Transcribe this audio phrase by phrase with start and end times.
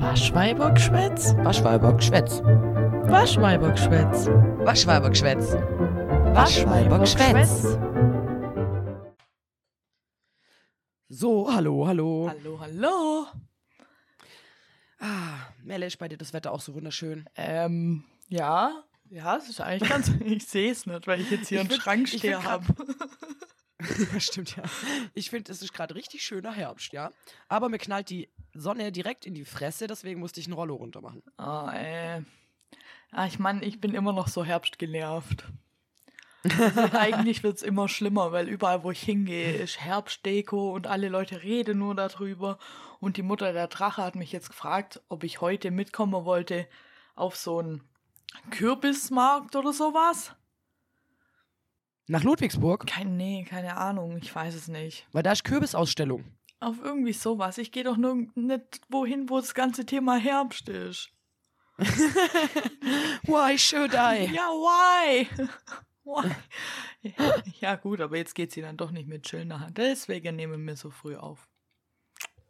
[0.00, 1.34] Waschweibergschwätz?
[1.38, 2.42] Waschweibergschwätz.
[2.42, 4.26] Waschweibergschwätz.
[4.26, 5.54] Waschweibergschwätz.
[6.34, 7.78] Waschweibergschwätz.
[11.08, 12.28] So, hallo, hallo.
[12.30, 13.26] Hallo, hallo.
[15.00, 17.26] Ah, Melle, ist bei dir das Wetter auch so wunderschön.
[17.34, 18.84] Ähm, ja.
[19.08, 20.10] Ja, es ist eigentlich ganz.
[20.24, 22.66] ich sehe es nicht, weil ich jetzt hier Ich einen Schrank stehen habe.
[24.12, 24.62] Ja, stimmt, ja.
[25.14, 27.10] Ich finde, es ist gerade richtig schöner Herbst, ja.
[27.48, 31.00] Aber mir knallt die Sonne direkt in die Fresse, deswegen musste ich ein Rollo runter
[31.00, 31.22] machen.
[31.36, 32.22] Ah, äh.
[33.12, 35.44] Ah, ich meine, ich bin immer noch so herbstgenervt.
[36.44, 41.08] Also eigentlich wird es immer schlimmer, weil überall, wo ich hingehe, ist Herbstdeko und alle
[41.08, 42.58] Leute reden nur darüber.
[43.00, 46.66] Und die Mutter der Drache hat mich jetzt gefragt, ob ich heute mitkommen wollte
[47.14, 47.82] auf so einen
[48.50, 50.34] Kürbismarkt oder sowas.
[52.08, 55.06] Nach Ludwigsburg, Kein, nee, keine Ahnung, ich weiß es nicht.
[55.12, 56.24] weil da ist Kürbisausstellung.
[56.60, 57.58] Auf irgendwie sowas.
[57.58, 61.10] Ich gehe doch nur nicht wohin, wo das ganze Thema Herbst ist.
[61.78, 64.32] Why should I?
[64.32, 65.28] Ja, why?
[66.04, 66.34] why?
[67.60, 69.70] Ja, gut, aber jetzt geht sie dann doch nicht mit Chillen nachher.
[69.70, 71.46] Deswegen nehmen wir so früh auf.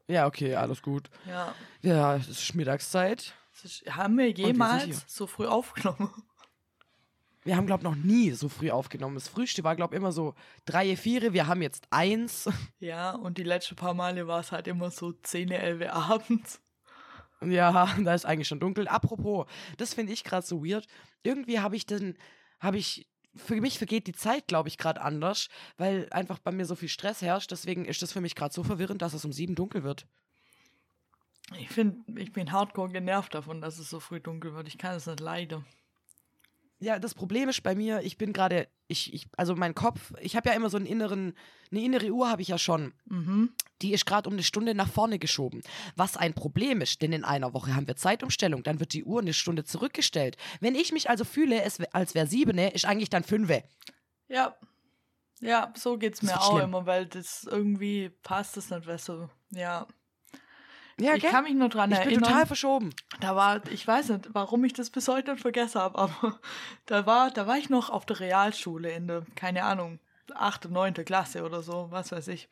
[0.06, 1.10] Ja, okay, alles gut.
[1.26, 1.52] Ja.
[1.82, 3.34] Ja, es ist Mittagszeit.
[3.64, 6.10] Ist, haben wir jemals so früh aufgenommen?
[7.46, 9.14] Wir haben, glaube ich, noch nie so früh aufgenommen.
[9.14, 11.32] Das frühste war, glaube ich, immer so drei, vier.
[11.32, 12.50] Wir haben jetzt eins.
[12.80, 16.60] Ja, und die letzten paar Male war es halt immer so 10, 11 abends.
[17.40, 18.88] Ja, da ist eigentlich schon dunkel.
[18.88, 20.88] Apropos, das finde ich gerade so weird.
[21.22, 22.16] Irgendwie habe ich dann,
[22.58, 26.66] habe ich, für mich vergeht die Zeit, glaube ich, gerade anders, weil einfach bei mir
[26.66, 27.52] so viel Stress herrscht.
[27.52, 30.06] Deswegen ist das für mich gerade so verwirrend, dass es um sieben dunkel wird.
[31.58, 34.66] Ich finde, ich bin hardcore genervt davon, dass es so früh dunkel wird.
[34.66, 35.64] Ich kann es nicht leiden.
[36.78, 40.36] Ja, das Problem ist bei mir, ich bin gerade, ich, ich, also mein Kopf, ich
[40.36, 41.34] habe ja immer so einen inneren,
[41.70, 42.92] eine innere Uhr habe ich ja schon.
[43.06, 43.54] Mhm.
[43.80, 45.62] Die ist gerade um eine Stunde nach vorne geschoben.
[45.96, 49.22] Was ein Problem ist, denn in einer Woche haben wir Zeitumstellung, dann wird die Uhr
[49.22, 50.36] eine Stunde zurückgestellt.
[50.60, 53.62] Wenn ich mich also fühle, es, als wäre siebene, ist eigentlich dann fünfe.
[54.28, 54.54] Ja.
[55.40, 56.68] Ja, so geht's mir auch schlimm.
[56.68, 59.30] immer, weil das irgendwie passt es nicht, weißt du.
[59.50, 59.86] Ja.
[60.98, 62.24] Ja, ich kann mich nur dran ich bin erinnern.
[62.24, 62.90] total verschoben.
[63.20, 66.40] Da war, ich weiß nicht, warum ich das bis heute nicht vergessen habe, aber
[66.86, 69.98] da war, da war ich noch auf der Realschule in der, keine Ahnung,
[70.34, 72.48] achte, neunte Klasse oder so, was weiß ich.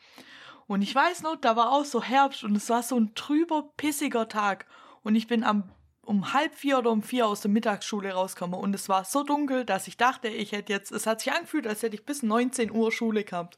[0.66, 3.70] Und ich weiß noch, da war auch so Herbst und es war so ein trüber,
[3.76, 4.66] pissiger Tag.
[5.02, 5.70] Und ich bin am
[6.06, 9.64] um halb vier oder um vier aus der Mittagsschule rausgekommen und es war so dunkel,
[9.64, 12.70] dass ich dachte, ich hätte jetzt, es hat sich angefühlt, als hätte ich bis 19
[12.70, 13.56] Uhr Schule gehabt.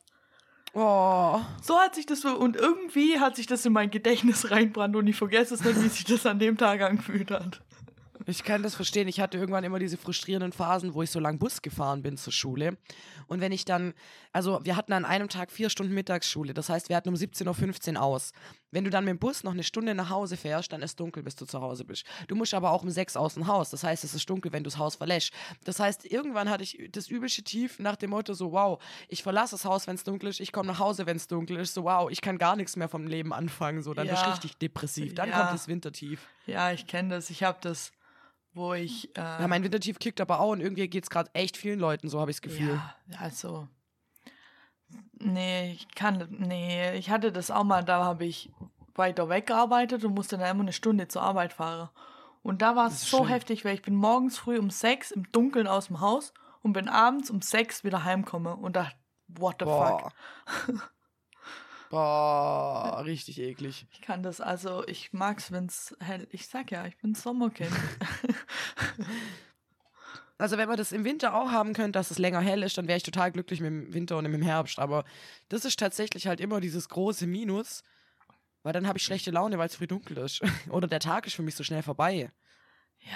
[0.78, 1.40] Oh.
[1.62, 5.06] So hat sich das so, und irgendwie hat sich das in mein Gedächtnis reinbrannt und
[5.06, 7.62] ich vergesse es nicht, wie sich das an dem Tag angefühlt hat.
[8.28, 9.06] Ich kann das verstehen.
[9.08, 12.32] Ich hatte irgendwann immer diese frustrierenden Phasen, wo ich so lang Bus gefahren bin zur
[12.32, 12.76] Schule.
[13.28, 13.94] Und wenn ich dann,
[14.32, 16.52] also wir hatten an einem Tag vier Stunden Mittagsschule.
[16.52, 18.32] Das heißt, wir hatten um 17.15 Uhr aus.
[18.72, 21.22] Wenn du dann mit dem Bus noch eine Stunde nach Hause fährst, dann ist dunkel,
[21.22, 22.04] bis du zu Hause bist.
[22.26, 23.70] Du musst aber auch um sechs aus dem Haus.
[23.70, 25.32] Das heißt, es ist dunkel, wenn du das Haus verlässt.
[25.64, 29.52] Das heißt, irgendwann hatte ich das übelste Tief nach dem Motto so, wow, ich verlasse
[29.54, 30.40] das Haus, wenn es dunkel ist.
[30.40, 31.74] Ich komme nach Hause, wenn es dunkel ist.
[31.74, 33.82] So, wow, ich kann gar nichts mehr vom Leben anfangen.
[33.82, 34.14] So, dann Ja.
[34.14, 35.14] bist du richtig depressiv.
[35.14, 35.38] Dann Ja.
[35.40, 36.26] kommt das Wintertief.
[36.46, 37.30] Ja, ich kenne das.
[37.30, 37.92] Ich habe das,
[38.56, 39.16] wo ich.
[39.16, 42.08] Äh, Ja, mein Wintertief kickt aber auch und irgendwie geht es gerade echt vielen Leuten,
[42.08, 42.80] so habe ich das Gefühl.
[43.08, 43.68] Ja, also.
[45.18, 46.26] Nee, ich kann.
[46.30, 48.50] Nee, ich hatte das auch mal, da habe ich
[48.94, 51.90] weiter weggearbeitet und musste dann immer eine Stunde zur Arbeit fahren.
[52.42, 53.28] Und da war es so schlimm.
[53.28, 56.88] heftig, weil ich bin morgens früh um sechs im Dunkeln aus dem Haus und bin
[56.88, 58.96] abends um sechs wieder heimkomme und dachte,
[59.26, 60.12] what the fuck?
[61.96, 63.02] Boah.
[63.06, 63.86] Richtig eklig.
[63.90, 66.28] Ich kann das, also ich mag's, wenn's hell.
[66.30, 67.72] Ich sag ja, ich bin Sommerkind.
[70.38, 72.88] Also wenn man das im Winter auch haben könnte, dass es länger hell ist, dann
[72.88, 74.78] wäre ich total glücklich mit dem Winter und mit dem Herbst.
[74.78, 75.06] Aber
[75.48, 77.82] das ist tatsächlich halt immer dieses große Minus,
[78.62, 80.42] weil dann habe ich schlechte Laune, weil es früh dunkel ist.
[80.68, 82.30] Oder der Tag ist für mich so schnell vorbei.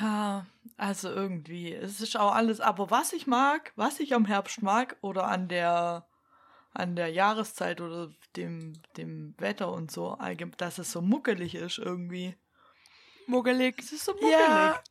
[0.00, 0.46] Ja,
[0.78, 1.74] also irgendwie.
[1.74, 5.48] Es ist auch alles, aber was ich mag, was ich am Herbst mag oder an
[5.48, 6.06] der
[6.72, 10.16] an der Jahreszeit oder dem, dem Wetter und so,
[10.56, 12.36] dass es so muckelig ist irgendwie.
[13.26, 13.78] Muggelig.
[13.78, 14.32] Es ist so muckelig.
[14.32, 14.82] Ja.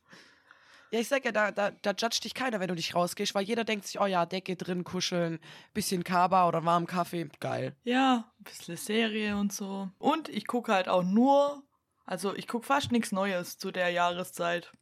[0.92, 3.44] Ja, ich sag ja, da, da, da judgt dich keiner, wenn du nicht rausgehst, weil
[3.44, 5.38] jeder denkt sich, oh ja, Decke drin, kuscheln,
[5.72, 7.76] bisschen Kaba oder warmen Kaffee, geil.
[7.84, 9.88] Ja, ein bisschen Serie und so.
[9.98, 11.62] Und ich gucke halt auch nur,
[12.06, 14.72] also ich gucke fast nichts Neues zu der Jahreszeit.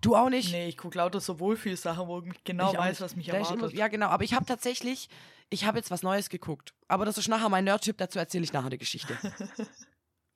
[0.00, 0.52] Du auch nicht?
[0.52, 3.58] Nee, ich gucke lauter so Wohlfühlsachen, wo ich genau Ich weiß, was mich erwartet.
[3.58, 4.06] Immer, ja, genau.
[4.06, 5.10] Aber ich habe tatsächlich,
[5.50, 6.74] ich habe jetzt was Neues geguckt.
[6.88, 9.16] Aber das ist nachher mein Nerd-Tipp, dazu erzähle ich nachher die Geschichte.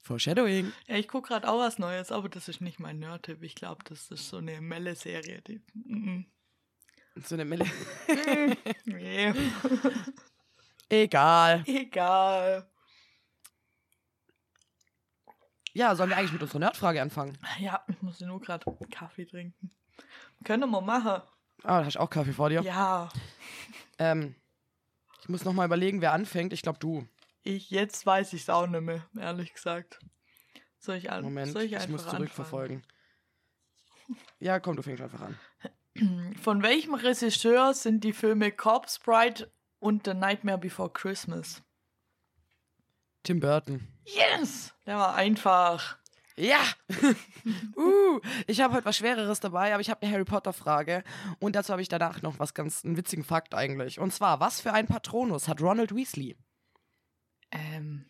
[0.03, 0.73] Foreshadowing.
[0.87, 3.43] Ja, ich gucke gerade auch was Neues, aber das ist nicht mein Nerd-Tipp.
[3.43, 5.43] Ich glaube, das ist so eine Melle-Serie.
[5.43, 5.63] Die...
[5.75, 6.25] Mm
[7.17, 7.65] So eine Mille.
[7.65, 8.57] -mm.
[8.87, 9.35] nee.
[10.89, 11.63] Egal.
[11.67, 12.69] Egal.
[15.73, 17.39] Ja, sollen wir eigentlich mit unserer Nerdfrage anfangen?
[17.61, 19.71] Ja, ich muss nur gerade Kaffee trinken.
[20.45, 21.23] Können wir machen.
[21.63, 22.63] Ah, da hast du auch Kaffee vor dir.
[22.63, 23.09] Ja,
[23.99, 24.35] Ähm,
[25.23, 26.53] ich muss noch mal überlegen, wer anfängt.
[26.53, 27.07] Ich glaube, du.
[27.43, 29.99] ich jetzt weiß ich es auch nicht mehr, ehrlich gesagt.
[30.79, 32.83] Soll ich, an, Moment, soll ich, ich, muss zurückverfolgen.
[34.39, 35.39] Ja, komm, du fängst einfach an.
[36.43, 41.63] Von welchem Regisseur sind die Filme Corpse Bride und The Nightmare Before Christmas?
[43.23, 43.87] Tim Burton.
[44.05, 44.73] Yes!
[44.87, 45.99] Der war einfach.
[46.41, 46.63] Ja!
[47.77, 51.05] uh, ich habe heute was Schwereres dabei, aber ich habe eine Harry Potter-Frage.
[51.39, 54.01] Und dazu habe ich danach noch was ganz, einen witzigen Fakt eigentlich.
[54.01, 56.39] Und zwar, was für ein Patronus hat Ronald Weasley?
[57.51, 58.07] Ähm.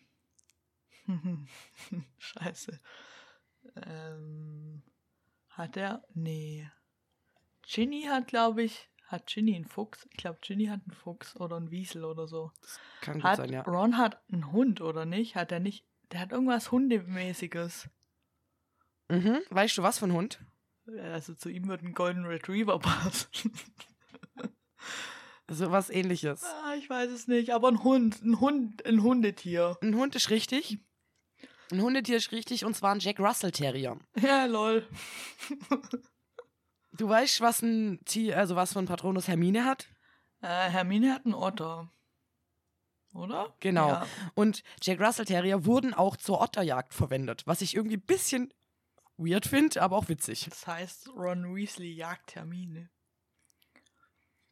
[2.17, 2.79] Scheiße.
[3.75, 4.83] Ähm.
[5.49, 6.03] Hat er?
[6.13, 6.69] Nee.
[7.67, 8.89] Ginny hat, glaube ich.
[9.07, 10.07] Hat Ginny einen Fuchs?
[10.11, 12.53] Ich glaube, Ginny hat einen Fuchs oder einen Wiesel oder so.
[13.01, 13.61] Kann gut Hat sein, ja.
[13.63, 15.35] Ron hat einen Hund oder nicht?
[15.35, 15.85] Hat er nicht?
[16.13, 17.89] Der hat irgendwas Hundemäßiges.
[19.11, 19.39] Mhm.
[19.49, 20.39] Weißt du was für ein Hund?
[21.13, 23.29] Also zu ihm wird ein Golden Retriever passen.
[25.53, 26.43] So was ähnliches.
[26.45, 29.77] ah, ich weiß es nicht, aber ein Hund, ein Hund, ein Hundetier.
[29.81, 30.79] Ein Hund ist richtig.
[31.73, 33.99] Ein Hundetier ist richtig und zwar ein Jack Russell Terrier.
[34.19, 34.87] Ja, lol.
[36.93, 39.87] Du weißt, was ein Tier, also was für ein Patronus Hermine hat?
[40.41, 41.89] Äh, Hermine hat einen Otter.
[43.13, 43.55] Oder?
[43.61, 43.87] Genau.
[43.87, 44.07] Ja.
[44.35, 48.53] Und Jack Russell Terrier wurden auch zur Otterjagd verwendet, was ich irgendwie ein bisschen
[49.23, 50.45] weird finde, aber auch witzig.
[50.49, 52.89] Das heißt, Ron Weasley jagt Hermine.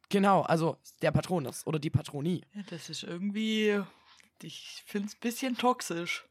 [0.10, 2.44] Genau, also der Patronus oder die Patronie.
[2.54, 3.82] Ja, das ist irgendwie.
[4.42, 6.26] Ich finde es ein bisschen toxisch.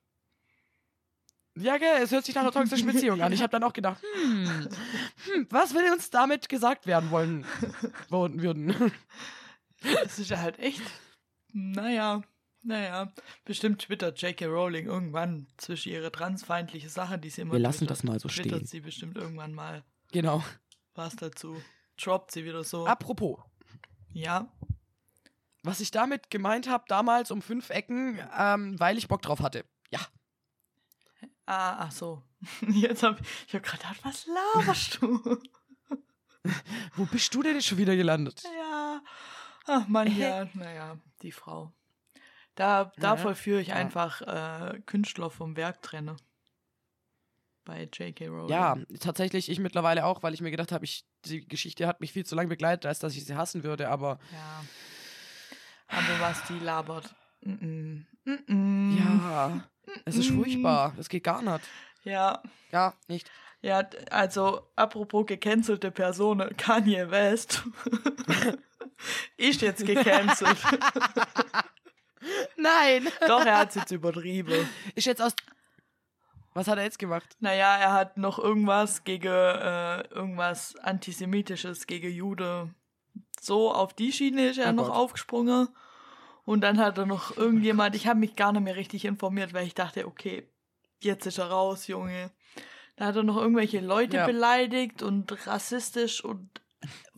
[1.55, 3.32] Ja, gell, es hört sich nach einer toxischen Beziehung an.
[3.32, 4.69] Ich habe dann auch gedacht, hm,
[5.25, 7.44] hm, was will uns damit gesagt werden wollen
[8.08, 8.93] wollen würden?
[9.82, 10.82] Das ist ja halt echt.
[11.52, 12.23] Naja,
[12.69, 13.12] naja.
[13.44, 14.47] Bestimmt twittert J.K.
[14.47, 18.29] Rowling irgendwann zwischen ihre transfeindliche Sache, die sie immer Wir lassen twittert, das mal so
[18.29, 18.67] twittert stehen.
[18.67, 19.82] sie bestimmt irgendwann mal
[20.12, 20.44] Genau.
[20.94, 21.61] was dazu.
[21.97, 22.87] Droppt sie wieder so.
[22.87, 23.38] Apropos,
[24.12, 24.53] Ja.
[25.62, 29.65] was ich damit gemeint habe damals um fünf Ecken, ähm, weil ich Bock drauf hatte.
[29.91, 30.00] Ja.
[31.47, 32.23] Ah, ach so.
[32.69, 35.38] Jetzt hab ich, ich hab gerade gedacht, was laberst du?
[36.94, 38.43] Wo bist du denn jetzt schon wieder gelandet?
[38.44, 39.03] ja.
[39.70, 41.73] Ach man, ja, naja, die Frau.
[42.58, 43.76] Da, da Ja, vollführe ich ja.
[43.76, 46.16] einfach äh, Künstler vom Werk trenne.
[47.64, 48.26] Bei J.K.
[48.26, 48.49] Rowling.
[48.49, 52.12] Ja, tatsächlich ich mittlerweile auch, weil ich mir gedacht habe, ich, die Geschichte hat mich
[52.12, 54.64] viel zu lange begleitet, als dass ich sie hassen würde, aber Ja.
[55.87, 57.14] Aber was die labert.
[57.43, 58.52] Mm -mm.
[58.52, 59.64] Mm ja,
[60.05, 60.94] es ist furchtbar.
[60.99, 61.64] Es geht gar nicht.
[62.02, 62.43] Ja.
[62.72, 63.31] Ja, nicht.
[63.62, 67.62] Ja, also apropos gecancelte Person, Kanye West
[69.37, 70.58] ist jetzt gecancelt.
[72.56, 73.08] Nein!
[73.26, 74.69] Doch, er hat es jetzt übertrieben.
[74.94, 75.34] Ist jetzt aus.
[76.54, 77.36] Was hat er jetzt gemacht?
[77.40, 82.75] Naja, er hat noch irgendwas gegen äh, irgendwas Antisemitisches gegen Jude.
[83.40, 84.96] So auf die Schiene ist er Oh noch Gott.
[84.96, 85.69] aufgesprungen.
[86.44, 89.66] Und dann hat er noch irgendjemand, ich habe mich gar nicht mehr richtig informiert, weil
[89.66, 90.48] ich dachte, okay,
[91.00, 92.31] jetzt ist er raus, Junge.
[92.96, 94.26] Da hat er noch irgendwelche Leute Ja.
[94.26, 96.48] beleidigt und rassistisch und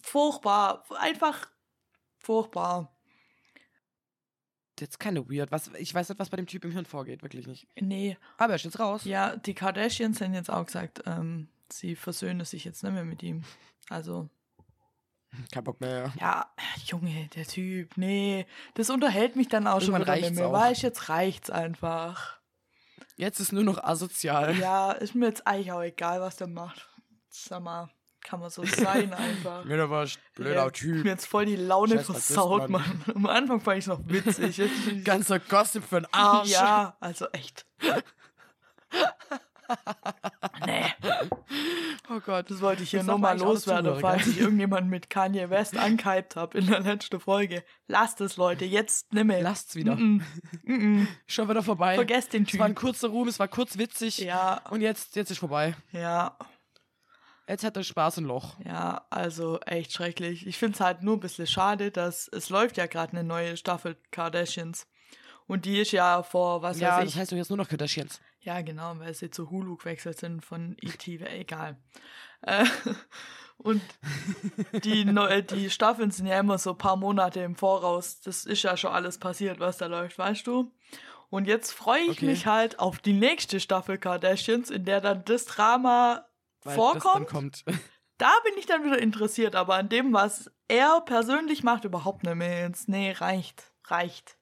[0.03, 0.85] furchtbar.
[0.99, 1.49] Einfach
[2.19, 2.93] furchtbar.
[4.81, 5.51] Jetzt keine weird.
[5.53, 7.67] Was, ich weiß nicht, was bei dem Typ im Hirn vorgeht, wirklich nicht.
[7.81, 9.05] Nee, Aber er ist jetzt raus.
[9.05, 13.23] ja, die Kardashians haben jetzt auch gesagt, ähm, sie versöhnen sich jetzt nicht mehr mit
[13.23, 13.43] ihm.
[13.89, 14.29] Also,
[15.53, 16.13] Kein Bock mehr.
[16.19, 16.51] Ja,
[16.87, 20.49] Junge, der Typ, nee, das unterhält mich dann auch schon Irgendwann wieder nicht reicht's mehr.
[20.49, 20.53] auch.
[20.53, 22.39] Weißt, jetzt reicht's einfach.
[23.17, 24.57] Jetzt ist nur noch asozial.
[24.59, 26.89] Ja, ist mir jetzt eigentlich auch egal, was der macht.
[27.29, 27.91] Sag mal,
[28.23, 29.65] kann man so sein einfach.
[29.65, 31.05] Mir war blöder Ja, Typ.
[31.05, 33.05] Mir jetzt voll die Laune Scheiß versaut, Mann.
[33.15, 34.61] Am Anfang fand ich noch witzig.
[35.05, 36.51] Ganzer Gossip für den Arsch.
[36.51, 37.67] ja, also echt.
[40.67, 40.85] nee,
[42.13, 42.51] Oh Gott.
[42.51, 45.11] das wollte ich hier Das nur darf mal eigentlich alle loswerden, falls ich irgendjemand mit
[45.11, 47.63] Kanye West angehypt habe in der letzten Folge.
[47.87, 49.41] Lasst es, Leute, jetzt nimme.
[49.41, 49.95] Lasst's wieder.
[49.95, 50.21] Mm
[50.67, 51.07] -mm.
[51.29, 51.95] Schon wieder vorbei.
[51.95, 52.81] Vergesst den Es war ein Typ.
[52.81, 54.19] kurzer Ruhm, es war kurz witzig.
[54.19, 55.77] Ja, Und jetzt, jetzt ist vorbei.
[55.93, 56.37] ja,
[57.51, 58.55] Jetzt hat er Spaß im Loch.
[58.65, 60.47] ja, also echt schrecklich.
[60.47, 63.57] Ich finde es halt nur ein bisschen schade, dass es läuft ja gerade eine neue
[63.57, 64.87] Staffel Kardashians.
[65.49, 67.19] Und die ist ja vor, was ja, weiß das ich.
[67.21, 68.21] heißt doch jetzt nur noch Kardashians.
[68.41, 71.77] Ja, genau, weil sie zu Hulu gewechselt sind von E.T., egal.
[72.43, 72.65] Äh,
[73.59, 73.83] und
[74.85, 78.21] die, neu- die Staffeln sind ja immer so ein paar Monate im Voraus.
[78.21, 80.73] Das ist ja schon alles passiert, was da läuft, weißt du?
[81.31, 82.27] Und jetzt freue ich Okay.
[82.27, 86.30] mich halt auf die nächste Staffel Kardashians, in der dann das Drama Das
[86.63, 87.29] vorkommt.
[87.29, 87.65] kommt.
[88.19, 92.35] Da bin ich dann wieder interessiert, aber an dem, was er persönlich macht, überhaupt nicht
[92.35, 92.87] mehr jetzt.
[92.87, 93.73] Nee, reicht.
[93.87, 94.37] Reicht.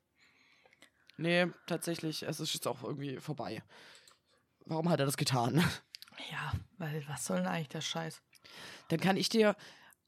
[1.17, 3.63] nee, tatsächlich, es ist jetzt auch irgendwie vorbei.
[4.65, 5.65] warum hat er das getan?
[6.33, 8.21] Ja, weil was soll denn eigentlich der Scheiß?
[8.89, 9.55] Dann kann ich dir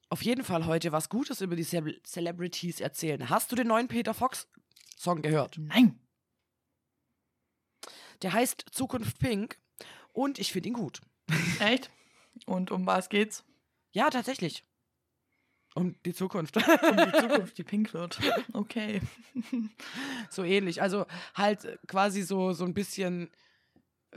[0.09, 3.31] auf jeden Fall heute was Gutes über die Ce Celebrities erzählen.
[3.31, 4.49] Hast du den neuen Peter Fox
[4.99, 5.57] Song gehört?
[5.59, 6.01] Nein.
[8.23, 9.61] Der heißt Zukunft Pink
[10.13, 11.01] und ich finde ihn gut.
[11.61, 11.91] Echt?
[12.47, 13.45] Und um was geht's?
[13.93, 14.65] Ja, tatsächlich.
[15.75, 16.57] Um die Zukunft.
[16.57, 18.19] Um die Zukunft, die pink wird.
[18.53, 19.01] Okay.
[20.31, 20.83] so ähnlich.
[20.83, 23.31] Also halt quasi so, so ein bisschen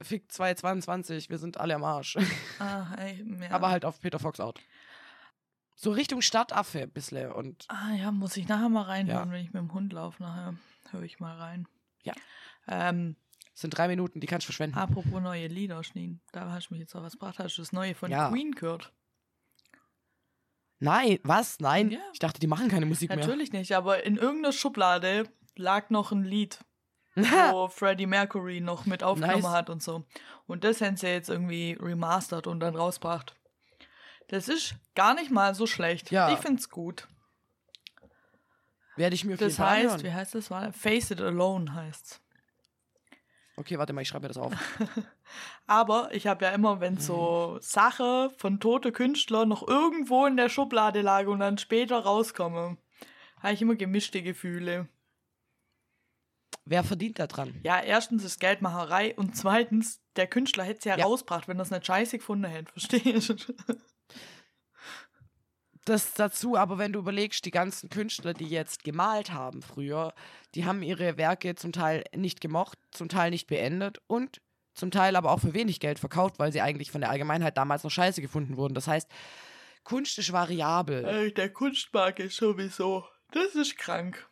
[0.01, 2.17] Fick 222, wir sind alle am Arsch.
[2.57, 3.51] Ah, ey, ja.
[3.51, 4.59] Aber halt auf Peter Fox Out.
[5.75, 9.33] So Richtung Stadtaffe ein bisschen und Ah ja, muss ich nachher mal reinhören, Ja.
[9.33, 10.21] wenn ich mit dem Hund laufe.
[10.23, 10.55] Nachher
[10.91, 11.67] höre ich mal rein.
[12.03, 12.13] Ja.
[12.67, 13.15] Ähm,
[13.53, 14.77] es sind drei Minuten, die kannst du verschwenden.
[14.77, 16.21] apropos neue Lieder, Schneen.
[16.31, 17.39] Da hast du mich jetzt auch was gebracht.
[17.39, 18.29] Hast du das neue von Ja.
[18.29, 18.91] Queen gehört?
[20.79, 21.59] Nein, was?
[21.59, 21.91] Nein?
[21.91, 21.99] Ja.
[22.11, 26.23] Ich dachte, die machen keine Musik Natürlich nicht, aber in irgendeiner Schublade lag noch ein
[26.23, 26.59] Lied,
[27.15, 27.23] mehr.
[27.53, 29.51] wo Freddie Mercury noch mit aufgenommen Nice.
[29.51, 30.03] hat und so.
[30.45, 33.35] Und das haben sie jetzt irgendwie remastert und dann rausgebracht.
[34.29, 36.11] Das ist gar nicht mal so schlecht.
[36.11, 36.33] Ja.
[36.33, 37.07] Ich find's gut.
[38.95, 40.03] Werde ich mir auf jeden Das Fall heißt, anhören.
[40.03, 40.47] wie heißt das?
[40.75, 42.19] Face It Alone heißt's.
[43.55, 44.51] Okay, warte mal, ich schreibe mir das auf.
[45.67, 50.49] Aber ich habe ja immer, wenn so Sache von tote Künstler noch irgendwo in der
[50.49, 52.77] Schublade lag und dann später rauskomme,
[53.41, 54.87] habe ich immer gemischte Gefühle.
[56.65, 57.59] Wer verdient da dran?
[57.63, 61.05] Ja, erstens ist Geldmacherei und zweitens, der Künstler hätte es ja, Ja.
[61.05, 63.53] rausgebracht, wenn das nicht scheiße gefunden hätte, verstehst du?
[65.85, 70.13] Das dazu, aber wenn du überlegst, die ganzen Künstler, die jetzt gemalt haben früher,
[70.55, 74.41] die haben ihre Werke zum Teil nicht gemocht, zum Teil nicht beendet und
[74.73, 77.83] zum Teil aber auch für wenig Geld verkauft, weil sie eigentlich von der Allgemeinheit damals
[77.83, 78.73] noch scheiße gefunden wurden.
[78.73, 79.09] Das heißt,
[79.83, 81.05] Kunst ist variabel.
[81.05, 84.27] Äh, der Kunstmarkt ist sowieso, das ist krank.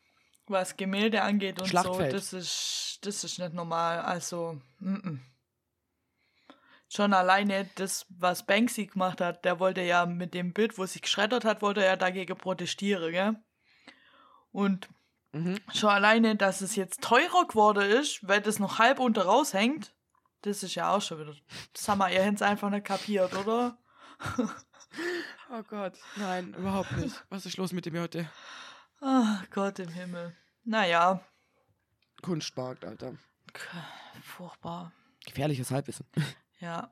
[0.48, 4.00] Was Gemälde angeht und so, das ist, das ist nicht normal.
[4.00, 5.20] Also, mm -mm.
[6.94, 11.02] Schon alleine das, was Banksy gemacht hat, der wollte ja mit dem Bild, wo sich
[11.02, 13.36] geschreddert hat, wollte er ja dagegen protestieren, gell?
[14.52, 14.90] Und
[15.34, 15.60] Mhm.
[15.74, 19.94] schon alleine, dass es jetzt teurer geworden ist, weil das noch halb unter raushängt,
[20.42, 21.34] das ist ja auch schon wieder.
[21.72, 23.78] Das haben wir ihr Händs einfach nicht kapiert, oder?
[25.54, 27.24] Oh Gott, nein, überhaupt nicht.
[27.30, 28.30] Was ist los mit dem heute?
[29.00, 30.36] Ach Gott im Himmel.
[30.66, 31.22] Naja,
[32.22, 33.14] Kunstmarkt, Alter.
[34.22, 34.92] furchtbar.
[35.26, 36.06] Gefährliches Halbwissen.
[36.62, 36.90] Ja.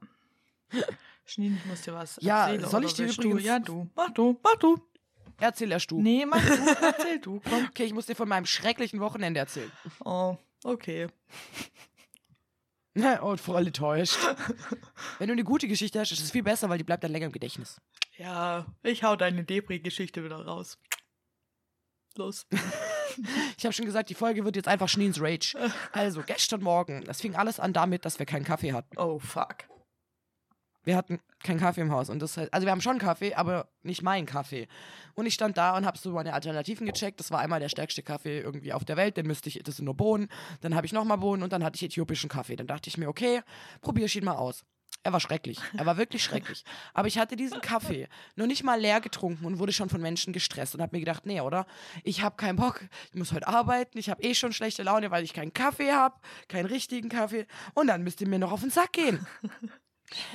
[1.26, 2.70] Schneen, ich muss dir was Ja, erzählen.
[2.70, 3.48] soll oder ich dir übrigens- Du?
[3.48, 3.90] Ja, du.
[3.96, 4.78] Mach du, mach du.
[5.40, 6.02] Erzähl erst du.
[6.02, 6.52] Nee, mach du,
[6.86, 7.66] erzähl du, komm.
[7.70, 9.72] Okay, ich muss dir von meinem schrecklichen Wochenende erzählen.
[10.04, 11.08] Oh, okay.
[13.22, 14.18] Und voll enttäuscht.
[15.20, 17.28] Wenn du eine gute Geschichte hast, ist es viel besser, weil die bleibt dann länger
[17.28, 17.80] im Gedächtnis.
[18.18, 20.78] Ja, ich hau deine Depri-Geschichte wieder raus.
[22.18, 22.46] Los.
[23.58, 25.56] Ich habe schon gesagt, die Folge wird jetzt einfach Schneens Rage.
[25.92, 28.98] Also, gestern Morgen, es fing alles an damit, dass wir keinen Kaffee hatten.
[28.98, 29.66] Oh, fuck.
[30.84, 32.10] Wir hatten keinen Kaffee im Haus.
[32.10, 34.68] Und das heißt, also wir haben schon Kaffee, aber nicht meinen Kaffee.
[35.14, 37.20] Und ich stand da und habe so meine Alternativen gecheckt.
[37.20, 39.18] Das war einmal der stärkste Kaffee irgendwie auf der Welt.
[39.18, 40.30] Den müsste ich, das sind nur Bohnen.
[40.62, 42.56] Dann habe ich nochmal Bohnen und dann hatte ich äthiopischen Kaffee.
[42.56, 43.42] Dann dachte ich mir, okay,
[43.82, 44.64] probiere ich ihn mal aus.
[45.03, 45.60] Er war schrecklich.
[45.77, 46.65] Er war wirklich schrecklich.
[46.94, 50.34] Aber ich hatte diesen Kaffee noch nicht mal leer getrunken und wurde schon von Menschen
[50.34, 51.65] gestresst und habe mir gedacht, nee, oder?
[52.03, 52.82] Ich habe keinen Bock.
[53.12, 53.98] Ich muss heute arbeiten.
[53.98, 56.15] Ich habe eh schon schlechte Laune, weil ich keinen Kaffee habe,
[56.50, 57.48] keinen richtigen Kaffee.
[57.75, 59.25] Und dann müsst ihr mir noch auf den Sack gehen.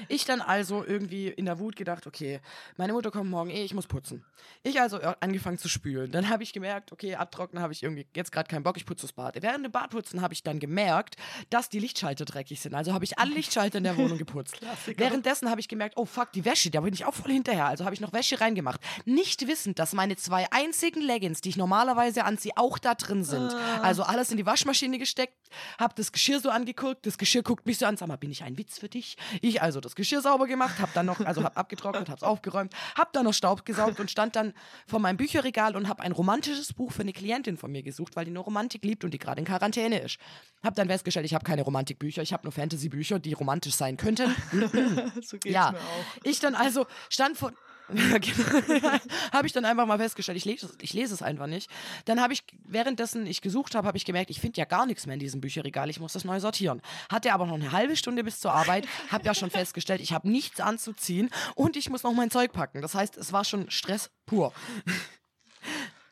[0.08, 2.40] Ich dann also irgendwie in der Wut gedacht, okay,
[2.76, 4.24] meine Mutter kommt morgen eh, ich muss putzen.
[4.62, 6.10] Ich also angefangen zu spülen.
[6.10, 9.02] Dann habe ich gemerkt, okay, abtrocknen habe ich irgendwie jetzt gerade keinen Bock, ich putze
[9.02, 9.40] das Bad.
[9.40, 11.16] Während dem Badputzen habe ich dann gemerkt,
[11.50, 12.74] dass die Lichtschalter dreckig sind.
[12.74, 14.60] Also habe ich alle Lichtschalter in der Wohnung geputzt.
[14.96, 17.66] Währenddessen habe ich gemerkt, oh fuck, die Wäsche, da bin ich auch voll hinterher.
[17.66, 18.80] Also habe ich noch Wäsche reingemacht.
[19.04, 23.52] Nicht wissend, dass meine zwei einzigen Leggings, die ich normalerweise anziehe, auch da drin sind.
[23.82, 25.34] Also alles in die Waschmaschine gesteckt,
[25.78, 28.42] habe das Geschirr so angeguckt, das Geschirr guckt mich so an, sag mal, bin ich
[28.42, 29.16] ein Witz für dich?
[29.40, 32.72] Ich also das Geschirr sauber gemacht, habe dann noch, also habe abgetrocknet, habe es aufgeräumt,
[32.96, 34.52] habe dann noch Staub gesaugt und stand dann
[34.86, 38.24] vor meinem Bücherregal und habe ein romantisches Buch für eine Klientin von mir gesucht, weil
[38.26, 40.18] die nur Romantik liebt und die gerade in Quarantäne ist.
[40.62, 44.34] Habe dann festgestellt, ich habe keine Romantikbücher, ich habe nur Fantasy-Bücher, die romantisch sein könnten.
[45.22, 46.04] so geht's Ja, mir auch.
[46.24, 47.52] ich dann also stand vor.
[49.32, 51.70] habe ich dann einfach mal festgestellt, ich lese, es- ich lese es einfach nicht.
[52.06, 55.06] Dann habe ich, währenddessen ich gesucht habe, habe ich gemerkt, ich finde ja gar nichts
[55.06, 56.80] mehr in diesem Bücherregal, ich muss das neu sortieren.
[57.10, 60.28] Hatte aber noch eine halbe Stunde bis zur Arbeit, habe ja schon festgestellt, ich habe
[60.30, 62.80] nichts anzuziehen und ich muss noch mein Zeug packen.
[62.80, 64.52] Das heißt, es war schon Stress pur.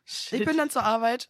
[0.05, 1.29] Ich bin dann zur Arbeit,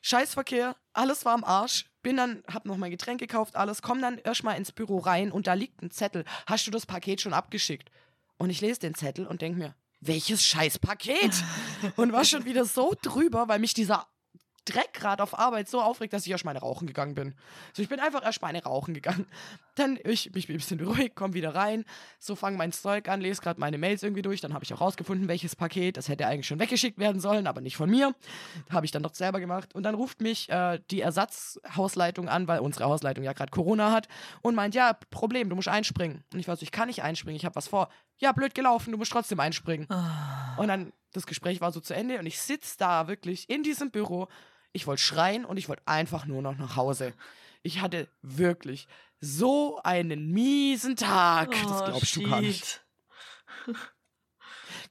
[0.00, 1.86] Scheißverkehr, alles war am Arsch.
[2.02, 5.46] Bin dann, hab noch mein Getränk gekauft, alles, komm dann erstmal ins Büro rein und
[5.46, 6.24] da liegt ein Zettel.
[6.46, 7.90] Hast du das Paket schon abgeschickt?
[8.36, 9.74] Und ich lese den Zettel und denke mir,
[10.06, 11.32] welches scheiß Paket?
[11.96, 14.06] und war schon wieder so drüber, weil mich dieser
[14.64, 17.34] Dreck gerade auf Arbeit so aufregt, dass ich erst meine rauchen gegangen bin.
[17.74, 19.26] So, ich bin einfach erst meine rauchen gegangen.
[19.74, 21.84] Dann ich mich ein bisschen beruhigt, komm wieder rein,
[22.18, 24.40] so fange mein Zeug an, lese gerade meine Mails irgendwie durch.
[24.40, 25.96] Dann habe ich auch rausgefunden, welches Paket.
[25.96, 28.14] Das hätte eigentlich schon weggeschickt werden sollen, aber nicht von mir.
[28.70, 29.74] Habe ich dann doch selber gemacht.
[29.74, 34.08] Und dann ruft mich äh, die Ersatzhausleitung an, weil unsere Hausleitung ja gerade Corona hat
[34.40, 36.24] und meint, ja, Problem, du musst einspringen.
[36.32, 37.90] Und ich war so, ich kann nicht einspringen, ich habe was vor.
[38.24, 39.86] Ja, blöd gelaufen, du musst trotzdem einspringen.
[39.90, 40.56] Ah.
[40.56, 43.90] Und dann, das Gespräch war so zu Ende und ich sitze da wirklich in diesem
[43.90, 44.28] Büro.
[44.72, 47.12] Ich wollte schreien und ich wollte einfach nur noch nach Hause.
[47.62, 48.88] Ich hatte wirklich
[49.20, 51.50] so einen miesen Tag.
[51.50, 52.82] das Oh, glaubst du gar nicht.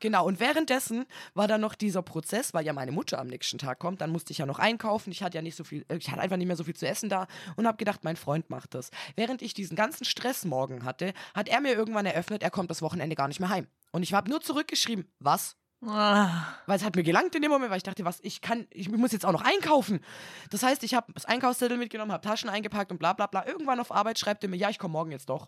[0.04, 3.80] Genau, und währenddessen war dann noch dieser Prozess, weil ja meine Mutter am nächsten Tag
[3.80, 5.12] kommt, dann musste ich ja noch einkaufen.
[5.12, 6.86] Ich hatte ja nicht so viel, äh, ich hatte einfach nicht mehr so viel zu
[6.86, 8.92] essen da und habe gedacht, mein Freund macht das.
[9.16, 12.82] Während ich diesen ganzen Stress morgen hatte, hat er mir irgendwann eröffnet, er kommt das
[12.82, 13.66] Wochenende gar nicht mehr heim.
[13.94, 15.56] Und ich habe nur zurückgeschrieben, was?
[15.86, 16.48] Ah.
[16.66, 18.90] Weil es hat mir gelangt in dem Moment, weil ich dachte, was, ich kann, ich
[18.90, 20.02] muss jetzt auch noch einkaufen.
[20.50, 23.48] Das heißt, ich habe das Einkaufszettel mitgenommen, habe Taschen eingepackt und bla bla bla.
[23.48, 25.48] Irgendwann auf Arbeit schreibt er mir, ja, ich komme morgen jetzt doch.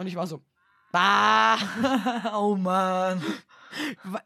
[0.00, 0.42] Und ich war so,
[0.94, 1.58] bah.
[2.36, 3.20] oh Mann.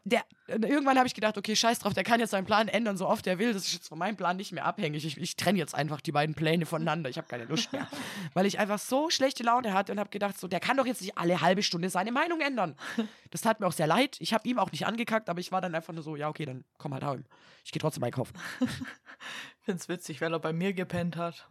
[0.03, 3.07] Der, irgendwann habe ich gedacht, okay, scheiß drauf, der kann jetzt seinen Plan ändern, so
[3.07, 3.53] oft er will.
[3.53, 5.03] Das ist jetzt von meinem Plan nicht mehr abhängig.
[5.03, 7.09] Ich, ich trenne jetzt einfach die beiden Pläne voneinander.
[7.09, 7.87] Ich habe keine Lust mehr.
[8.35, 11.01] Weil ich einfach so schlechte Laune hatte und habe gedacht, so, der kann doch jetzt
[11.01, 12.75] nicht alle halbe Stunde seine Meinung ändern.
[13.31, 14.17] Das tat mir auch sehr leid.
[14.19, 16.45] Ich habe ihm auch nicht angekackt, aber ich war dann einfach nur so, ja, okay,
[16.45, 17.25] dann komm halt heim.
[17.65, 18.37] Ich gehe trotzdem einkaufen.
[18.61, 18.67] Ich
[19.63, 21.49] find's witzig, weil er bei mir gepennt hat.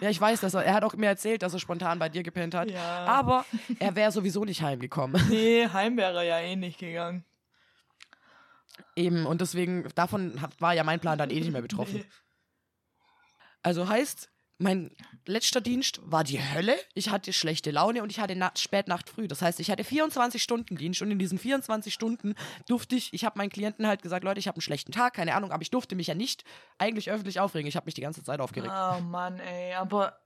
[0.00, 2.22] Ja, ich weiß, dass er, er hat auch mir erzählt, dass er spontan bei dir
[2.22, 2.70] gepennt hat.
[2.70, 3.04] Ja.
[3.06, 3.44] Aber
[3.78, 5.20] er wäre sowieso nicht heimgekommen.
[5.30, 7.24] Nee, heim wäre er ja eh nicht gegangen.
[8.96, 11.98] Eben, und deswegen, davon war ja mein Plan dann eh nicht mehr betroffen.
[11.98, 12.04] Nee.
[13.66, 14.90] Also heißt, mein
[15.26, 16.76] letzter Dienst war die Hölle.
[16.94, 19.26] Ich hatte schlechte Laune und ich hatte Nacht, Spätnacht früh.
[19.26, 22.34] Das heißt, ich hatte 24 Stunden Dienst und in diesen 24 Stunden
[22.68, 25.34] durfte ich, ich habe meinen Klienten halt gesagt, Leute, ich habe einen schlechten Tag, keine
[25.34, 26.44] Ahnung, aber ich durfte mich ja nicht
[26.78, 27.66] eigentlich öffentlich aufregen.
[27.68, 28.72] Ich habe mich die ganze Zeit aufgeregt.
[28.74, 30.18] Oh Mann, ey, aber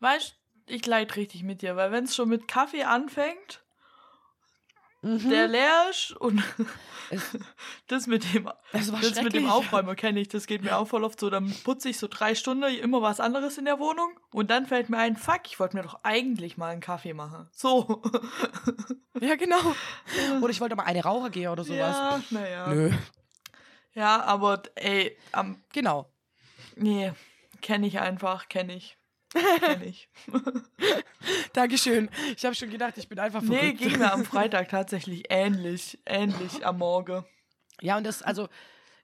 [0.00, 3.62] weißt, ich leid richtig mit dir, weil wenn es schon mit Kaffee anfängt,
[5.06, 5.30] Mhm.
[5.30, 6.42] der ist und
[7.86, 9.48] das mit dem Das das mit dem.
[9.48, 12.34] Aufräumen kenne ich, das geht mir auch voll oft so, dann putze ich so drei
[12.34, 15.76] Stunden immer was anderes in der Wohnung und dann fällt mir ein, fuck, ich wollte
[15.76, 17.48] mir doch eigentlich mal einen Kaffee machen.
[17.52, 18.02] So.
[19.18, 19.56] Ja, genau.
[20.42, 21.96] Oder ich wollte mal eine Raucher gehen oder sowas.
[21.96, 22.66] ja, naja.
[22.68, 22.90] Nö.
[23.94, 26.12] Ja, aber ey, am, Genau.
[26.74, 27.12] nee,
[27.62, 28.98] kenne ich einfach, kenne ich.
[29.32, 30.08] Kenn ich.
[31.52, 32.08] Dankeschön.
[32.36, 33.62] Ich habe schon gedacht, ich bin einfach verrückt.
[33.62, 37.24] Nee, ging mir am Freitag tatsächlich ähnlich, ähnlich am Morgen.
[37.80, 38.48] Ja, und das, also,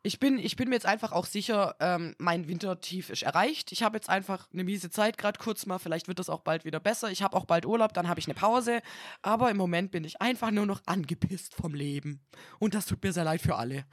[0.03, 3.71] ich bin, ich bin mir jetzt einfach auch sicher, ähm, mein Wintertief ist erreicht.
[3.73, 5.79] Ich habe jetzt einfach eine miese Zeit, gerade kurz mal.
[5.79, 7.11] Vielleicht wird das auch bald wieder besser.
[7.11, 8.81] Ich habe auch bald Urlaub, dann habe ich eine Pause.
[9.21, 12.21] Aber im Moment bin ich einfach nur noch angepisst vom Leben.
[12.59, 13.85] Und das tut mir sehr leid für alle.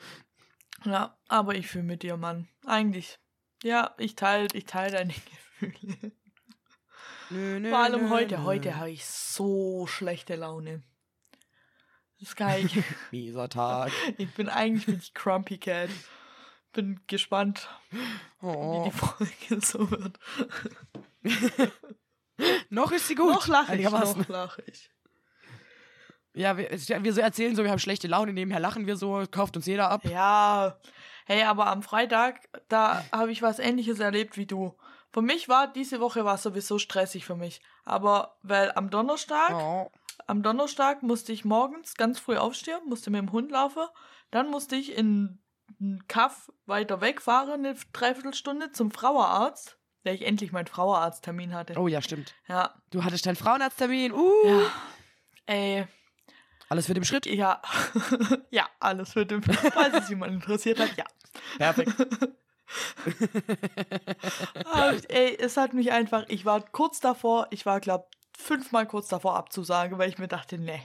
[0.85, 2.47] Ja, aber ich fühle mit dir, Mann.
[2.65, 3.19] Eigentlich.
[3.63, 5.48] Ja, ich teile ich teil deine Gefühle.
[7.29, 8.43] Nö, nö, Vor allem nö, heute.
[8.43, 10.81] Heute habe ich so schlechte Laune.
[12.19, 12.67] Das ist geil.
[13.11, 13.91] Mieser Tag.
[14.17, 15.89] ich bin eigentlich bin ich Crumpy Cat.
[16.73, 17.97] Bin gespannt, wie
[18.41, 18.83] Oh.
[18.85, 20.19] die Folge so wird.
[22.69, 23.31] Noch ist sie gut.
[23.33, 24.89] Noch lache ich, noch lache ich.
[26.33, 29.57] Ja, wir, wir so erzählen so, wir haben schlechte Laune, nebenher lachen wir so, kauft
[29.57, 30.05] uns jeder ab.
[30.05, 30.79] Ja,
[31.25, 34.73] hey, aber am Freitag, da habe ich was ähnliches erlebt wie du.
[35.11, 37.61] Für mich war, diese Woche war sowieso stressig für mich.
[37.83, 39.91] Aber, weil am Donnerstag, Oh.
[40.27, 43.83] am Donnerstag musste ich morgens ganz früh aufstehen, musste mit dem Hund laufen.
[44.31, 45.39] Dann musste ich in
[45.79, 51.73] einen Kaff weiter wegfahren, eine Dreiviertelstunde zum Frauenarzt, weil ich endlich meinen Frauenarzttermin hatte.
[51.77, 52.33] oh ja, stimmt.
[52.47, 54.11] Ja, Du hattest deinen Frauenarzttermin.
[54.11, 54.33] Uh.
[54.45, 54.61] ja.
[55.47, 55.87] Ey,
[56.69, 57.25] Alles für den Schritt.
[57.25, 57.61] ja.
[58.51, 61.05] ja, alles für den, falls es jemand interessiert hat, ja.
[61.57, 61.93] Perfekt.
[64.65, 69.07] Ah, ey, es hat mich einfach, ich war kurz davor, ich war, glaub, fünfmal kurz
[69.07, 70.81] davor abzusagen, weil ich mir dachte, nee,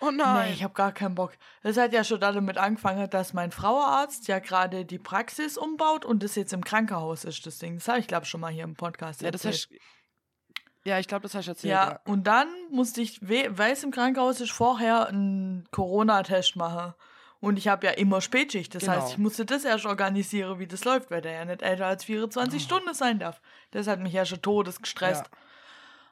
[0.00, 0.52] Oh nee, nein.
[0.52, 1.32] ich habe gar keinen Bock.
[1.62, 6.22] Es hat ja schon damit angefangen, dass mein Frauenarzt ja gerade die Praxis umbaut und
[6.22, 7.76] das jetzt im Krankenhaus ist, das Ding.
[7.78, 9.68] Das habe ich, glaube schon mal hier im Podcast ja, das erzählt.
[9.72, 11.72] hast, ja, ich glaube, das hast du erzählt.
[11.72, 12.00] Ja, Ja.
[12.06, 16.94] und dann musste ich, weil es im Krankenhaus ist, vorher einen Corona-Test machen.
[17.40, 18.74] Und ich habe ja immer Spätschicht.
[18.74, 18.94] Das Genau.
[18.94, 22.04] heißt, ich musste das erst organisieren, wie das läuft, weil der ja nicht älter als
[22.04, 23.40] 24 Stunden sein darf.
[23.70, 25.30] Das hat mich ja schon todes gestresst.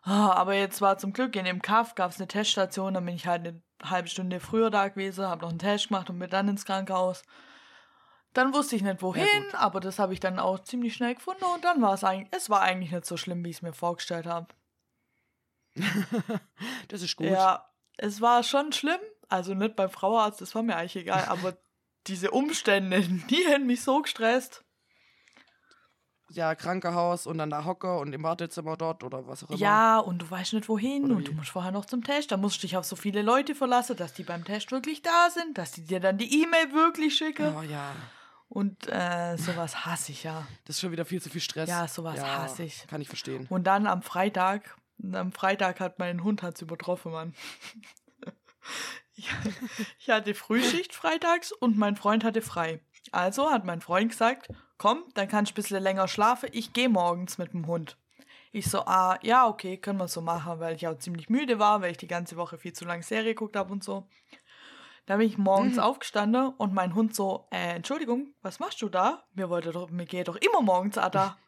[0.02, 3.16] Ah, aber jetzt war zum Glück in dem Kaff gab es eine Teststation, dann bin
[3.16, 6.30] ich halt eine halbe Stunde früher da gewesen, habe noch einen Test gemacht und bin
[6.30, 7.22] dann ins Krankenhaus.
[8.32, 9.54] Dann wusste ich nicht wohin, gut.
[9.56, 12.48] aber das habe ich dann auch ziemlich schnell gefunden und dann war es eigentlich, es
[12.50, 14.46] war eigentlich nicht so schlimm, wie ich es mir vorgestellt habe.
[16.88, 17.26] Das ist gut.
[17.26, 19.00] Ja, es war schon schlimm.
[19.28, 21.56] Also nicht beim Frauenarzt, das war mir eigentlich egal, aber
[22.06, 24.64] diese Umstände, die hätten mich so gestresst.
[26.28, 29.58] Ja, Krankenhaus und dann da Hocker und im Wartezimmer dort oder was auch immer.
[29.58, 31.24] Ja, und du weißt nicht wohin Oder und wie?
[31.24, 32.32] du musst vorher noch zum Test.
[32.32, 35.30] Da musst du dich auf so viele Leute verlassen, dass die beim Test wirklich da
[35.30, 37.54] sind, dass die dir dann die E-Mail wirklich schicken.
[37.56, 37.92] Oh ja,
[38.48, 40.44] Und äh, sowas hasse ich ja.
[40.64, 41.68] das ist schon wieder viel zu viel Stress.
[41.68, 42.84] Ja, sowas hasse ich.
[42.88, 43.46] Kann ich verstehen.
[43.48, 44.76] Und dann am Freitag,
[45.12, 47.34] am Freitag hat mein Hund hat's übertroffen, Mann.
[49.98, 52.80] Ich, hatte Frühschicht freitags und mein Freund hatte frei.
[53.12, 54.48] Also hat mein Freund gesagt,
[54.78, 57.96] komm, dann kannst du ein bisschen länger schlafen, ich gehe morgens mit dem Hund.
[58.52, 61.82] Ich so, ah, ja, okay, können wir so machen, weil ich auch ziemlich müde war,
[61.82, 64.08] weil ich die ganze Woche viel zu lange Serie geguckt habe und so.
[65.06, 69.24] Da bin ich morgens aufgestanden und mein Hund so, äh, Entschuldigung, was machst du da?
[69.34, 71.38] Mir wollte doch, mir geht doch immer morgens Ada.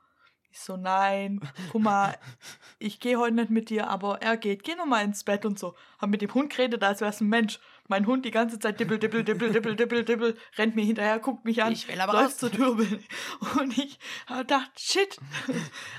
[0.51, 2.17] Ich so, nein, guck mal,
[2.79, 5.59] ich gehe heute nicht mit dir, aber er geht, geh noch mal ins Bett und
[5.59, 5.75] so.
[5.99, 7.61] Hab mit dem Hund geredet, als wär's ein Mensch.
[7.87, 11.45] Mein Hund die ganze Zeit dippel, dippel, dippel, dippel, dippel, dippel, rennt mir hinterher, guckt
[11.45, 12.37] mich an, Ich will aber läuft raus.
[12.39, 12.69] zur Tür.
[13.61, 15.19] Und ich hab gedacht, shit.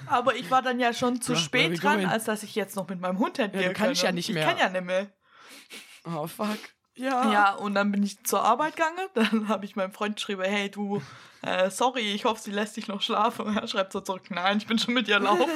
[0.08, 2.88] Aber ich war dann ja schon zu Ja, spät dran, als dass ich jetzt noch
[2.90, 4.46] mit meinem Hund hätte Ja, du kannst ja nicht Ich mehr.
[4.48, 5.12] kann ja nicht mehr.
[6.06, 6.58] Oh, fuck.
[7.00, 7.32] Ja.
[7.32, 9.08] Ja, und dann bin ich zur Arbeit gegangen.
[9.14, 11.02] Dann habe ich meinem Freund geschrieben, hey du,
[11.42, 13.46] äh, sorry, ich hoffe, sie lässt dich noch schlafen.
[13.46, 15.50] Und er schreibt so zurück, nein, ich bin schon mit ihr laufen.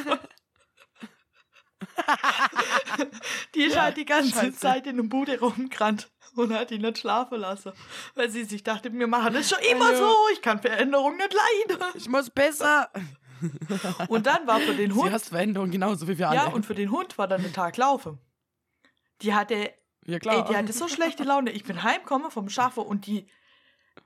[3.55, 4.57] die ist halt die ganze Scheiße.
[4.57, 7.73] Zeit in der Bude rumgerannt und hat ihn nicht schlafen lassen.
[8.15, 9.97] Weil sie sich dachte, wir machen das schon immer Ja.
[9.97, 11.33] so, ich kann Veränderung nicht
[11.67, 11.83] leiden.
[11.95, 12.89] Ich muss besser.
[14.07, 16.37] Und dann war für den Sie Hund, hast Veränderungen genauso wie wir alle.
[16.37, 18.17] ja, und für den Hund war dann der Tag laufen.
[19.21, 19.73] Die hatte
[20.05, 20.37] ja klar.
[20.37, 21.51] Ey, die hatte so schlechte Laune.
[21.51, 23.27] Ich bin heimgekommen vom Schaffe und die,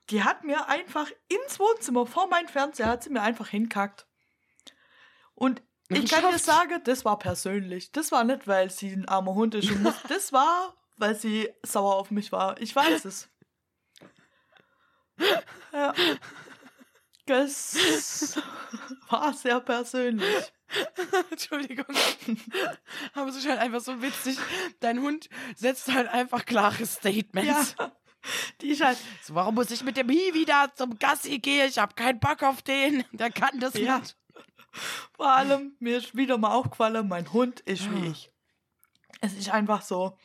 [0.10, 4.06] die hat mir einfach ins Wohnzimmer vor meinem Fernseher hat sie mir einfach hinkackt.
[5.36, 7.92] Und ich kann dir sagen, das war persönlich.
[7.92, 9.72] Das war nicht, weil sie ein armer Hund ist.
[9.72, 12.60] Und das war, weil sie sauer auf mich war.
[12.62, 13.30] Ich weiß es.
[15.74, 15.94] Ja.
[17.28, 18.38] Das
[19.10, 20.54] war sehr persönlich.
[21.32, 21.86] Entschuldigung.
[23.14, 24.38] Aber es ist halt einfach so witzig.
[24.80, 27.76] Dein Hund setzt halt einfach klare Statements.
[27.80, 27.92] Ja.
[28.62, 31.70] Die ist halt, So, warum muss ich mit dem Hi wieder zum Gassi gehen?
[31.70, 33.04] Ich habe keinen Bock auf den.
[33.14, 34.00] Der kann das Ja.
[34.00, 34.18] nicht.
[35.16, 38.32] Vor allem, mir ist wieder mal aufgefallen, mein Hund ist wie ich.
[39.22, 40.18] Es ist einfach so.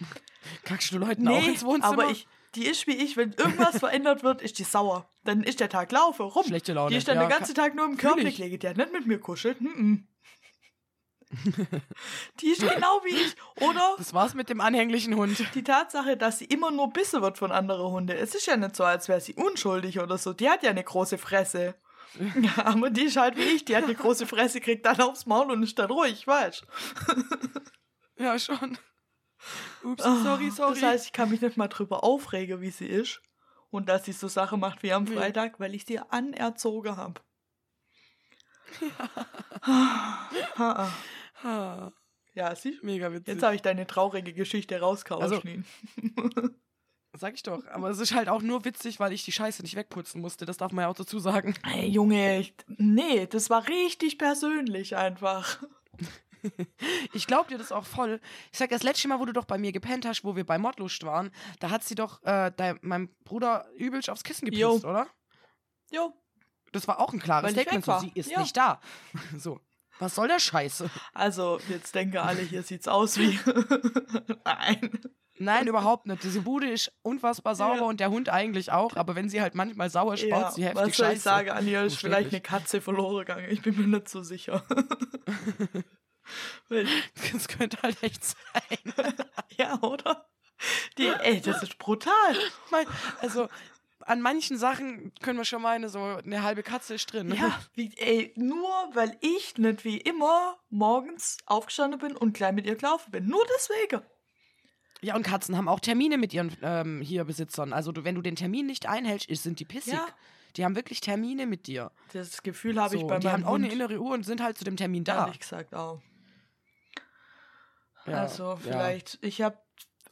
[0.65, 1.93] Kackst du Leuten auch ins Wohnzimmer?
[1.93, 3.17] aber ich, die ist wie ich.
[3.17, 5.09] Wenn irgendwas verändert wird, ist die sauer.
[5.25, 6.45] Dann ist der Tag laufe rum.
[6.45, 6.91] Schlechte Laune.
[6.91, 8.37] Die ist dann ja, den ganzen Tag nur im Körper ich.
[8.37, 8.59] gelegen.
[8.59, 9.61] Die hat nicht mit mir kuschelt.
[9.61, 10.07] Mhm.
[12.41, 13.37] Die ist genau wie ich.
[13.61, 15.37] Oder Das war's mit dem anhänglichen Hund.
[15.55, 18.17] die Tatsache, dass sie immer nur bissen wird von anderen Hunden.
[18.17, 20.33] Es ist ja nicht so, als wäre sie unschuldig oder so.
[20.33, 21.75] Die hat ja eine große Fresse.
[22.41, 23.65] Ja, aber die ist halt wie ich.
[23.65, 26.67] Die hat eine große Fresse, kriegt dann aufs Maul und ist dann ruhig, weißt
[28.19, 28.77] Ja, schon.
[29.83, 30.75] Ups, Ah, sorry, sorry.
[30.75, 33.23] Das heißt, ich kann mich nicht mal drüber aufregen, wie sie ist.
[33.71, 35.07] Und dass sie so Sachen macht wie am.
[35.07, 37.21] Freitag, weil ich sie anerzogen habe.
[40.59, 40.91] Ja.
[41.43, 41.93] Ah,
[42.35, 42.79] ja, sie.
[42.83, 43.35] mega witzig.
[43.35, 45.23] Jetzt habe ich deine traurige Geschichte rausgehauen.
[45.23, 45.43] Also-
[47.15, 47.67] Sag ich doch.
[47.67, 50.47] Aber es ist halt auch nur witzig, weil ich die Scheiße nicht wegputzen musste.
[50.47, 51.55] Das darf man ja auch dazu sagen.
[51.63, 55.63] hey, Junge, ich, nee, das war richtig persönlich einfach.
[57.13, 58.21] Ich glaub dir das auch voll.
[58.51, 60.59] Ich sag, das letzte Mal, wo du doch bei mir gepennt hast, wo wir bei
[60.59, 64.73] Mordlust waren, da hat sie doch äh, dein, meinem Bruder übelst aufs Kissen gepisst, Jo.
[64.79, 65.07] oder?
[65.93, 66.13] Jo,
[66.73, 67.85] Das war auch ein klares Statement.
[67.85, 68.41] So, sie ist Ja.
[68.41, 68.81] nicht da.
[69.39, 69.61] So.
[70.03, 70.91] Was soll der Scheiße?
[71.15, 73.39] also jetzt denken alle, hier sieht's aus wie.
[74.45, 75.01] Nein.
[75.39, 76.23] Nein, überhaupt nicht.
[76.23, 77.83] Diese Bude ist unfassbar sauber Ja.
[77.83, 78.95] und der Hund eigentlich auch.
[78.97, 81.17] Aber wenn sie halt manchmal sauer spaut, Ja, sie heftig was soll Scheiße.
[81.17, 83.47] ich sagen, Anja, ist vielleicht eine Katze verloren gegangen.
[83.51, 84.63] Ich bin mir nicht so sicher.
[86.69, 88.95] Das könnte halt echt sein.
[89.59, 90.27] Ja, oder?
[90.97, 92.13] Die, ey, das ist brutal.
[92.71, 92.87] Mein-
[93.21, 93.49] Also,
[94.07, 97.33] an manchen Sachen können wir schon meinen, so eine halbe Katze ist drin.
[97.35, 102.67] Ja, wie, ey, nur weil ich nicht wie immer morgens aufgestanden bin und gleich mit
[102.67, 103.27] ihr gelaufen bin.
[103.27, 104.03] Nur deswegen.
[105.01, 107.73] Ja, und Katzen haben auch Termine mit ihren ähm, hier Besitzern.
[107.73, 109.95] Also, du, wenn du den Termin nicht einhältst, ist- sind die pissig.
[109.95, 110.07] Ja.
[110.57, 111.91] Die haben wirklich Termine mit dir.
[112.13, 113.73] Das Gefühl habe ich So, bei die haben auch eine Hund.
[113.73, 115.25] innere Uhr und sind halt zu dem Termin da.
[115.25, 116.01] Ehrlich gesagt auch.
[118.07, 118.57] Ja, also ja.
[118.57, 119.57] vielleicht, ich habe,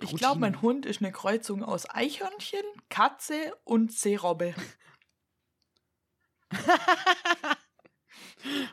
[0.00, 4.54] ich glaube, mein Hund ist eine Kreuzung aus Eichhörnchen, Katze und Seerobbe.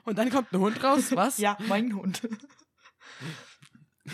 [0.06, 1.38] Und dann kommt ein Hund raus, was?
[1.38, 2.22] Ja, mein Hund.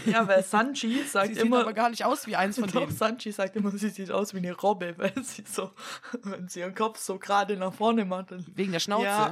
[0.06, 2.82] ja, weil Sanchi sagt Sie sieht immer, aber gar nicht aus wie eins von Doch,
[2.82, 2.92] denen.
[2.92, 5.72] Sanchi sagt immer, sie sieht aus wie eine Robbe, weil sie so,
[6.24, 8.32] wenn sie ihren Kopf so gerade nach vorne macht.
[8.32, 9.06] Dann, Wegen der Schnauze.
[9.06, 9.28] ja.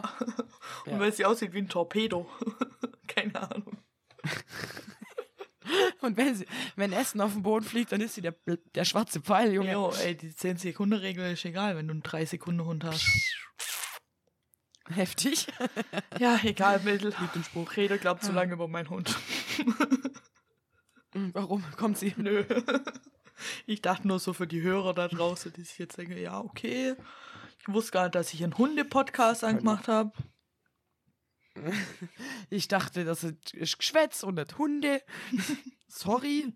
[0.85, 0.99] Und Ja.
[0.99, 2.29] weil sie aussieht wie ein Torpedo.
[3.07, 3.77] Keine Ahnung.
[6.01, 8.35] Und wenn, sie, wenn Essen auf den Boden fliegt, dann ist sie der,
[8.73, 9.71] der schwarze Pfeil, Junge.
[9.71, 13.05] Jo, ey, die 10-Sekunden-Regel ist egal, wenn du einen 3-Sekunden-Hund hast.
[14.89, 15.47] Heftig.
[16.19, 17.13] Ja, egal, Mittel.
[17.19, 17.75] Lieb den Spruch.
[17.75, 19.15] Rede glaubt zu lange über meinen Hund.
[21.13, 22.13] Hm, Warum kommt sie?
[22.17, 22.43] Nö.
[23.65, 26.95] Ich dachte nur so für die Hörer da draußen, die sich jetzt denken, ja, okay.
[27.59, 30.11] Ich wusste gar nicht, dass ich einen Hunde-Podcast angemacht habe.
[32.49, 35.01] Ich dachte, das ist Geschwätz und nicht Hunde.
[35.87, 36.53] Sorry.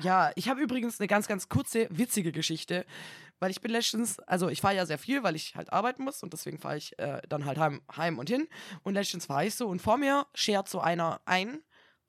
[0.00, 2.84] Ja, ich habe übrigens eine ganz, ganz kurze, witzige Geschichte.
[3.38, 6.22] Weil ich bin letztens, also ich fahre ja sehr viel, weil ich halt arbeiten muss
[6.22, 8.48] und deswegen fahre ich äh, dann halt heim, heim und hin.
[8.82, 11.60] Und letztens fahre ich so und vor mir schert so einer ein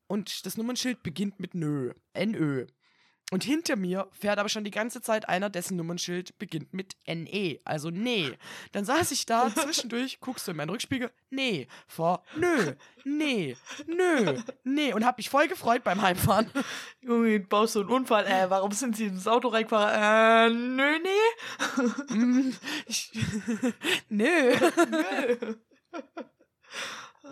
[0.07, 1.93] und das Nummernschild beginnt mit Nö.
[2.15, 2.67] NÖ.
[3.29, 7.59] Und hinter mir fährt aber schon die ganze Zeit einer, dessen Nummernschild beginnt mit NE,
[7.65, 8.37] also nee.
[8.71, 14.41] Dann saß ich da zwischendurch, guckst du in meinen Rückspiegel, nee, vor, nö, nee, nö,
[14.63, 14.93] nee.
[14.93, 16.49] Und hab mich voll gefreut beim Heimfahren.
[17.01, 18.25] Junge, du baust so einen Unfall.
[18.25, 20.53] Äh, warum sind sie ins Auto reingefahren?
[20.53, 22.53] Äh, nö, nee.
[22.85, 23.11] Ich,
[24.09, 24.55] nö.
[24.89, 25.55] Nö.
[25.91, 27.29] Oh.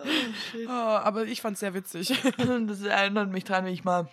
[0.68, 2.14] Oh, aber ich fand's sehr witzig.
[2.38, 4.10] Das erinnert mich dran, wie ich mal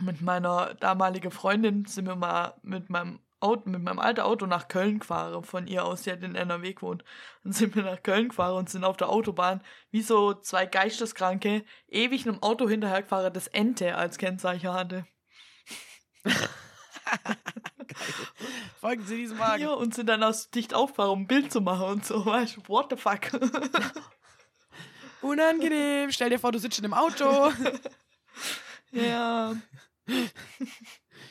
[0.00, 4.68] mit meiner damaligen Freundin sind wir mal mit meinem Auto, mit meinem alten Auto nach
[4.68, 7.04] Köln gefahren, von ihr aus, die hat in NRW gewohnt.
[7.42, 11.64] Dann sind wir nach Köln gefahren und sind auf der Autobahn, wie so zwei Geisteskranke,
[11.88, 15.06] ewig einem Auto hinterhergefahren, das Ente als Kennzeichen hatte.
[18.80, 19.62] Folgen Sie diesem Wagen.
[19.62, 22.56] Ja, und sind dann aus dicht aufgefahren, um ein Bild zu machen und so, weißt
[22.56, 23.30] du, what the fuck.
[25.22, 26.10] Unangenehm.
[26.12, 27.52] Stell dir vor, du sitzt schon im Auto.
[28.92, 29.54] ja,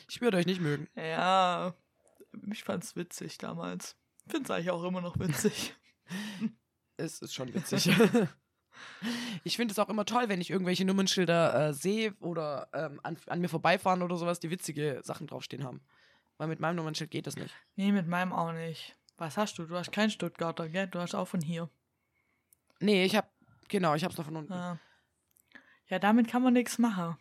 [0.08, 0.88] Ich würde euch nicht mögen.
[0.96, 1.74] ja,
[2.52, 3.96] ich fand's witzig damals.
[4.28, 5.74] Find's eigentlich auch immer noch witzig.
[6.96, 7.88] Es ist schon witzig.
[9.44, 13.16] Ich finde es auch immer toll, wenn ich irgendwelche Nummernschilder äh, sehe oder ähm, an,
[13.26, 15.82] an mir vorbeifahren oder sowas, die witzige Sachen draufstehen haben.
[16.38, 17.54] Weil mit meinem Nummernschild geht das nicht.
[17.76, 18.96] Nee, mit meinem auch nicht.
[19.18, 19.64] Was hast du?
[19.64, 20.86] Du hast keinen Stuttgarter, gell?
[20.86, 21.68] Du hast auch von hier.
[22.78, 23.30] Nee, ich hab,
[23.68, 24.52] genau, ich hab's noch von unten.
[24.52, 24.78] Ja,
[25.88, 27.18] ja damit kann man nichts machen.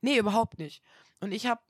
[0.00, 0.82] Nee, überhaupt nicht.
[1.20, 1.60] Und ich habe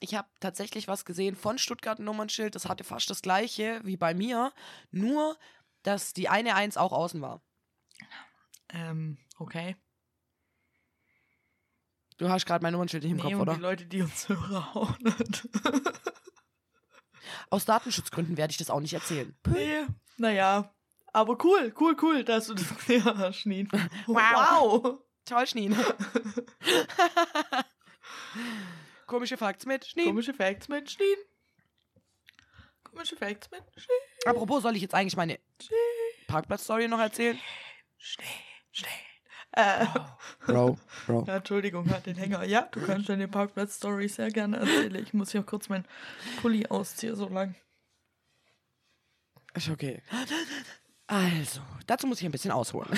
[0.00, 4.12] ich hab tatsächlich was gesehen von Stuttgart Nummernschild, das hatte fast das gleiche wie bei
[4.14, 4.52] mir,
[4.90, 5.38] nur
[5.82, 7.40] dass die eine Eins auch außen war.
[8.68, 9.76] Ähm, okay.
[12.18, 13.54] Du hast gerade mein Nummernschild nicht im nee, Kopf, oder?
[13.54, 15.48] die Leute, die uns hören, auch nicht.
[17.50, 19.36] Aus Datenschutzgründen werde ich das auch nicht erzählen.
[19.46, 20.72] nee, naja.
[21.12, 23.46] Aber cool, cool, cool, dass du das gesehen hast.
[24.06, 24.16] Wow.
[24.34, 24.98] wow.
[25.26, 25.76] Toll, Schneen.
[29.06, 30.06] Komische Facts mit Schneen.
[30.06, 31.16] Komische Facts mit Schneen.
[32.84, 33.98] Komische Facts mit Schneen.
[34.24, 35.38] Apropos, soll ich jetzt eigentlich meine
[36.28, 37.38] Parkplatz-Story noch erzählen?
[37.98, 38.24] Schnee,
[38.72, 38.88] Schnee.
[39.52, 39.86] Äh,
[40.46, 41.24] Bro, Bro.
[41.26, 42.44] ja, Entschuldigung, hat den Hänger.
[42.44, 44.94] Ja, du kannst deine Parkplatz-Story sehr gerne erzählen.
[44.96, 45.86] Ich muss hier kurz meinen
[46.40, 47.54] Pulli ausziehen, so lang.
[49.54, 50.02] Ist okay.
[51.08, 52.90] Also, dazu muss ich ein bisschen ausholen.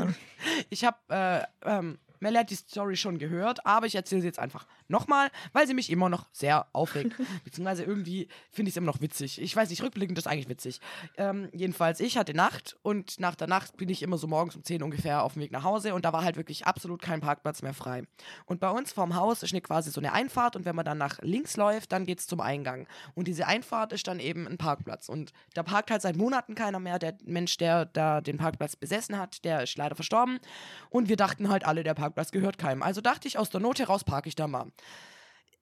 [0.00, 0.06] Oh.
[0.70, 4.38] Ich habe, äh, ähm, Melly hat die Story schon gehört, aber ich erzähle sie jetzt
[4.38, 7.14] einfach nochmal, weil sie mich immer noch sehr aufregt.
[7.44, 9.40] Beziehungsweise irgendwie finde ich es immer noch witzig.
[9.40, 10.80] Ich weiß nicht, rückblickend ist eigentlich witzig.
[11.16, 14.64] Ähm, jedenfalls, ich hatte Nacht und nach der Nacht bin ich immer so morgens um
[14.64, 17.62] 10 ungefähr auf dem Weg nach Hause und da war halt wirklich absolut kein Parkplatz
[17.62, 18.04] mehr frei.
[18.46, 20.98] Und bei uns vorm Haus ist eine quasi so eine Einfahrt und wenn man dann
[20.98, 22.86] nach links läuft, dann geht es zum Eingang.
[23.14, 25.08] Und diese Einfahrt ist dann eben ein Parkplatz.
[25.08, 26.98] Und da parkt halt seit Monaten keiner mehr.
[26.98, 30.38] Der Mensch, der da den Parkplatz besessen hat, der ist leider verstorben.
[30.90, 32.82] Und wir dachten halt alle, der Parkplatz gehört keinem.
[32.82, 34.70] Also dachte ich, aus der Not heraus parke ich da mal.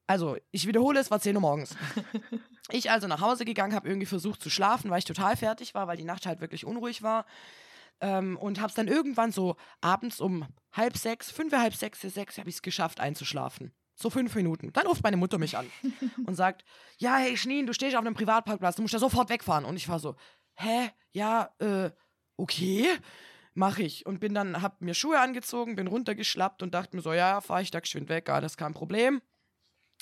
[0.06, 1.76] Also, ich wiederhole, es war 10 Uhr morgens.
[2.70, 5.86] Ich also nach Hause gegangen, habe irgendwie versucht zu schlafen, weil ich total fertig war,
[5.86, 7.26] weil die Nacht halt wirklich unruhig war.
[8.00, 12.38] Ähm, und habe es dann irgendwann so abends um halb sechs, fünf, halb sechs, sechs,
[12.38, 13.74] habe ich es geschafft einzuschlafen.
[13.96, 14.72] So fünf Minuten.
[14.72, 15.70] Dann ruft meine Mutter mich an
[16.26, 16.64] und sagt,
[16.96, 19.66] ja, hey Schneen, du stehst auf einem Privatparkplatz, du musst ja sofort wegfahren.
[19.66, 20.16] Und ich war so,
[20.54, 20.90] hä?
[21.12, 21.90] Ja, äh,
[22.38, 22.88] okay,
[23.54, 24.06] mach ich.
[24.06, 27.62] Und bin dann, hab mir Schuhe angezogen, bin runtergeschlappt und dachte mir so, ja, fahr
[27.62, 29.22] ich da geschwind weg, alles kein Problem.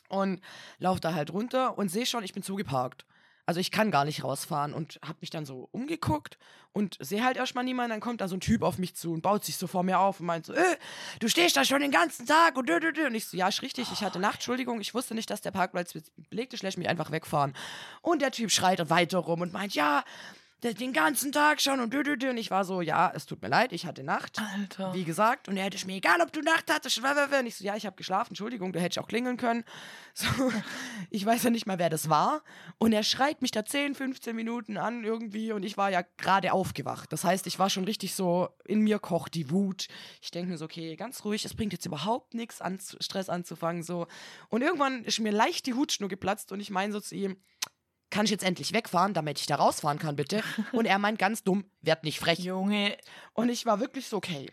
[0.09, 0.41] Und
[0.79, 3.07] lauf da halt runter und sehe schon, ich bin zugeparkt.
[3.45, 6.39] Also ich kann gar nicht rausfahren und hab mich dann so umgeguckt
[6.73, 7.91] und sehe halt erstmal niemanden.
[7.91, 9.99] Dann kommt da so ein Typ auf mich zu und baut sich so vor mir
[9.99, 10.77] auf und meint so, äh,
[11.19, 13.07] du stehst da schon den ganzen Tag und dö, dö, dö.
[13.07, 15.51] Und ich so, ja, ist richtig, ich hatte Nacht, Entschuldigung, ich wusste nicht, dass der
[15.51, 15.93] Parkplatz
[16.31, 17.55] belegt ist, lässt mich einfach wegfahren.
[18.01, 20.05] Und der Typ schreit weiter rum und meint, ja,
[20.63, 22.31] der- den ganzen Tag schon und dü, dü, dü.
[22.31, 24.39] Und ich war so, ja, es tut mir leid, ich hatte Nacht.
[24.55, 24.95] Alter.
[24.95, 26.99] Wie gesagt, und er hätte mir egal, ob du Nacht hattest.
[26.99, 29.65] Und ich so, ja, ich habe geschlafen, Entschuldigung, du hättest auch klingeln können.
[30.15, 30.27] So,
[31.09, 32.43] ich weiß ja nicht mal, wer das war.
[32.77, 36.53] Und er schreit mich da 10, 15 Minuten an irgendwie und ich war ja gerade
[36.53, 37.11] aufgewacht.
[37.15, 39.89] Das heißt, ich war schon richtig so, in mir kocht die Wut.
[40.21, 43.83] Ich denke mir so, okay, ganz ruhig, es bringt jetzt überhaupt nichts an, Stress anzufangen.
[43.83, 44.07] So.
[44.51, 47.39] Und irgendwann ist mir leicht die Hutschnur geplatzt und ich meine so zu ihm,
[48.13, 50.43] kann ich jetzt endlich wegfahren, damit ich da rausfahren kann, bitte?
[50.73, 52.39] Und er meint ganz dumm, werd nicht frech.
[52.39, 52.97] Junge,
[53.33, 54.53] Und ich war wirklich so, okay.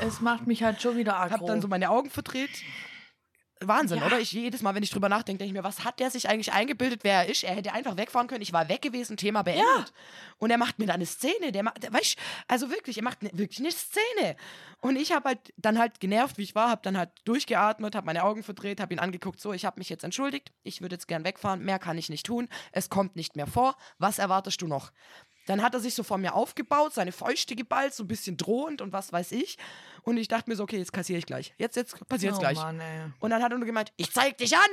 [0.00, 1.46] es macht mich halt schon wieder Hab aggro.
[1.46, 2.50] dann so meine Augen verdreht.
[3.60, 4.06] Wahnsinn, Ja.
[4.06, 4.20] oder?
[4.20, 6.52] Ich jedes Mal, wenn ich drüber nachdenke, denke ich mir, was hat der sich eigentlich
[6.52, 7.42] eingebildet, wer er ist?
[7.42, 8.42] Er hätte einfach wegfahren können.
[8.42, 9.92] Ich war weg gewesen, Thema beendet.
[10.38, 11.52] Und er macht mir da eine Szene.
[11.52, 14.36] Der macht, der, weißt, also wirklich, er macht ne, wirklich eine Szene.
[14.80, 18.04] Und ich habe halt dann halt genervt, wie ich war, habe dann halt durchgeatmet, habe
[18.06, 19.40] meine Augen verdreht, habe ihn angeguckt.
[19.40, 20.52] So, ich habe mich jetzt entschuldigt.
[20.62, 21.64] Ich würde jetzt gern wegfahren.
[21.64, 22.48] Mehr kann ich nicht tun.
[22.72, 23.76] Es kommt nicht mehr vor.
[23.98, 24.92] Was erwartest du noch?
[25.46, 28.82] Dann hat er sich so vor mir aufgebaut, seine Fäuste geballt, so ein bisschen drohend
[28.82, 29.58] und was weiß ich.
[30.02, 31.54] Und ich dachte mir so, okay, jetzt kassiere ich gleich.
[31.58, 32.58] Jetzt, jetzt passiert es oh gleich.
[32.58, 32.80] Mann.
[33.18, 34.70] Und dann hat er nur gemeint, ich zeig dich an.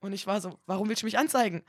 [0.00, 1.62] Und ich war so, warum willst du mich anzeigen?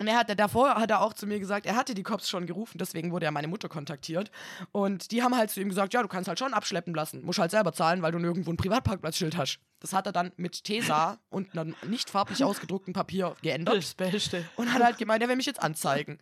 [0.00, 2.46] Und er hat, davor hat er auch zu mir gesagt, er hatte die Cops schon
[2.46, 4.30] gerufen, deswegen wurde er meine Mutter kontaktiert.
[4.72, 7.38] Und die haben halt zu ihm gesagt, ja, du kannst halt schon abschleppen lassen, musst
[7.38, 9.58] halt selber zahlen, weil du nirgendwo ein Privatparkplatzschild hast.
[9.80, 14.44] Das hat er dann mit Tesa und einem nicht farblich ausgedruckten Papier geändert Das Beste.
[14.56, 16.18] und hat halt gemeint, er will mich jetzt anzeigen.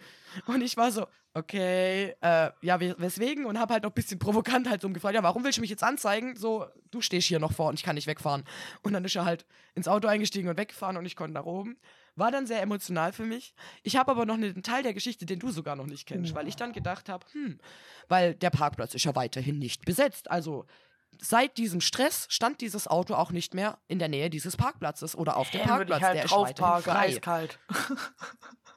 [0.46, 3.46] Und ich war so, okay, äh, ja, we- weswegen?
[3.46, 5.70] Und habe halt noch ein bisschen provokant halt so gefragt, ja, warum willst du mich
[5.70, 6.36] jetzt anzeigen?
[6.36, 8.44] So, du stehst hier noch vor und ich kann nicht wegfahren.
[8.82, 11.78] Und dann ist er halt ins Auto eingestiegen und weggefahren und ich konnte nach oben.
[12.20, 13.54] War dann sehr emotional für mich.
[13.82, 16.46] Ich habe aber noch einen Teil der Geschichte, den du sogar noch nicht kennst, weil
[16.46, 17.58] ich dann gedacht habe, hm,
[18.08, 20.30] weil der Parkplatz ist ja weiterhin nicht besetzt.
[20.30, 20.66] Also
[21.18, 25.36] seit diesem Stress stand dieses Auto auch nicht mehr in der Nähe dieses Parkplatzes oder
[25.36, 25.98] auf dem Dann würde Parkplatz.
[25.98, 27.58] ich halt der ist drauf weiterhin parken, eiskalt.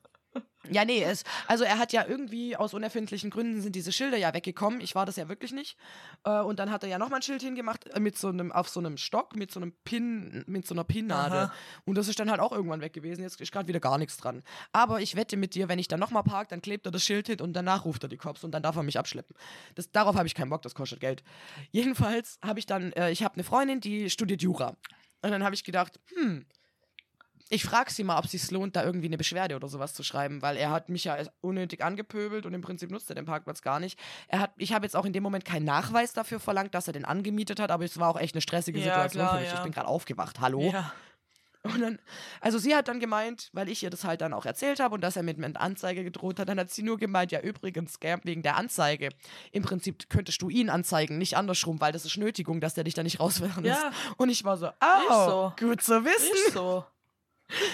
[0.71, 4.33] Ja, nee, es, also er hat ja irgendwie aus unerfindlichen Gründen sind diese Schilder ja
[4.33, 4.79] weggekommen.
[4.79, 5.77] Ich war das ja wirklich nicht.
[6.23, 8.69] Äh, und dann hat er ja nochmal ein Schild hingemacht äh, mit so einem, auf
[8.69, 11.39] so einem Stock, mit so einem Pin, mit so einer Pinnadel.
[11.39, 11.53] Aha.
[11.85, 13.23] Und das ist dann halt auch irgendwann weg gewesen.
[13.23, 14.41] Jetzt ist gerade wieder gar nichts dran.
[14.71, 17.27] Aber ich wette mit dir, wenn ich dann nochmal park, dann klebt er das Schild
[17.27, 19.35] hin und danach ruft er die Cops und dann darf er mich abschleppen.
[19.75, 21.23] Das, darauf habe ich keinen Bock, das kostet Geld.
[21.71, 24.77] Jedenfalls habe ich dann, äh, ich habe eine Freundin, die studiert Jura.
[25.21, 26.45] Und dann habe ich gedacht, hm,
[27.53, 30.03] ich frage sie mal, ob es sich lohnt, da irgendwie eine Beschwerde oder sowas zu
[30.03, 33.61] schreiben, weil er hat mich ja unnötig angepöbelt und im Prinzip nutzt er den Parkplatz
[33.61, 33.99] gar nicht.
[34.27, 36.93] Er hat, ich habe jetzt auch in dem Moment keinen Nachweis dafür verlangt, dass er
[36.93, 39.49] den angemietet hat, aber es war auch echt eine stressige Ja, Situation klar, für mich.
[39.51, 39.55] ja.
[39.57, 40.39] Ich bin gerade aufgewacht.
[40.41, 40.61] Hallo?
[40.71, 40.91] Ja.
[41.65, 41.97] Und dann,
[42.41, 45.01] also sie hat dann gemeint, weil ich ihr das halt dann auch erzählt habe und
[45.01, 48.19] dass er mit einer Anzeige gedroht hat, dann hat sie nur gemeint, ja übrigens, gell,
[48.23, 49.07] wegen der Anzeige.
[49.53, 52.95] Im Prinzip könntest du ihn anzeigen, nicht andersrum, weil das ist Nötigung, dass der dich
[52.95, 53.75] da nicht rauswerfen Ja.
[53.75, 53.85] lässt.
[54.17, 55.53] Und ich war so, oh, so.
[55.65, 56.33] gut zu wissen.
[56.47, 56.83] Ist so.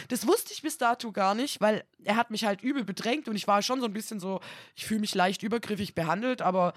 [0.08, 3.36] Das wusste ich bis dato gar nicht, weil er hat mich halt übel bedrängt und
[3.36, 4.42] ich war schon so ein bisschen so,
[4.76, 6.74] ich fühle mich leicht übergriffig behandelt, aber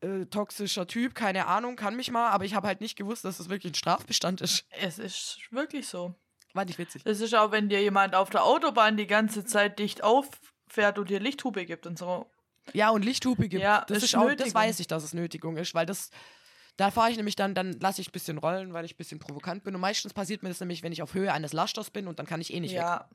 [0.00, 3.38] äh, toxischer Typ, keine Ahnung, kann mich mal, aber ich habe halt nicht gewusst, dass
[3.38, 4.66] das wirklich ein Strafbestand ist.
[4.70, 6.14] Es ist wirklich so.
[6.52, 7.02] War nicht witzig.
[7.04, 11.10] Es ist auch, wenn dir jemand auf der Autobahn die ganze Zeit dicht auffährt und
[11.10, 12.30] dir Lichthupe gibt und so.
[12.72, 13.62] Ja, und Lichthupe gibt.
[13.62, 16.10] Ja, das ist ist auch, das weiß ich, dass es Nötigung ist, weil das.
[16.76, 19.20] Da fahre ich nämlich dann, dann lasse ich ein bisschen rollen, weil ich ein bisschen
[19.20, 19.74] provokant bin.
[19.74, 22.26] Und meistens passiert mir das nämlich, wenn ich auf Höhe eines Lasters bin und dann
[22.26, 22.78] kann ich eh nicht weg.
[22.80, 23.08] ja.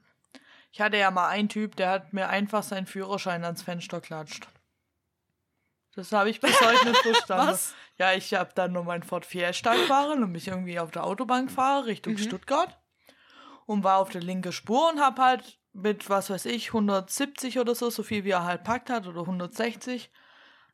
[0.72, 4.48] Ich hatte ja mal einen Typ, der hat mir einfach seinen Führerschein ans Fenster klatscht.
[5.96, 7.48] Das habe ich bis heute nicht verstanden.
[7.48, 7.74] Was?
[7.98, 11.48] Ja, ich habe dann nur meinen Ford Fiesta gefahren und mich irgendwie auf der Autobahn
[11.48, 12.20] gefahren Richtung Mhm.
[12.20, 12.78] Stuttgart
[13.66, 17.76] und war auf der linken Spur und habe halt mit, was weiß ich, 170 oder
[17.76, 20.12] so, so viel wie er halt packt hat oder 160,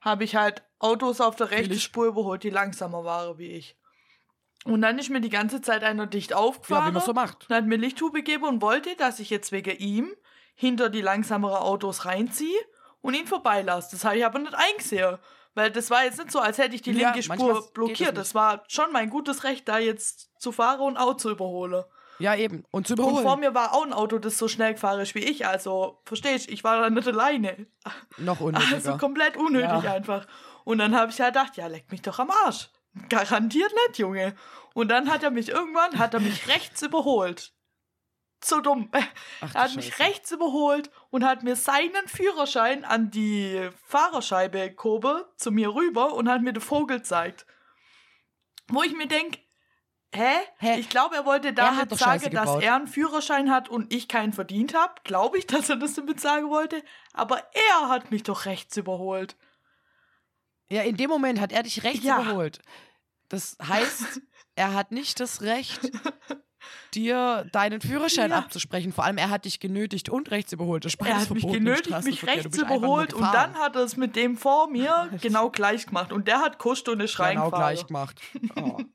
[0.05, 1.77] habe ich halt Autos auf der rechten.
[1.79, 3.75] Spur überholt, die langsamer waren wie ich.
[4.63, 7.49] Und dann ist mir die ganze Zeit einer dicht Ja, aufgefahren wie man so macht.
[7.49, 10.13] und hat mir Lichthupe gegeben und wollte, dass ich jetzt wegen ihm
[10.55, 12.57] hinter die langsameren Autos reinziehe
[13.01, 13.89] und ihn vorbeilasse.
[13.91, 15.17] Das habe ich aber nicht eingesehen.
[15.53, 18.09] Weil das war jetzt nicht so, als hätte ich die Ja, linke Spur blockiert.
[18.17, 21.83] das Das, war schon mein gutes Recht, da jetzt zu fahren und Auto zu überholen.
[22.19, 22.63] Ja, eben.
[22.71, 23.39] Und zu Und vor überholen.
[23.41, 25.45] mir war auch ein Auto, das so schnell gefahren ist wie ich.
[25.47, 27.67] Also, verstehst ich war da nicht alleine.
[28.17, 28.75] Noch unnötiger.
[28.75, 29.93] Also komplett unnötig Ja.
[29.93, 30.25] einfach.
[30.63, 32.69] Und dann habe ich halt gedacht, ja, leck mich doch am Arsch.
[33.09, 34.33] Garantiert nicht, Junge.
[34.73, 37.51] Und dann hat er mich irgendwann, hat er mich rechts überholt.
[38.43, 38.89] So dumm.
[39.41, 40.03] Ach, Er hat mich Scheiße.
[40.03, 46.29] rechts überholt und hat mir seinen Führerschein an die Fahrerscheibe gehoben, zu mir rüber und
[46.29, 47.45] hat mir den Vogel gezeigt.
[48.67, 49.39] Wo ich mir denke,
[50.15, 50.33] hä?
[50.57, 50.79] Hä?
[50.79, 54.33] Ich glaube, er wollte damit Scheiße sagen, dass er einen Führerschein hat und ich keinen
[54.33, 54.93] verdient habe.
[55.03, 56.81] Glaube ich, dass er das damit sagen wollte.
[57.13, 59.35] Aber er hat mich doch rechts überholt.
[60.69, 62.21] Ja, in dem Moment hat er dich rechts Ja.
[62.21, 62.59] überholt.
[63.29, 64.21] Das heißt,
[64.55, 65.91] er hat nicht das Recht,
[66.93, 68.37] dir deinen Führerschein Ja.
[68.39, 68.93] abzusprechen.
[68.93, 70.85] Vor allem, er hat dich genötigt und rechts überholt.
[70.85, 74.37] Das Er hat mich genötigt, mich rechts überholt und dann hat er es mit dem
[74.37, 76.11] vor mir genau gleich gemacht.
[76.11, 78.19] Und der hat und ist genau gleich gemacht.
[78.55, 78.79] Oh.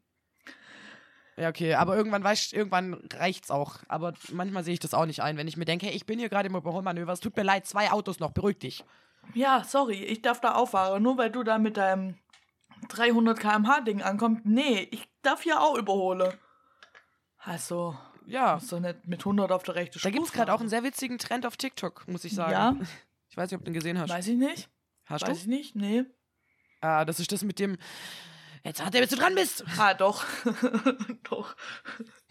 [1.41, 3.77] Ja, okay, aber irgendwann weißt irgendwann reicht's auch.
[3.89, 6.19] Aber manchmal sehe ich das auch nicht ein, wenn ich mir denke, hey, ich bin
[6.19, 8.85] hier gerade im Überholmanöver, es tut mir leid, zwei Autos noch, beruhig dich.
[9.33, 12.19] Ja, sorry, ich darf da auffahren, nur weil du da mit deinem
[12.89, 14.45] 300 km/h Ding ankommst.
[14.45, 16.33] Nee, ich darf hier auch überholen.
[17.39, 20.69] Also, Ja, du nicht mit 100 auf der rechten da Spur gibt's gerade auch einen
[20.69, 22.53] sehr witzigen Trend auf TikTok, muss ich sagen.
[22.53, 22.77] Ja,
[23.31, 24.11] Ich weiß nicht, ob du den gesehen hast.
[24.11, 24.69] weiß ich nicht.
[25.07, 25.35] Hast weiß du?
[25.43, 26.05] ich nicht, nee.
[26.81, 27.79] Ah, das ist das mit dem.
[28.63, 29.65] Jetzt hat er, bis du dran bist.
[29.79, 30.25] Ah, doch.
[31.31, 31.57] doch.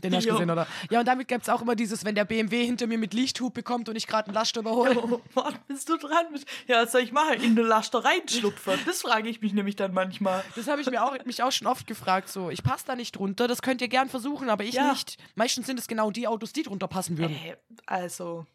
[0.04, 0.68] Den hast du gesehen, oder?
[0.90, 3.90] Ja, und damit gibt's auch immer dieses, wenn der BMW hinter mir mit Lichthub bekommt
[3.90, 4.98] und ich gerade einen Laster überhole.
[4.98, 6.28] Oh, Mann, bist du dran?
[6.32, 6.48] bist.
[6.68, 7.42] Ja, was soll ich machen?
[7.42, 8.74] In eine Laster reinschlupfen?
[8.86, 10.44] Das frage ich mich nämlich dann manchmal.
[10.56, 12.30] Das habe ich mir auch, mich auch schon oft gefragt.
[12.30, 13.48] So, ich passe da nicht drunter.
[13.48, 14.92] Das könnt ihr gern versuchen, aber ich Ja.
[14.92, 15.18] nicht.
[15.36, 17.36] Meistens sind es genau die Autos, die drunter passen würden.
[17.36, 17.58] Äh,
[17.88, 18.46] also,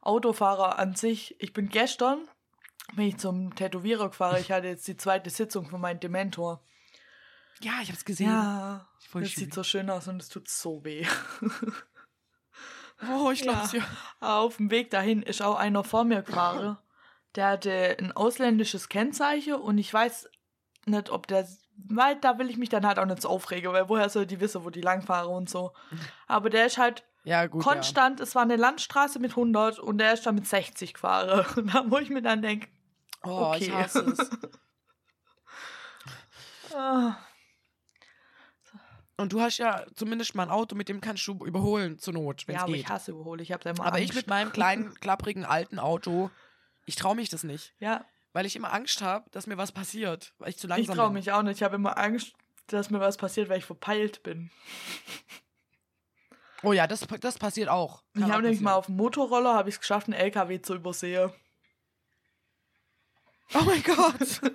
[0.00, 1.36] Autofahrer an sich.
[1.38, 2.26] Ich bin gestern,
[2.94, 4.38] bin ich zum Tätowierer gefahren.
[4.40, 6.62] Ich hatte jetzt die zweite Sitzung von meinem Dementor.
[7.62, 8.28] Ja, ich habe es gesehen.
[8.28, 9.44] Ja, Voll das schön.
[9.44, 11.06] sieht so schön aus und es tut so weh.
[13.10, 13.52] Oh, ich Ja.
[13.54, 13.82] glaub's ja.
[14.20, 16.78] Auf dem Weg dahin ist auch einer vor mir gefahren.
[17.34, 20.28] Der hatte ein ausländisches Kennzeichen und ich weiß
[20.86, 21.48] nicht, ob der.
[21.88, 24.38] Weil da will ich mich dann halt auch nicht so aufregen, weil woher soll die
[24.38, 25.72] wissen, wo die langfahren und so.
[26.28, 27.64] Aber der ist halt Ja, gut.
[27.64, 31.44] konstant, es war eine Landstraße mit 100 und der ist dann mit 60 gefahren.
[31.56, 32.68] Und da wo ich mir dann denke,
[33.24, 33.30] Ja.
[33.32, 33.82] Oh, ich okay.
[33.82, 34.30] hasse es.
[39.22, 42.46] Und du hast ja zumindest mal ein Auto, mit dem kannst du überholen zur Not,
[42.46, 42.80] wenn ja, es aber geht.
[42.82, 44.10] ich hasse überhole, ich habe da immer aber Angst.
[44.10, 46.30] ich mit meinem kleinen, klapprigen, alten Auto,
[46.84, 47.74] ich traue mich das nicht.
[47.78, 50.96] Ja, Weil ich immer Angst habe, dass mir was passiert, weil ich zu ich langsam
[50.96, 51.14] traue bin.
[51.14, 51.56] mich auch nicht.
[51.56, 52.32] Ich habe immer Angst,
[52.66, 54.50] dass mir was passiert, weil ich verpeilt bin.
[56.64, 58.04] Oh ja, das, das passiert auch.
[58.14, 60.62] Ich Kann auch habe nämlich mal auf dem Motorroller habe ich es geschafft, einen LKW
[60.62, 61.32] zu übersehen.
[63.52, 64.40] Oh mein Gott.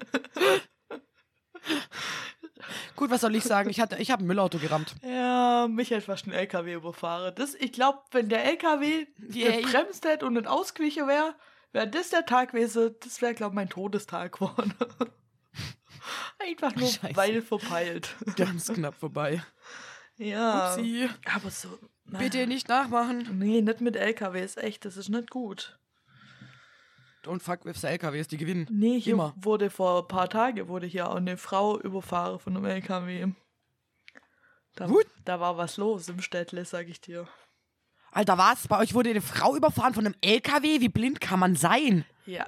[2.95, 3.70] Gut, was soll ich sagen?
[3.70, 4.95] Ich, hatte- ich habe ein Müllauto gerammt.
[5.03, 7.34] Ja, mich hätte fast ein LKW überfahren.
[7.36, 11.36] Das, ich glaube, wenn der LKW gebremst hätte und nicht ausgewichen wäre,
[11.72, 12.95] wäre das der Tag gewesen.
[13.03, 14.74] Das wäre, glaube ich, mein Todestag geworden.
[16.39, 17.16] Einfach nur, Scheiße.
[17.16, 18.16] weil verpeilt.
[18.36, 19.43] Ganz knapp vorbei.
[20.18, 20.74] Ja.
[20.76, 21.10] Upsi.
[21.34, 21.68] Aber so.
[22.05, 23.38] Bitte nicht nachmachen.
[23.39, 25.78] Nee, nicht mit LKWs, echt, das ist nicht gut.
[27.28, 28.67] Und fuck with the LKWs, die gewinnen.
[28.71, 29.34] Nee, hier Immer.
[29.38, 33.28] wurde vor ein paar Tagen wurde hier auch eine Frau überfahren von einem LKW.
[34.75, 35.05] Da, Gut.
[35.25, 37.28] da war was los im Städtle, sag ich dir.
[38.11, 38.67] Alter, was?
[38.67, 40.80] Bei euch wurde eine Frau überfahren von einem LKW?
[40.80, 42.05] Wie blind kann man sein?
[42.25, 42.45] Ja.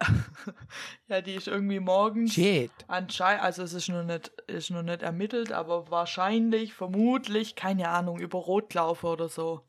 [1.08, 2.72] ja, die ist irgendwie morgens Shit.
[2.88, 8.20] anscheinend, also es ist noch nicht, ist noch nicht ermittelt, aber wahrscheinlich, vermutlich, keine Ahnung,
[8.20, 9.62] über Rot gelaufen oder so.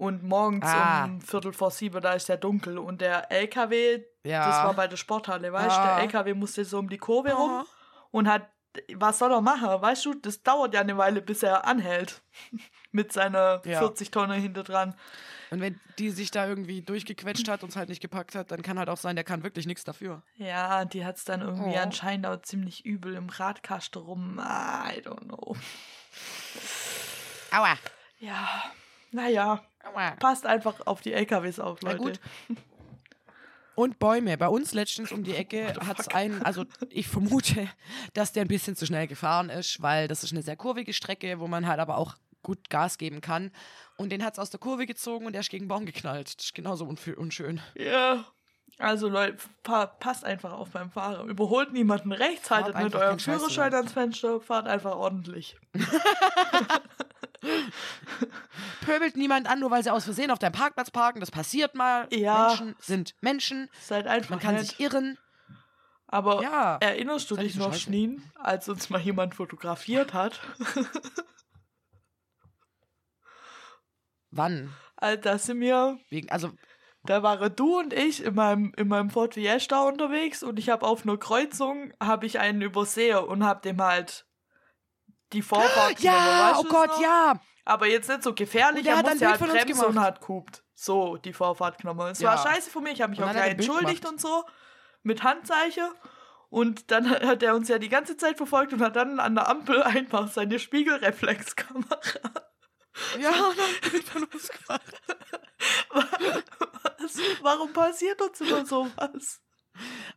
[0.00, 1.04] Und morgens Ah.
[1.04, 2.78] um Viertel vor sieben, da ist ja dunkel.
[2.78, 4.46] Und der LKW, Ja.
[4.46, 5.94] das war bei der Sporthalle, weißt du, Ah.
[5.96, 7.36] der LKW musste so um die Kurve Ah.
[7.36, 7.66] rum
[8.10, 8.48] und hat,
[8.94, 9.68] was soll er machen?
[9.82, 12.22] Weißt du, das dauert ja eine Weile, bis er anhält.
[12.92, 13.78] Mit seiner Ja.
[13.80, 14.94] 40 Tonnen hinter dran.
[15.50, 18.62] Und wenn die sich da irgendwie durchgequetscht hat und es halt nicht gepackt hat, dann
[18.62, 20.22] kann halt auch sein, der kann wirklich nichts dafür.
[20.36, 21.82] Ja, die hat es dann irgendwie Oh.
[21.82, 24.38] anscheinend auch ziemlich übel im Radkasten rum.
[24.38, 25.56] I don't know.
[27.50, 27.76] Aua.
[28.20, 28.48] Ja,
[29.12, 29.62] naja,
[30.18, 32.02] passt einfach auf die LKWs auf, Na Leute.
[32.02, 32.20] gut.
[33.74, 34.36] Und Bäume.
[34.36, 37.68] Bei uns letztens um die Ecke hat es einen, also ich vermute,
[38.14, 41.40] dass der ein bisschen zu schnell gefahren ist, weil das ist eine sehr kurvige Strecke,
[41.40, 43.50] wo man halt aber auch gut Gas geben kann.
[43.96, 46.36] Und den hat es aus der Kurve gezogen und der ist gegen den Baum geknallt.
[46.36, 46.86] Das ist genauso
[47.16, 47.60] unschön.
[47.74, 48.24] Ja.
[48.78, 51.28] Also Leute, pa passt einfach auf beim Fahren.
[51.28, 55.56] Überholt niemanden rechts, haltet keinen Scheiß Führerschein ans Fenster, fahrt einfach ordentlich.
[58.82, 61.20] Pöbelt niemand an, nur weil sie aus Versehen auf deinem Parkplatz parken.
[61.20, 62.06] Das passiert mal.
[62.10, 62.48] Ja.
[62.48, 63.70] Menschen sind Menschen.
[63.80, 64.66] Seid einfach Man kann nett.
[64.66, 65.18] sich irren.
[66.06, 66.76] Aber Ja.
[66.80, 67.80] erinnerst du Seid dich noch, scheiße.
[67.80, 70.40] Schneen, als uns mal jemand fotografiert hat?
[74.30, 74.72] Wann?
[74.96, 76.50] Als da sind wir Wegen, also,
[77.06, 80.86] Da waren du und ich in meinem, in meinem Ford Fiesta unterwegs und ich habe
[80.86, 84.26] auf einer Kreuzung habe ich einen übersehen und habe dem halt
[85.32, 87.00] die Vorfahrt ja, oh Gott, noch?
[87.02, 87.40] ja.
[87.64, 90.00] Aber jetzt nicht so gefährlich, er hat ein musste Bild halt von uns bremsen und
[90.00, 90.64] hat gehupt.
[90.74, 92.08] So, die Vorfahrt genommen.
[92.10, 92.30] Es Ja.
[92.30, 94.12] war scheiße für mich, ich habe mich Und auch er gleich entschuldigt gemacht.
[94.14, 94.44] und so,
[95.02, 95.88] mit Handzeichen.
[96.48, 99.48] Und dann hat er uns ja die ganze Zeit verfolgt und hat dann an der
[99.48, 102.08] Ampel einfach seine Spiegelreflexkamera.
[103.20, 105.00] Ja, dann von uns gemacht.
[106.98, 107.18] Was?
[107.42, 109.40] Warum passiert uns immer sowas?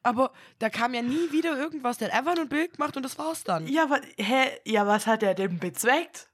[0.03, 1.97] Aber da kam ja nie wieder irgendwas.
[1.97, 3.67] Der hat einfach nur ein Bild gemacht und das war's dann.
[3.67, 4.59] Ja, wa hä?
[4.65, 6.29] Ja, was hat er denn bezweckt?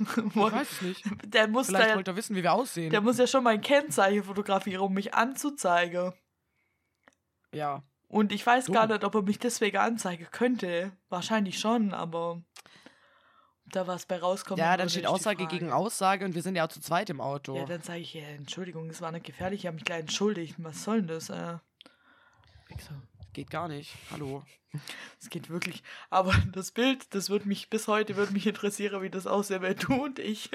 [0.00, 1.04] Ich weiß es nicht.
[1.24, 2.90] Der muss, Vielleicht da, wollte er wissen, wie wir aussehen.
[2.90, 6.12] der muss ja schon mein Kennzeichen fotografieren, um mich anzuzeigen.
[7.52, 7.82] ja.
[8.10, 8.74] Und ich weiß Dumm.
[8.74, 10.92] gar nicht, ob er mich deswegen anzeigen könnte.
[11.10, 12.42] Wahrscheinlich schon, aber
[13.66, 14.58] da was bei rauskommt.
[14.58, 17.54] Ja, dann steht Aussage gegen Aussage und wir sind ja auch zu zweit im Auto.
[17.54, 20.54] Ja, dann sage ich, ja, Entschuldigung, das war nicht gefährlich, ich habe mich gleich entschuldigt.
[20.56, 21.28] Was soll denn das?
[21.28, 21.58] Äh,
[22.68, 23.02] Wichser.
[23.32, 23.94] Geht gar nicht.
[24.10, 24.42] Hallo.
[25.20, 25.82] das geht wirklich.
[26.10, 29.76] Aber das Bild, das wird mich bis heute wird mich interessieren, wie das aussieht, wenn
[29.76, 30.50] du und ich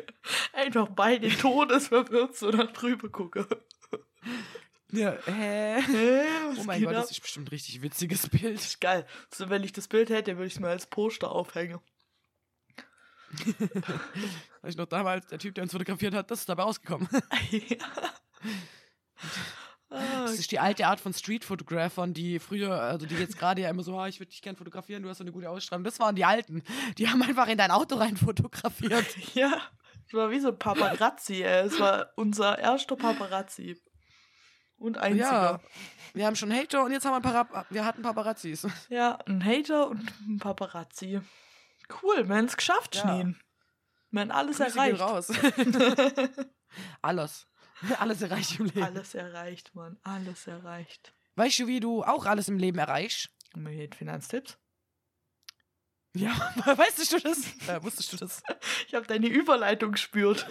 [0.54, 3.46] einfach beide todesverwirrt so nach drüber gucken.
[4.92, 5.82] Ja, hä?
[5.82, 6.22] Hä,
[6.60, 7.02] Oh mein Gott, ab?
[7.02, 8.56] das ist bestimmt ein richtig witziges Bild.
[8.58, 9.08] Das ist geil.
[9.34, 11.80] So, wenn ich das Bild hätte, würde ich es mir als Poster aufhängen.
[14.62, 17.08] Weiß ich noch damals, der Typ, der uns fotografiert hat, das ist dabei rausgekommen.
[17.12, 17.38] ah,
[19.94, 23.84] Das ist die alte Art von Street-Fotographern, die früher, also die jetzt gerade ja immer
[23.84, 25.84] so, ah, ich würde dich gern fotografieren, du hast so eine gute Ausstrahlung.
[25.84, 26.64] Das waren die Alten.
[26.98, 29.06] Die haben einfach in dein Auto rein fotografiert.
[29.36, 29.52] ja,
[30.08, 31.66] es war wie so ein Paparazzi, ey.
[31.68, 33.80] Es war unser erster Paparazzi.
[34.78, 35.32] Und einziger.
[35.32, 35.60] Ja.
[36.14, 38.68] Wir haben schon Hater und jetzt haben wir, ein Para wir hatten Paparazzis.
[38.90, 41.22] Ja, ein Hater und ein Paparazzi.
[42.02, 43.02] Cool, haben es geschafft, Ja.
[43.02, 43.40] Schneen.
[44.12, 45.02] Wir haben alles Grüße gehen erreicht.
[45.02, 45.32] raus.
[47.02, 47.48] Alles.
[48.00, 48.84] Alles erreicht im Leben.
[48.84, 49.98] alles erreicht, Mann.
[50.04, 51.14] Alles erreicht.
[51.36, 53.30] Weißt du, wie du auch alles im Leben erreichst?
[53.56, 54.58] Hier Finanztipps?
[56.16, 56.32] Ja,
[56.66, 57.40] weißt du das?
[57.68, 58.44] Äh, wusstest du das?
[58.88, 60.48] Ich habe deine Überleitung gespürt.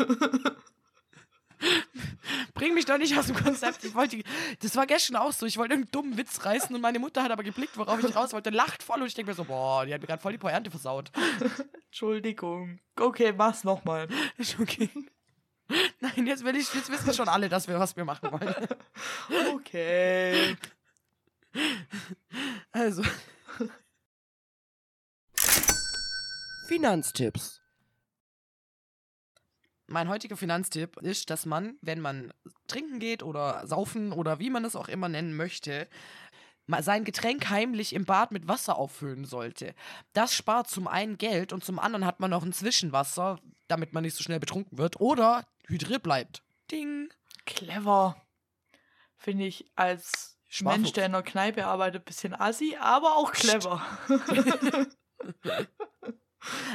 [2.55, 3.85] Bring mich doch nicht aus dem Konzept.
[3.85, 4.21] Ich wollte,
[4.61, 5.47] das war gestern auch so.
[5.47, 8.33] Ich wollte irgendeinen dummen Witz reißen und meine Mutter hat aber geblickt, worauf ich raus
[8.33, 10.39] wollte, lacht voll und ich denke mir so, boah, die hat mir gerade voll die
[10.39, 11.13] Pointe versaut.
[11.87, 12.81] Entschuldigung.
[12.99, 14.09] Okay, mach's nochmal.
[14.39, 14.91] Ist okay.
[16.03, 18.55] Nein, jetzt, will ich, jetzt wissen schon alle, dass wir, was wir machen wollen.
[19.55, 20.57] Okay.
[22.73, 23.05] Also.
[26.67, 27.61] Finanztipps.
[29.87, 32.33] Mein heutiger Finanztipp ist, dass man, wenn man
[32.67, 35.87] trinken geht oder saufen oder wie man es auch immer nennen möchte,
[36.67, 39.73] mal sein Getränk heimlich im Bad mit Wasser auffüllen sollte.
[40.15, 43.39] Das spart zum einen Geld und zum anderen hat man noch ein Zwischenwasser,
[43.69, 46.43] damit man nicht so schnell betrunken wird oder hydriert bleibt.
[46.71, 47.13] Ding.
[47.45, 48.17] Clever.
[49.17, 50.81] Finde ich als Sparfuchs.
[50.83, 53.83] Mensch, der in der Kneipe arbeitet, ein bisschen assi, aber auch clever.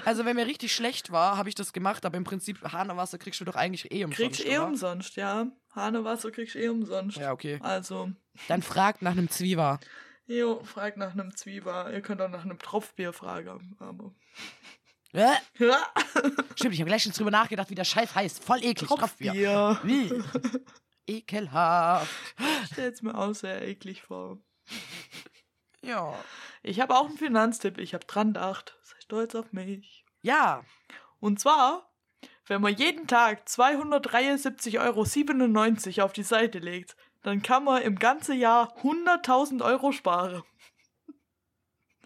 [0.06, 3.42] Also, wenn mir richtig schlecht war, habe ich das gemacht, aber im Prinzip Hanewasser kriegst
[3.42, 4.38] du doch eigentlich eh umsonst.
[4.38, 5.48] Kriegst eh umsonst, ja.
[5.76, 7.18] Hanewasser kriegst eh umsonst.
[7.18, 7.60] Ja, okay.
[7.62, 8.10] Also,
[8.48, 9.82] Dann fragt nach einem Zwieber.
[10.26, 11.92] jo, frag nach einem Zwieber.
[11.92, 13.76] Ihr könnt auch nach einem Tropfbier fragen.
[13.80, 14.14] Aber.
[16.56, 18.44] Stimmt, ich habe gleich schon drüber nachgedacht, wie der Scheiß heißt.
[18.44, 18.88] Voll eklig.
[18.88, 19.32] Tropfbier.
[19.34, 19.80] Tropfbier.
[19.84, 20.24] Wie?
[21.08, 22.12] Ekelhaft.
[22.72, 24.38] Stell's mir auch sehr eklig vor.
[25.82, 26.14] Ja.
[26.64, 27.78] Ich habe auch einen Finanztipp.
[27.80, 28.78] Ich habe dran gedacht.
[28.84, 30.06] Sei stolz auf mich.
[30.22, 30.64] Ja.
[31.20, 31.92] Und zwar,
[32.46, 34.78] wenn man jeden Tag 273,97
[35.98, 40.44] Euro auf die Seite legt, dann kann man im ganzen Jahr 100.000 Euro sparen.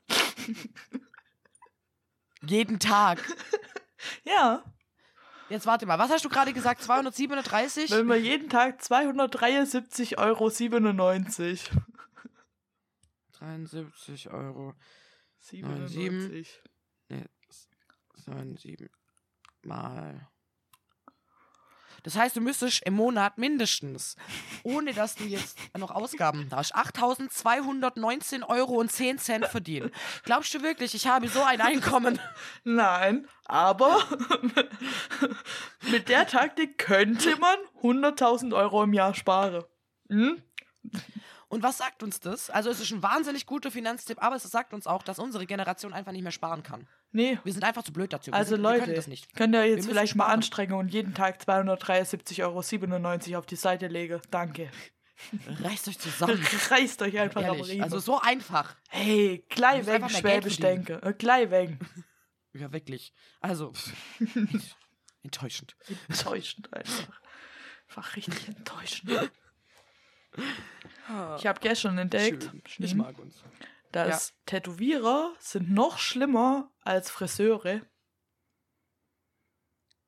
[2.43, 3.21] Jeden Tag.
[4.23, 4.63] Ja,
[5.51, 6.81] Jetzt warte mal, was hast du gerade gesagt?
[6.81, 7.91] 237?
[7.91, 10.49] wenn man jeden Tag 273,97 Euro
[13.33, 14.73] 73 Euro.
[15.39, 16.63] 97.
[17.09, 17.25] Nee,
[18.15, 18.89] 97
[19.63, 20.25] mal.
[22.03, 24.15] Das heißt, du müsstest im Monat mindestens,
[24.63, 29.91] ohne dass du jetzt noch Ausgaben hast, 8.219 Euro und 10 Cent verdienen.
[30.23, 32.19] Glaubst du wirklich, ich habe so ein Einkommen?
[32.63, 33.99] Nein, aber
[35.91, 39.63] mit der Taktik könnte man 100.000 Euro im Jahr sparen.
[40.09, 40.41] Hm?
[41.51, 42.49] Und was sagt uns das?
[42.49, 45.91] Also es ist ein wahnsinnig guter Finanztipp, aber es sagt uns auch, dass unsere Generation
[45.93, 46.87] einfach nicht mehr sparen kann.
[47.11, 48.31] Nee, Wir sind einfach zu blöd dazu.
[48.31, 49.35] Wir Also sind, wir Leute, können das nicht.
[49.35, 50.37] könnt ihr jetzt vielleicht mal sparen.
[50.37, 52.43] anstrengen und jeden Tag 273,97
[53.31, 54.21] Euro auf die Seite legen.
[54.31, 54.71] Danke.
[55.61, 56.41] Reißt euch zusammen.
[56.69, 57.59] Reißt euch einfach am.
[57.59, 57.83] Riemen.
[57.83, 58.75] Also so einfach.
[58.89, 61.01] hey, Geld Schwäbisch denke.
[61.03, 61.77] Äh, gleich weg.
[62.53, 63.13] Ja, wirklich.
[63.39, 63.71] Also,
[65.23, 65.77] enttäuschend.
[66.09, 67.21] Enttäuschend einfach.
[67.87, 69.31] Einfach richtig enttäuschend.
[71.37, 72.61] Ich habe gestern entdeckt, Schön.
[72.65, 73.43] Ich Schnee, mag uns.
[73.91, 77.81] dass Tätowierer sind noch schlimmer als Friseure.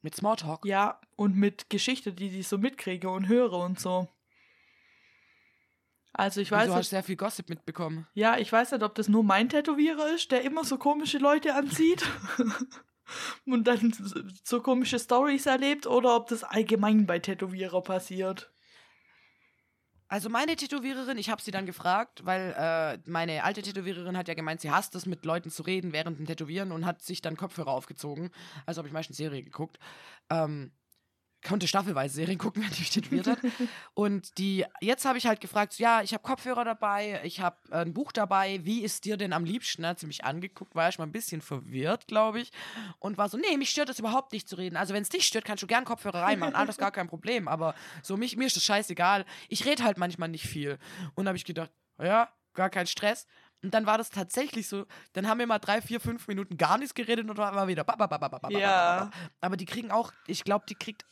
[0.02, 0.66] Mit Smalltalk.
[0.66, 4.10] Ja, und mit Geschichte, die ich so mitkriege und höre und so.
[6.14, 8.08] Also ich weiß Wieso hast nicht, du sehr viel Gossip mitbekommen?
[8.14, 11.56] ja, ich weiß nicht, ob das nur mein Tätowierer ist, der immer so komische Leute
[11.56, 12.04] anzieht
[13.46, 13.94] und dann
[14.44, 18.53] so komische Stories erlebt oder ob das allgemein bei Tätowierer passiert.
[20.14, 24.36] Also meine Tätowiererin, ich habe sie dann gefragt, weil äh, meine alte Tätowiererin hat ja
[24.36, 27.36] gemeint, sie hasst es, mit Leuten zu reden während dem Tätowieren und hat sich dann
[27.36, 28.30] Kopfhörer aufgezogen.
[28.68, 29.80] Also habe ich meistens Serie geguckt.
[30.30, 30.72] Ähm,
[31.44, 33.40] konnte staffelweise Serien gucken, wenn die mich tätowiert hat.
[33.94, 37.58] Und die, jetzt habe ich halt gefragt, so, ja, ich habe Kopfhörer dabei, ich habe
[37.72, 39.86] äh, ein Buch dabei, wie ist dir denn am liebsten?
[39.86, 42.52] Hat sie mich angeguckt, war erstmal ein bisschen verwirrt, glaube ich.
[43.00, 44.78] Und war so, nee, mich stört das überhaupt nicht zu reden.
[44.78, 47.48] Also wenn es dich stört, kannst du gern Kopfhörer reinmachen, alles gar kein Problem.
[47.48, 49.26] Aber so, mich, mir ist das scheißegal.
[49.50, 50.80] Ich rede halt manchmal nicht viel.
[51.16, 51.72] Und habe ich gedacht,
[52.02, 53.28] ja, gar kein Stress.
[53.62, 56.78] Und dann war das tatsächlich so, dann haben wir mal drei, vier, fünf Minuten gar
[56.78, 57.86] nichts geredet und dann war wieder.
[58.60, 59.10] Ja.
[59.40, 61.06] Aber die kriegen auch, ich glaube, die kriegt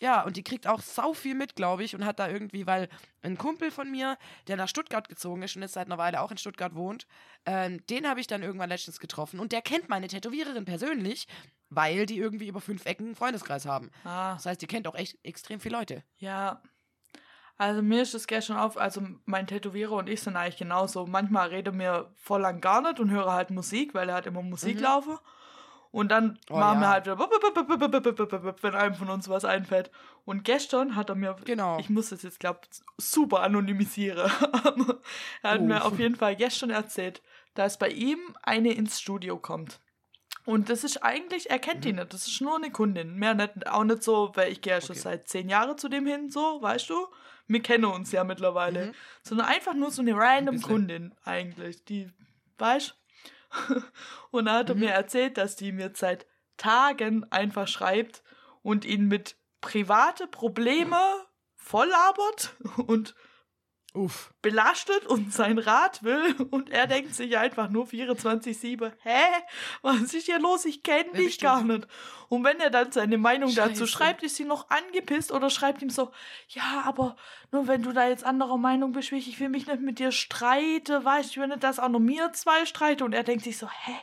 [0.00, 2.88] ja, und die kriegt auch sau viel mit, glaube ich, und hat da irgendwie, weil
[3.22, 4.16] ein Kumpel von mir,
[4.48, 7.06] der nach Stuttgart gezogen ist und jetzt seit einer Weile auch in Stuttgart wohnt,
[7.46, 11.28] ähm, den habe ich dann irgendwann letztens getroffen und der kennt meine Tätowiererin persönlich,
[11.68, 13.90] weil die irgendwie über fünf Ecken einen Freundeskreis haben.
[14.04, 16.02] Ah, Das heißt, die kennt auch echt extrem viele Leute.
[16.18, 16.60] ja.
[17.58, 21.06] Also mir ist das gestern auf, also mein Tätowierer und ich sind eigentlich genauso.
[21.06, 24.40] Manchmal rede mir voll lang gar nicht und höre halt Musik, weil er hat immer
[24.40, 24.82] Musik Mhm.
[24.82, 25.18] laufen.
[25.92, 26.92] Und dann Oh, machen wir ja.
[26.92, 29.90] halt wieder, wenn einem von uns was einfällt.
[30.24, 31.78] Und gestern hat er mir, Genau.
[31.80, 32.60] ich muss das jetzt, glaube
[32.96, 34.30] super anonymisieren,
[35.42, 35.64] er hat Oh.
[35.64, 37.22] mir auf jeden Fall gestern erzählt,
[37.54, 39.80] dass bei ihm eine ins Studio kommt.
[40.46, 41.98] Und das ist eigentlich, er kennt die Mhm.
[42.00, 43.16] nicht, das ist nur eine Kundin.
[43.16, 45.00] Mehr nicht, auch nicht so, weil ich gehe ja schon Okay.
[45.00, 47.06] seit zehn Jahren zu dem hin, so, weißt du?
[47.48, 48.86] Wir kennen uns ja mittlerweile.
[48.86, 48.94] Mhm.
[49.24, 50.70] Sondern einfach nur so eine random bisschen.
[50.70, 52.08] Kundin eigentlich, die,
[52.58, 52.94] weißt
[54.30, 54.80] Und da hat er Mhm.
[54.80, 56.26] mir erzählt, dass die mir seit
[56.56, 58.22] Tagen einfach schreibt
[58.62, 61.00] und ihn mit private Probleme
[61.56, 63.14] volllabert und
[63.92, 64.32] Uff.
[64.40, 69.20] belastet und sein Rat will und er denkt sich einfach nur 24-7, hä,
[69.82, 70.64] was ist hier los?
[70.64, 71.88] Ich kenne dich bist gar nicht.
[72.28, 73.86] Und wenn er dann seine Meinung dazu Scheiße.
[73.88, 76.12] schreibt, ist sie noch angepisst oder schreibt ihm so,
[76.48, 77.16] ja, aber
[77.50, 81.04] nur wenn du da jetzt anderer Meinung bist, ich, will mich nicht mit dir streiten,
[81.04, 83.58] weißt du, ich will nicht, dass auch nur mir zwei streiten und er denkt sich
[83.58, 83.96] so, hä,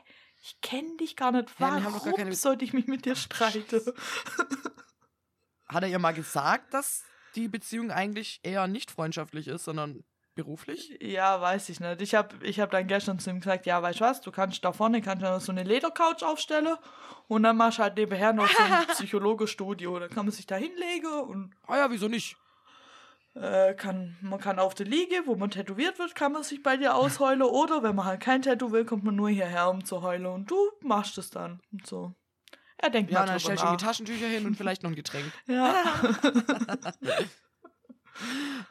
[0.44, 3.16] ich kenne dich gar nicht, Ja, warum doch gar keine- sollte ich mich mit dir
[3.16, 3.82] streiten?
[5.68, 7.04] Hat er ihr mal gesagt, dass
[7.38, 10.04] die Beziehung eigentlich eher nicht freundschaftlich ist, sondern
[10.36, 10.98] beruflich?
[11.02, 12.02] Ja, weiß ich nicht.
[12.02, 14.64] Ich habe ich hab dann gestern zu ihm gesagt, ja, weißt du was, du kannst
[14.64, 16.76] da vorne kannst du noch so eine Ledercouch aufstellen
[17.28, 20.00] und dann machst du halt nebenher noch so ein Psychologestudio.
[20.00, 22.38] Da kann man sich da hinlegen und Ah ja, wieso nicht?
[23.42, 26.78] äh, kann, man kann auf der Liege, wo man tätowiert wird, kann man sich bei
[26.78, 30.02] dir ausheulen oder wenn man halt kein Tattoo will, kommt man nur hierher, um zu
[30.02, 32.14] heulen und du machst es dann und so.
[32.78, 33.78] Er denkt Ja, mal dann stellst du die.
[33.78, 35.32] Taschentücher hin und vielleicht noch ein Getränk.
[35.48, 35.84] Ja.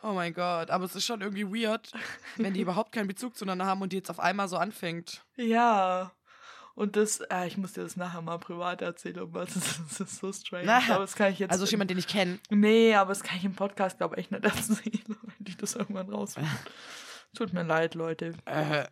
[0.03, 1.93] Oh mein Gott, aber es ist schon irgendwie weird,
[2.37, 5.25] wenn die überhaupt keinen Bezug zueinander haben und die jetzt auf einmal so anfängt.
[5.37, 6.13] ja.
[6.75, 10.01] Und das, äh, ich muss dir das nachher mal privat erzählen, aber das ist, das
[10.01, 10.65] ist so strange.
[10.67, 12.39] Na, aber das kann ich jetzt Also jemand, den ich kenne.
[12.51, 15.75] Nee, aber das kann ich im Podcast, glaube ich, echt nicht erzählen, wenn ich das
[15.75, 16.51] irgendwann rausfinde.
[17.35, 18.35] Tut mir leid, Leute.
[18.45, 18.85] Äh,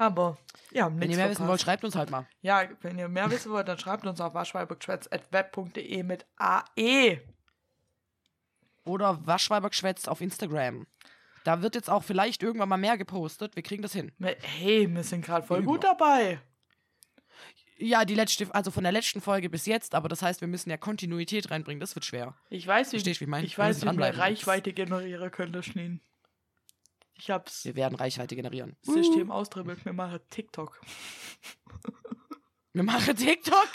[0.00, 0.38] Aber,
[0.70, 2.26] ja, wenn ihr mehr wissen wollt, schreibt uns halt mal.
[2.40, 7.20] Ja, wenn ihr mehr wissen wollt, dann schreibt uns auf waschweibergeschwätz.web.de mit AE.
[8.86, 10.86] Oder Waschweibergeschwätzt auf Instagram.
[11.44, 13.56] Da wird jetzt auch vielleicht irgendwann mal mehr gepostet.
[13.56, 14.10] Wir kriegen das hin.
[14.18, 15.72] Hey, wir sind gerade voll Über.
[15.72, 16.40] gut dabei.
[17.76, 20.70] Ja, die letzte, also von der letzten Folge bis jetzt, aber das heißt, wir müssen
[20.70, 21.80] ja Kontinuität reinbringen.
[21.80, 22.34] Das wird schwer.
[22.48, 23.44] Ich weiß, wie, Verstehst du, wie ich mein?
[23.44, 24.16] ich weiß, wie wir.
[24.16, 26.00] Reichweite generieren können, das Schneen.
[27.20, 28.76] Ich hab's Wir werden Reichweite generieren.
[28.82, 30.80] System austribbelt, mir mache TikTok.
[32.72, 33.68] Wir machen TikTok?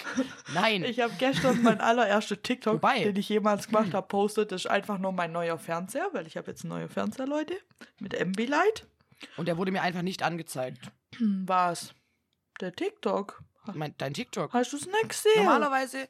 [0.54, 0.84] Nein.
[0.86, 4.52] Ich habe gestern mein allererster TikTok, Wobei- den ich jemals gemacht habe, postet.
[4.54, 7.60] Das ist einfach nur mein neuer Fernseher, weil ich habe jetzt einen neuen Fernseher, Leute.
[8.00, 8.88] Mit MB-Light.
[9.38, 10.92] Und der wurde mir einfach nicht angezeigt.
[11.18, 11.94] Hm, Was?
[12.62, 13.44] Der TikTok.
[13.74, 14.54] Mein, dein TikTok.
[14.54, 15.44] Hast du es nicht gesehen?
[15.44, 16.08] Normalerweise.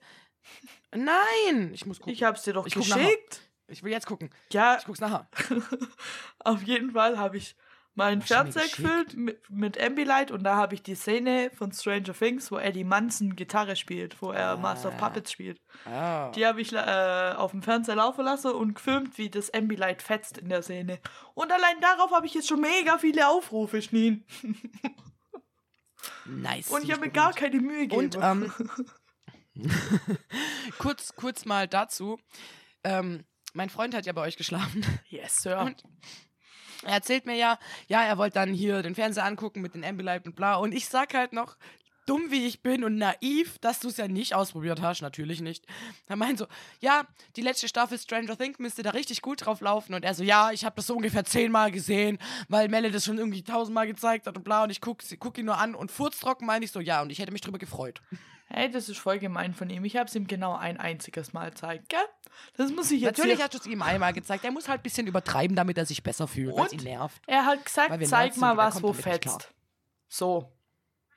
[0.93, 1.71] Nein!
[1.73, 2.13] Ich muss gucken.
[2.13, 3.41] Ich hab's dir doch Ich guck geschickt.
[3.67, 4.29] Ich will jetzt gucken.
[4.51, 5.27] Ja, Ich guck's nachher.
[6.39, 7.55] auf jeden Fall habe ich
[7.97, 12.51] meinen Fernseher gefüllt mit, mit Ambilight und da habe ich die Szene von Stranger Things,
[12.51, 15.07] wo Eddie Munson Gitarre spielt, wo er Master of Ah.
[15.07, 15.61] Puppets spielt.
[15.85, 16.29] Ah.
[16.35, 20.37] Die habe ich äh, auf dem Fernseher laufen lassen und gefilmt, wie das Ambilight fetzt
[20.37, 20.99] in der Szene.
[21.35, 24.25] Und allein darauf habe ich jetzt schon mega viele Aufrufe, Schneen.
[26.25, 26.69] Nice.
[26.69, 28.05] Und ich habe mir gar keine Mühe gegeben.
[28.15, 28.51] Und ähm,
[30.79, 32.19] kurz, kurz mal dazu.
[32.83, 33.23] Ähm,
[33.55, 34.85] mein Freund hat ja bei euch geschlafen.
[35.09, 35.59] yes, Sir.
[35.61, 35.83] Und
[36.83, 40.25] er erzählt mir ja, ja, er wollte dann hier den Fernseher angucken mit den Ambilight
[40.27, 40.55] und bla.
[40.55, 41.57] Und ich sag halt noch,
[42.05, 45.65] dumm wie ich bin und naiv, dass du es ja nicht ausprobiert hast, natürlich nicht.
[46.05, 46.45] Er meint so,
[46.79, 49.95] ja, die letzte Staffel Stranger Things müsste da richtig gut drauf laufen.
[49.95, 53.17] Und er so, ja, ich habe das so ungefähr zehnmal gesehen, weil Melle das schon
[53.17, 54.63] irgendwie tausendmal gezeigt hat und bla.
[54.65, 57.09] Und ich guck, sie- guck ihn nur an und furztrocken meine ich so, ja, und
[57.09, 58.01] ich hätte mich drüber gefreut.
[58.47, 59.83] Hey, das ist voll gemein von ihm.
[59.85, 61.99] Ich habe es ihm genau ein einziges Mal gezeigt, gell?
[62.57, 63.45] Das muss ich jetzt Natürlich hier...
[63.45, 64.45] hast du es ihm einmal gezeigt.
[64.45, 67.21] Er muss halt ein bisschen übertreiben, damit er sich besser fühlt, weil es ihn nervt.
[67.25, 69.51] Er hat gesagt, zeig mal was, wo fetzt.
[70.07, 70.51] So.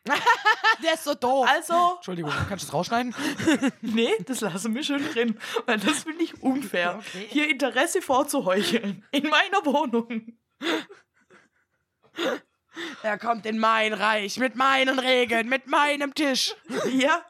[0.83, 1.47] Der ist so doof.
[1.49, 3.15] Also, Entschuldigung, kannst du es rausschneiden?
[3.83, 6.97] nee, das lassen wir schön drin, weil das finde ich unfair.
[6.99, 7.27] Okay.
[7.29, 9.05] Hier Interesse vorzuheucheln.
[9.11, 10.39] In meiner Wohnung.
[13.03, 16.55] Er kommt in mein Reich mit meinen Regeln, mit meinem Tisch.
[16.91, 17.23] Ja,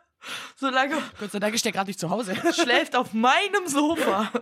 [0.57, 2.37] solange Gott sei Dank ist der gerade nicht zu Hause.
[2.43, 4.31] er schläft auf meinem Sofa.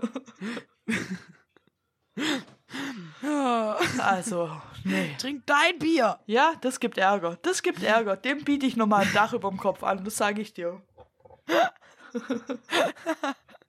[3.98, 4.50] Also,
[4.84, 5.14] nee.
[5.18, 6.18] Trink dein Bier.
[6.26, 7.38] Ja, das gibt Ärger.
[7.42, 8.16] Das gibt Ärger.
[8.16, 10.80] Dem biete ich nochmal ein Dach über dem Kopf an, das sage ich dir.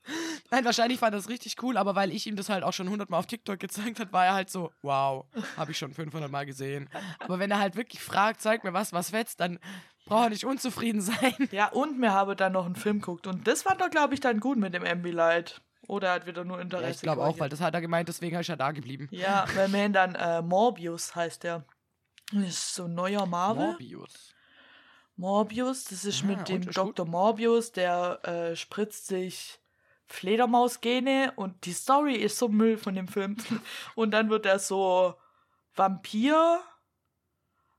[0.51, 2.89] Nein, wahrscheinlich fand er das richtig cool, aber weil ich ihm das halt auch schon
[2.89, 5.25] hundertmal auf TikTok gezeigt hat, war er halt so, wow,
[5.57, 6.89] habe ich schon 500 Mal gesehen.
[7.19, 9.59] Aber wenn er halt wirklich fragt, zeig mir was, was fetzt, dann
[10.05, 11.33] braucht er nicht unzufrieden sein.
[11.51, 13.27] Ja, und mir habe dann noch einen Film geguckt.
[13.27, 15.61] Und das fand er, glaube ich, dann gut mit dem Ambilight.
[15.87, 16.83] Oder er hat wieder nur Interesse.
[16.85, 19.07] Ja, ich glaube auch, weil das hat er gemeint, deswegen ist er da geblieben.
[19.11, 21.63] Ja, weil wir ihn dann äh, Morbius heißt der.
[22.33, 23.67] Das ist so ein neuer Marvel.
[23.67, 24.33] Morbius.
[25.15, 26.61] Morbius, das ist Ah, mit dem?
[26.69, 27.05] Dr.
[27.05, 29.59] Morbius, der äh, spritzt sich
[30.07, 33.37] Fledermausgene und die Story ist so Müll von dem Film.
[33.95, 35.15] Und dann wird er so
[35.75, 36.59] Vampir.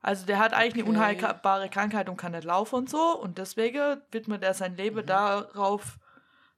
[0.00, 1.16] Also der hat eigentlich eine Okay.
[1.16, 3.18] unheilbare Krankheit und kann nicht laufen und so.
[3.18, 5.06] Und deswegen widmet er sein Leben Mhm.
[5.06, 5.98] darauf,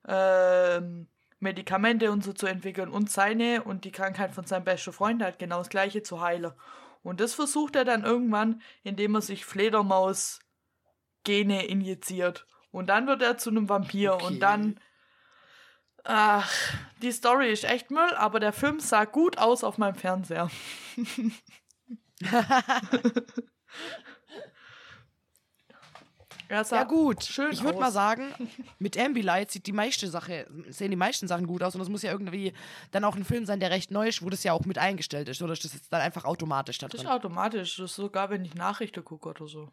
[0.06, 1.06] ähm,
[1.38, 5.38] Medikamente und so zu entwickeln und seine und die Krankheit von seinem besten Freund halt
[5.38, 6.52] genau das gleiche zu heilen.
[7.02, 12.46] Und das versucht er dann irgendwann, indem er sich Fledermaus-Gene injiziert.
[12.72, 14.26] Und dann wird er zu einem Vampir Okay.
[14.26, 14.80] und dann.
[16.04, 16.50] Ach,
[17.02, 20.50] die Story ist echt Müll, aber der Film sah gut aus auf meinem Fernseher.
[26.48, 28.26] Er Ja gut, schön ich würde mal sagen,
[28.80, 32.02] mit Ambilight sieht die meiste Sache, sehen die meisten Sachen gut aus und das muss
[32.02, 32.52] ja irgendwie
[32.90, 35.28] dann auch ein Film sein, der recht neu ist, wo das ja auch mit eingestellt
[35.28, 37.06] ist, oder ist das jetzt dann einfach automatisch da Das drin?
[37.06, 39.70] ist automatisch, das ist sogar wenn ich Nachrichten gucke oder so.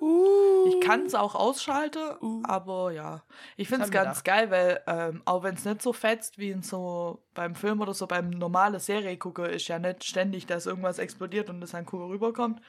[0.00, 2.42] Uh, Ich kann es auch ausschalten, Uh.
[2.44, 3.22] aber ja.
[3.56, 6.62] Ich finde es ganz geil, weil ähm, auch wenn es nicht so fetzt wie in
[6.62, 10.98] so beim Film oder so beim normalen Serie gucke, ist ja nicht ständig, dass irgendwas
[10.98, 12.60] explodiert und das dann cool rüberkommt.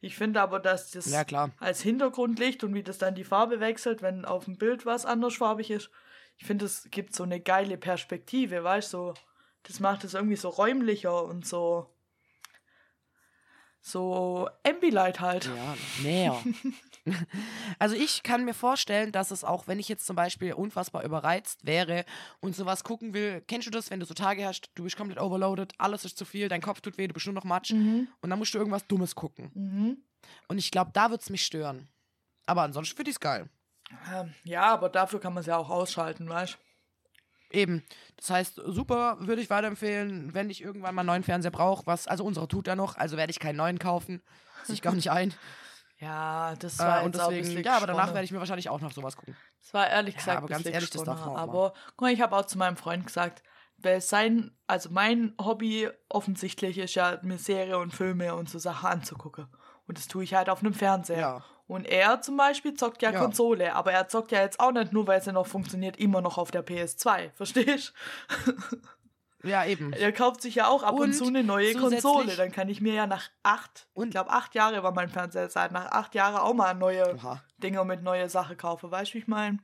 [0.00, 1.50] Ich finde aber, dass das Ja, klar.
[1.60, 5.70] als Hintergrundlicht und wie das dann die Farbe wechselt, wenn auf dem Bild was andersfarbig
[5.70, 5.90] ist,
[6.38, 8.96] ich finde, es gibt so eine geile Perspektive, weißt du?
[8.98, 9.14] So,
[9.64, 11.86] das macht es irgendwie so räumlicher und so
[13.80, 15.46] so Ambilight halt.
[15.46, 16.38] Ja, näher.
[17.78, 21.64] also ich kann mir vorstellen, dass es auch, wenn ich jetzt zum Beispiel unfassbar überreizt
[21.66, 22.04] wäre
[22.40, 25.18] und sowas gucken will, kennst du das, wenn du so Tage hast, du bist komplett
[25.20, 28.08] overloaded, alles ist zu viel, dein Kopf tut weh, du bist nur noch Matsch Mhm.
[28.20, 29.50] und dann musst du irgendwas Dummes gucken.
[29.54, 29.96] Mhm.
[30.48, 31.88] Und ich glaube, da wird es mich stören.
[32.46, 33.48] Aber ansonsten finde ich es geil.
[34.12, 36.58] Ähm, Ja, aber dafür kann man es ja auch ausschalten, weißt
[37.50, 37.84] Eben.
[38.16, 42.06] Das heißt, super, würde ich weiterempfehlen, wenn ich irgendwann mal einen neuen Fernseher brauche, was,
[42.06, 44.22] also unsere tut er noch, also werde ich keinen neuen kaufen.
[44.64, 45.34] Sehe ich gar nicht ein.
[46.00, 48.90] Ja, das war Äh, und deswegen, ja, aber danach werde ich mir wahrscheinlich auch noch
[48.90, 49.36] sowas gucken.
[49.60, 52.12] Das war ehrlich Ja, gesagt aber ein ganz ehrlich, das darf man Aber guck mal,
[52.12, 53.42] ich habe auch zu meinem Freund gesagt,
[53.76, 58.88] weil sein, also mein Hobby offensichtlich ist ja, mir Serie und Filme und so Sachen
[58.88, 59.46] anzugucken.
[59.86, 61.18] Und das tue ich halt auf einem Fernseher.
[61.18, 61.44] Ja.
[61.70, 63.20] Und er zum Beispiel zockt ja, Ja.
[63.20, 66.36] Konsole, aber er zockt ja jetzt auch nicht nur, weil sie noch funktioniert, immer noch
[66.36, 67.30] auf der PS2.
[67.34, 67.94] Verstehst
[69.44, 69.92] Ja, eben.
[69.92, 72.34] Er kauft sich ja auch ab und, Und zu eine neue Konsole.
[72.36, 75.48] Dann kann ich mir ja nach acht, ich Und- glaube acht Jahre war mein Fernseher
[75.48, 77.42] seit nach acht Jahren auch mal neue Oha.
[77.58, 78.90] Dinger mit neue Sache kaufen.
[78.90, 79.58] Weißt du, wie ich meine?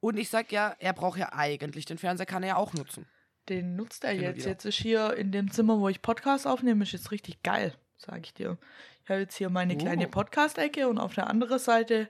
[0.00, 3.06] Und ich sag ja, er braucht ja eigentlich den Fernseher, kann er ja auch nutzen.
[3.48, 4.46] Den nutzt er Hin jetzt.
[4.46, 8.22] Jetzt ist hier in dem Zimmer, wo ich Podcast aufnehme, ist jetzt richtig geil, sage
[8.24, 8.58] ich dir.
[9.04, 10.10] Ich habe jetzt hier meine kleine Oh.
[10.10, 12.08] Podcast-Ecke und auf der anderen Seite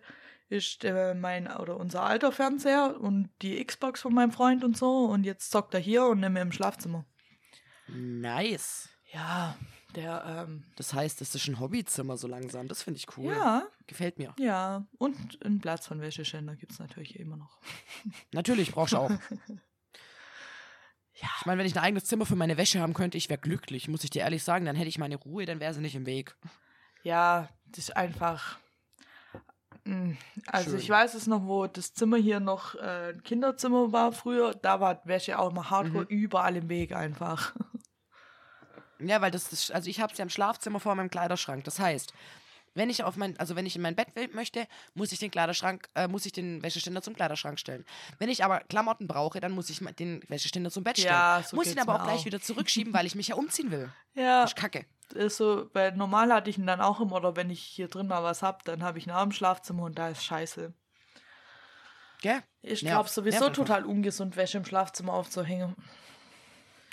[0.50, 5.04] ist äh, mein oder unser alter Fernseher und die Xbox von meinem Freund und so.
[5.06, 7.04] Und jetzt zockt er hier und nimmt mir im Schlafzimmer.
[7.88, 8.88] Nice.
[9.12, 9.56] Ja,
[9.94, 12.68] der, ähm, Das heißt, das ist ein Hobbyzimmer so langsam.
[12.68, 13.32] Das finde ich cool.
[13.32, 14.34] ja, Gefällt mir.
[14.38, 14.86] ja.
[14.98, 17.58] Und einen Platz von Wäscheständer gibt es natürlich immer noch.
[18.32, 19.10] Natürlich brauchst du auch.
[21.20, 21.28] Ja.
[21.40, 23.88] Ich meine, wenn ich ein eigenes Zimmer für meine Wäsche haben könnte, ich wäre glücklich,
[23.88, 24.64] muss ich dir ehrlich sagen.
[24.66, 26.36] Dann hätte ich meine Ruhe, dann wäre sie nicht im Weg.
[27.02, 28.58] Ja, das ist einfach.
[29.84, 30.12] Mm,
[30.46, 30.78] Also Schön.
[30.80, 34.80] ich weiß es noch, wo das Zimmer hier noch äh, ein Kinderzimmer war früher, da
[34.80, 36.08] war Wäsche auch mal hardcore Mhm.
[36.10, 37.54] überall im Weg einfach.
[39.00, 41.62] Ja, weil das ist, also ich habe es ja im Schlafzimmer vor meinem Kleiderschrank.
[41.62, 42.12] Das heißt,
[42.74, 45.30] wenn ich auf mein, also wenn ich in mein Bett will- möchte, muss ich den
[45.30, 47.84] Kleiderschrank, äh, muss ich den Wäscheständer zum Kleiderschrank stellen.
[48.18, 51.14] Wenn ich aber Klamotten brauche, dann muss ich den Wäscheständer zum Bett stellen.
[51.14, 52.24] Ja, so muss ihn aber auch gleich auch.
[52.26, 53.90] wieder zurückschieben, weil ich mich ja umziehen will.
[54.14, 54.84] Ja, Das ist kacke.
[55.14, 58.08] ist so, weil normal hatte ich ihn dann auch immer, oder wenn ich hier drin
[58.08, 60.72] mal was hab, dann habe ich ihn auch im Schlafzimmer und da ist scheiße.
[62.20, 62.42] Gell?
[62.62, 63.64] Ich glaube sowieso Nervt einfach.
[63.64, 65.76] total ungesund, Wäsche im Schlafzimmer aufzuhängen.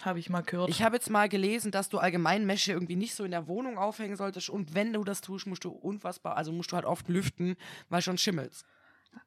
[0.02, 0.70] Habe ich mal gehört.
[0.70, 3.78] Ich habe jetzt mal gelesen, dass du allgemein Wäsche irgendwie nicht so in der Wohnung
[3.78, 7.08] aufhängen solltest und wenn du das tust, musst du unfassbar, also musst du halt oft
[7.08, 7.56] lüften,
[7.90, 8.66] weil schon schimmelst.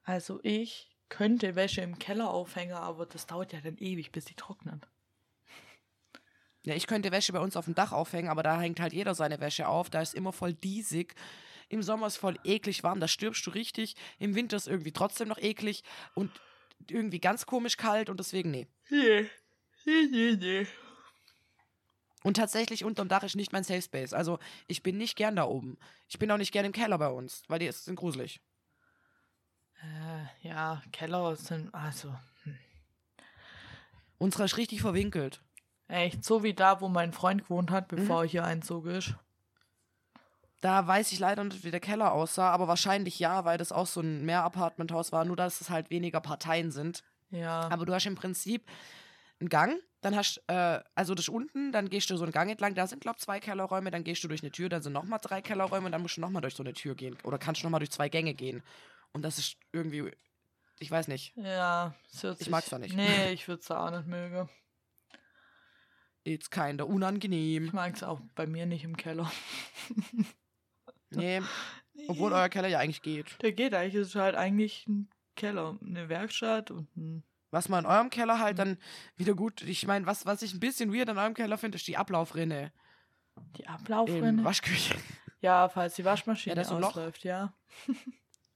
[0.03, 4.35] also ich könnte Wäsche im Keller aufhängen, aber das dauert ja dann ewig, bis die
[4.35, 4.87] trocknet.
[6.65, 9.15] Ja, ich könnte Wäsche bei uns auf dem Dach aufhängen, aber da hängt halt jeder
[9.15, 9.89] seine Wäsche auf.
[9.89, 11.15] Da ist immer voll diesig.
[11.69, 13.95] Im Sommer ist voll eklig warm, da stirbst du richtig.
[14.19, 15.83] Im Winter ist irgendwie trotzdem noch eklig
[16.15, 16.31] und
[16.89, 18.67] irgendwie ganz komisch kalt und deswegen nee.
[18.89, 19.29] Nee.
[19.89, 20.67] Nee, nee, nee.
[22.23, 24.13] Und tatsächlich unterm Dach ist nicht mein Safe Space.
[24.13, 25.77] Also ich bin nicht gern da oben.
[26.07, 28.41] Ich bin auch nicht gern im Keller bei uns, weil die sind gruselig.
[29.81, 32.13] Äh, ja, Keller sind, also,
[34.17, 35.41] Unsere ist richtig verwinkelt.
[35.87, 39.15] echt so wie da, wo mein Freund gewohnt hat, bevor er hier einzog ist.
[40.59, 43.87] Da weiß ich leider nicht, wie der Keller aussah, aber wahrscheinlich ja, weil das auch
[43.87, 47.05] so ein Mehrapartmenthaus war, nur dass es halt weniger Parteien sind.
[47.31, 47.61] Ja.
[47.69, 48.65] Aber du hast im Prinzip
[49.39, 52.75] einen Gang, dann hast äh, also das unten, dann gehst du so einen Gang entlang,
[52.75, 55.19] da sind, glaube ich, zwei Kellerräume, dann gehst du durch eine Tür, dann sind nochmal
[55.21, 57.17] drei Kellerräume und dann musst du nochmal durch so eine Tür gehen.
[57.23, 58.63] Oder kannst du nochmal durch zwei Gänge gehen.
[59.13, 60.11] Und das ist irgendwie,
[60.79, 62.95] ich weiß nicht, Ja, es hört Ich sich- mag's doch nicht.
[62.95, 64.49] Nee, ich würde es auch nicht mögen.
[66.25, 67.65] it's kinda unangenehm.
[67.65, 69.31] Ich mag es auch bei mir nicht im Keller.
[71.11, 71.41] Nee,
[72.07, 73.41] obwohl euer Keller ja eigentlich geht.
[73.41, 77.23] Der geht eigentlich, es ist halt eigentlich ein Keller, eine Werkstatt und ein.
[77.51, 78.77] Was man in eurem Keller halt dann
[79.15, 81.87] wieder gut, ich meine, was, was ich ein bisschen weird an eurem Keller finde, ist
[81.87, 82.71] die Ablaufrinne
[83.57, 84.43] Die im Ablaufrinne.
[84.43, 84.95] Waschküche.
[85.41, 86.89] Ja, falls die Waschmaschine Ja, da ist so ein Loch.
[86.89, 87.53] ausläuft, ja.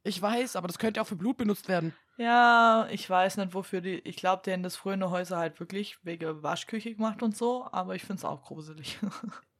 [0.05, 1.95] Ich weiß, aber das könnte auch für Blut benutzt werden.
[2.17, 3.99] Ja, ich weiß nicht, wofür die.
[3.99, 7.37] Ich glaube, die haben das früher in den Häuser halt wirklich wegen Waschküche gemacht und
[7.37, 8.99] so, aber ich finde es auch gruselig.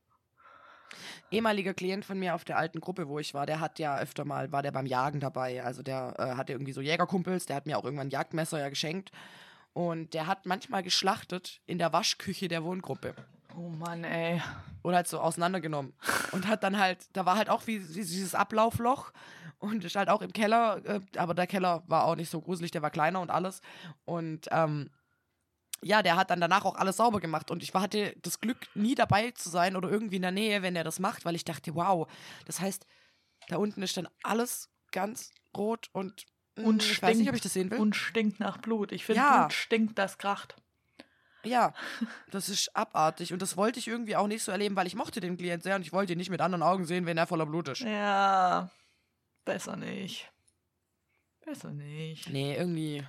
[1.31, 4.25] ehemaliger Klient von mir auf der alten Gruppe, wo ich war, der hat ja öfter
[4.25, 5.63] mal, war der beim Jagen dabei.
[5.63, 8.69] Also der äh, hatte irgendwie so Jägerkumpels, der hat mir auch irgendwann ein Jagdmesser ja
[8.69, 9.11] geschenkt.
[9.73, 13.15] Und der hat manchmal geschlachtet in der Waschküche der Wohngruppe.
[13.57, 14.41] oh Mann, ey.
[14.83, 15.93] Oder halt so auseinandergenommen.
[16.31, 19.11] Und hat dann halt, da war halt auch wie, wie dieses Ablaufloch
[19.59, 22.71] und ist halt auch im Keller, äh, aber der Keller war auch nicht so gruselig,
[22.71, 23.61] der war kleiner und alles.
[24.05, 24.89] Und ähm,
[25.83, 28.95] ja, der hat dann danach auch alles sauber gemacht und ich hatte das Glück, nie
[28.95, 31.75] dabei zu sein oder irgendwie in der Nähe, wenn er das macht, weil ich dachte,
[31.75, 32.07] wow,
[32.45, 32.85] das heißt,
[33.49, 36.25] da unten ist dann alles ganz rot und,
[36.55, 37.29] mm, Und ich weiß nicht, stinkt.
[37.29, 37.79] ob ich das sehen will.
[37.79, 38.91] Und stinkt nach Blut.
[38.91, 39.39] Ich finde, Ja.
[39.41, 40.55] Blut stinkt, das kracht.
[41.45, 41.73] Ja,
[42.31, 45.19] das ist abartig und das wollte ich irgendwie auch nicht so erleben, weil ich mochte
[45.19, 47.45] den Klient sehr und ich wollte ihn nicht mit anderen Augen sehen, wenn er voller
[47.45, 47.81] Blut ist.
[47.81, 48.69] Ja,
[49.43, 50.31] besser nicht.
[51.45, 52.29] Besser nicht.
[52.29, 53.05] Nee, irgendwie.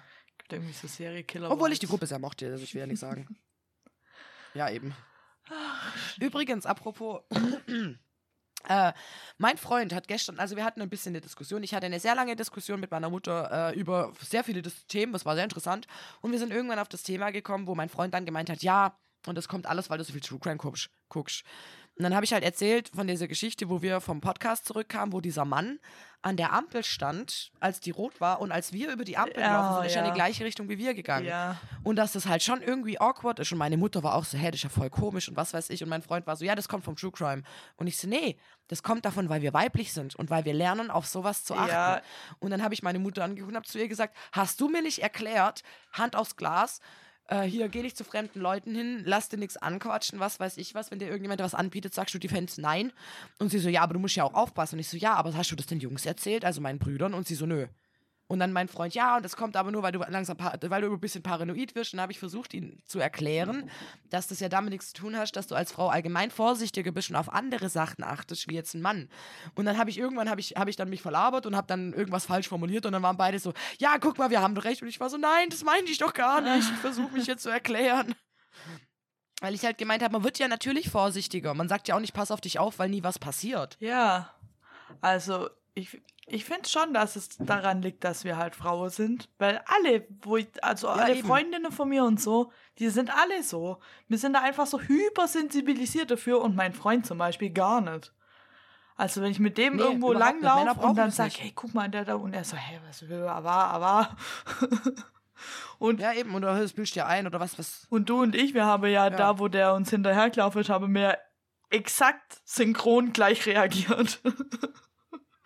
[0.50, 1.50] Irgendwie so Seriekiller.
[1.50, 3.26] Obwohl ich die Gruppe sehr mochte, also ich will ja nicht sagen.
[4.56, 4.94] Ja, eben.
[6.20, 7.22] Übrigens, apropos.
[8.66, 8.94] Äh,
[9.36, 11.62] mein Freund hat gestern, also wir hatten ein bisschen eine Diskussion.
[11.62, 15.26] Ich hatte eine sehr lange Diskussion mit meiner Mutter äh, über sehr viele Themen, das
[15.26, 15.86] war sehr interessant.
[16.22, 18.98] Und wir sind irgendwann auf das Thema gekommen, wo mein Freund dann gemeint hat, ja,
[19.26, 20.56] und das kommt alles, weil du so viel True Crime
[21.08, 21.44] guckst.
[21.96, 25.20] Und dann habe ich halt erzählt von dieser Geschichte, wo wir vom Podcast zurückkamen, wo
[25.20, 25.78] dieser Mann
[26.22, 29.48] an der Ampel stand, als die rot war und als wir über die Ampel Ja,
[29.48, 30.12] gelaufen sind, ist er in ja.
[30.12, 31.26] die gleiche Richtung wie wir gegangen.
[31.26, 31.60] Ja.
[31.82, 33.52] Und dass das halt schon irgendwie awkward ist.
[33.52, 35.68] Und meine Mutter war auch so, hä, das ist ja voll komisch und was weiß
[35.68, 35.82] ich.
[35.82, 37.42] Und mein Freund war so, ja, das kommt vom True Crime.
[37.76, 38.38] Und ich so, nee,
[38.68, 41.70] das kommt davon, weil wir weiblich sind und weil wir lernen, auf sowas zu achten.
[41.70, 42.02] Ja.
[42.38, 44.80] Und dann habe ich meine Mutter angeguckt und habe zu ihr gesagt, hast du mir
[44.80, 46.80] nicht erklärt, Hand aufs Glas,
[47.28, 50.74] äh, hier, geh nicht zu fremden Leuten hin, lass dir nichts anquatschen, was weiß ich
[50.74, 50.90] was.
[50.90, 52.92] Wenn dir irgendjemand was anbietet, sagst du die Fans nein.
[53.38, 54.76] Und sie so, ja, aber du musst ja auch aufpassen.
[54.76, 57.14] Und ich so, ja, aber hast du das den Jungs erzählt, also meinen Brüdern?
[57.14, 57.66] Und sie so, nö.
[58.34, 60.92] Und dann mein Freund, ja, und das kommt aber nur, weil du langsam, weil du
[60.92, 61.92] ein bisschen paranoid wirst.
[61.92, 63.70] Und dann habe ich versucht, ihn zu erklären,
[64.10, 67.10] dass das ja damit nichts zu tun hast, dass du als Frau allgemein vorsichtiger bist
[67.10, 69.08] und auf andere Sachen achtest, wie jetzt ein Mann.
[69.54, 71.92] Und dann habe ich irgendwann, habe ich, habe ich dann mich verlabert und habe dann
[71.92, 74.82] irgendwas falsch formuliert und dann waren beide so, ja, guck mal, wir haben recht.
[74.82, 76.68] Und ich war so, nein, das meine ich doch gar nicht.
[76.68, 78.16] Ich versuche mich jetzt zu erklären.
[79.42, 81.54] Weil ich halt gemeint habe, man wird ja natürlich vorsichtiger.
[81.54, 83.76] Man sagt ja auch nicht, pass auf dich auf, weil nie was passiert.
[83.78, 84.34] Ja.
[85.00, 89.28] Also, ich, ich finde schon, dass es daran liegt, dass wir halt Frauen sind.
[89.38, 91.26] Weil alle, wo ich, also alle eben.
[91.26, 93.78] Freundinnen von mir und so, die sind alle so.
[94.08, 98.12] Wir sind da einfach so hypersensibilisiert dafür und mein Freund zum Beispiel gar nicht.
[98.96, 101.42] Also wenn ich mit dem Nee, irgendwo langlaufe und dann das sag, nicht.
[101.42, 104.16] hey, guck mal, der da und er so, hey, was will, aber, aber.
[105.78, 107.86] und, Ja, eben, oder das bildest dir ein oder was, was.
[107.90, 111.18] und du und ich, wir haben ja, da, wo der uns hinterhergelaufen ist, haben wir
[111.70, 114.20] exakt synchron gleich reagiert.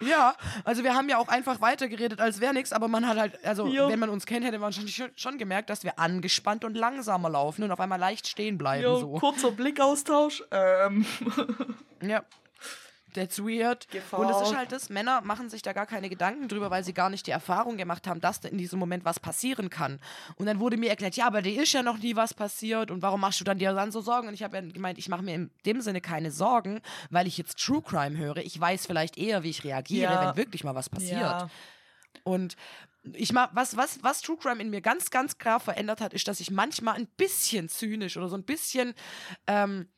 [0.01, 3.45] Ja, also wir haben ja auch einfach weitergeredet, als wäre nichts, aber man hat halt,
[3.45, 3.89] also Jo.
[3.89, 7.65] wenn man uns kennt, hätte man schon, schon gemerkt, dass wir angespannt und langsamer laufen
[7.65, 8.85] und auf einmal leicht stehen bleiben.
[8.85, 9.13] Jo, so.
[9.15, 10.43] kurzer Blickaustausch.
[10.51, 11.05] Ähm.
[12.01, 12.23] Ja.
[13.19, 13.89] That's weird.
[13.89, 14.21] Gefahr.
[14.21, 16.95] Und es ist halt das, Männer machen sich da gar keine Gedanken drüber, weil sie
[16.95, 20.01] gar nicht die Erfahrung gemacht haben, dass da in diesem Moment was passieren kann.
[20.37, 23.03] Und dann wurde mir erklärt, ja, aber dir ist ja noch nie was passiert und
[23.03, 24.29] warum machst du dann dir dann so Sorgen?
[24.29, 27.37] Und ich habe ja gemeint, ich mache mir in dem Sinne keine Sorgen, weil ich
[27.39, 28.39] jetzt True Crime höre.
[28.39, 30.29] Ich weiß vielleicht eher, wie ich reagiere, Ja.
[30.29, 31.21] wenn wirklich mal was passiert.
[31.21, 31.51] Ja.
[32.25, 32.57] Und
[33.15, 36.29] ich mach, was, was, was True Crime in mir ganz, ganz klar verändert hat, ist,
[36.29, 38.95] dass ich manchmal ein bisschen zynisch oder so ein bisschen
[39.47, 39.89] ähm,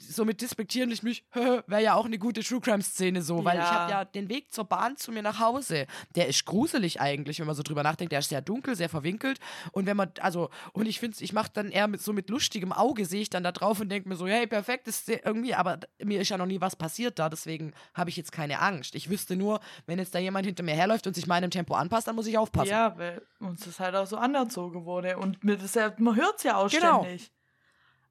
[0.00, 3.70] so mit despektierlich mich, wäre ja auch eine gute True Crime-Szene so, weil ich Ja.
[3.72, 5.86] habe ja den Weg zur Bahn zu mir nach Hause.
[6.14, 8.12] Der ist gruselig eigentlich, wenn man so drüber nachdenkt.
[8.12, 9.38] Der ist sehr dunkel, sehr verwinkelt.
[9.72, 12.72] Und wenn man, also, und ich finde, ich mache dann eher mit so mit lustigem
[12.72, 15.80] Auge, sehe ich dann da drauf und denke mir so, hey, perfekt, ist irgendwie, aber
[16.02, 18.94] mir ist ja noch nie was passiert da, deswegen habe ich jetzt keine Angst.
[18.94, 22.06] Ich wüsste nur, wenn jetzt da jemand hinter mir herläuft und sich meinem Tempo anpasst,
[22.06, 22.70] dann muss ich aufpassen.
[22.70, 25.18] Ja, weil uns das halt auch so anerzogen wurde.
[25.18, 27.00] Und mir das ja, man hört es ja auch Genau.
[27.02, 27.32] ständig.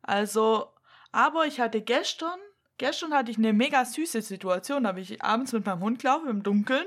[0.02, 0.68] Also,
[1.12, 2.40] aber ich hatte gestern,
[2.78, 4.84] gestern hatte ich eine mega süße Situation.
[4.84, 6.86] Da habe ich abends mit meinem Hund gelaufen im Dunkeln.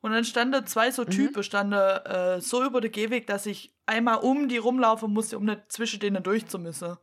[0.00, 0.92] Und dann standen zwei Mhm.
[0.92, 5.36] so Typen, standen äh, so über den Gehweg, dass ich einmal um die rumlaufen musste,
[5.38, 6.96] um nicht zwischen denen durchzumüssen.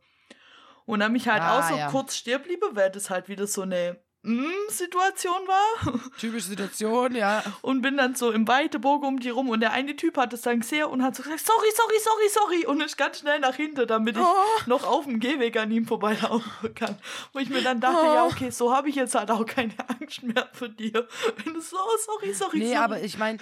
[0.86, 1.90] Und dann mich halt Ah, auch so ja.
[1.90, 6.00] kurz stehen bliebe, weil das halt wieder so eine Mm-Situation war.
[6.18, 7.42] Typische Situation, ja.
[7.62, 10.32] und bin dann so im weiten Bogen um die rum und der eine Typ hat
[10.32, 13.40] es dann gesehen und hat so gesagt, sorry, sorry, sorry, sorry und ist ganz schnell
[13.40, 14.34] nach hinten, damit ich Oh.
[14.66, 16.98] noch auf dem Gehweg an ihm vorbeilaufen kann.
[17.32, 18.14] Wo ich mir dann dachte, Oh.
[18.14, 21.06] ja, okay, so habe ich jetzt halt auch keine Angst mehr für dir.
[21.44, 22.76] Wenn du so, sorry, sorry, Nee, sorry.
[22.78, 23.38] aber ich meine,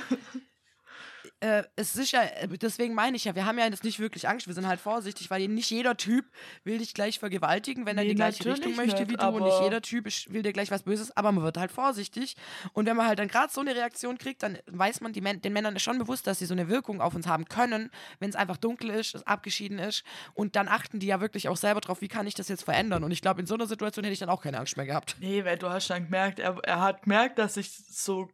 [1.44, 2.22] äh, es ist ja,
[2.62, 5.28] deswegen meine ich ja, wir haben ja jetzt nicht wirklich Angst, wir sind halt vorsichtig,
[5.28, 6.24] weil nicht jeder Typ
[6.64, 9.26] will dich gleich vergewaltigen, wenn er Nee, die gleiche Richtung möchte nicht, wie du.
[9.26, 12.36] Und nicht jeder Typ will dir gleich was Böses, aber man wird halt vorsichtig.
[12.72, 15.52] Und wenn man halt dann gerade so eine Reaktion kriegt, dann weiß man, Män den
[15.52, 17.90] Männern ist schon bewusst, dass sie so eine Wirkung auf uns haben können,
[18.20, 20.02] wenn es einfach dunkel ist, es abgeschieden ist.
[20.32, 23.04] Und dann achten die ja wirklich auch selber drauf, wie kann ich das jetzt verändern?
[23.04, 25.16] Und ich glaube, in so einer Situation hätte ich dann auch keine Angst mehr gehabt.
[25.20, 28.30] Nee, weil du hast dann gemerkt, er, er hat gemerkt, dass ich so,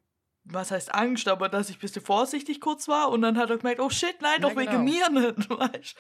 [0.53, 3.59] was heißt Angst, aber dass ich ein bisschen vorsichtig kurz war und dann hat er
[3.59, 4.83] gemerkt, oh shit, nein, Ja, doch wegen genau.
[4.83, 5.97] mir nicht, weißt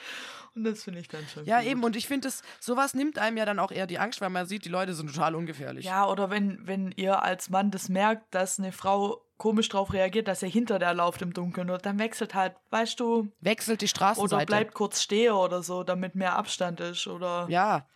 [0.54, 1.68] Und das finde ich dann schon Ja, gut.
[1.68, 4.30] eben, und ich finde, das- sowas nimmt einem ja dann auch eher die Angst, weil
[4.30, 5.84] man sieht, die Leute sind total ungefährlich.
[5.86, 10.28] Ja, oder wenn, wenn ihr als Mann das merkt, dass eine Frau komisch drauf reagiert,
[10.28, 13.84] dass er hinter der läuft im Dunkeln, und dann wechselt halt, weißt du, Wechselt die
[13.86, 14.44] oder Straßenseite.
[14.46, 17.86] bleibt kurz stehen oder so, damit mehr Abstand ist, oder Ja.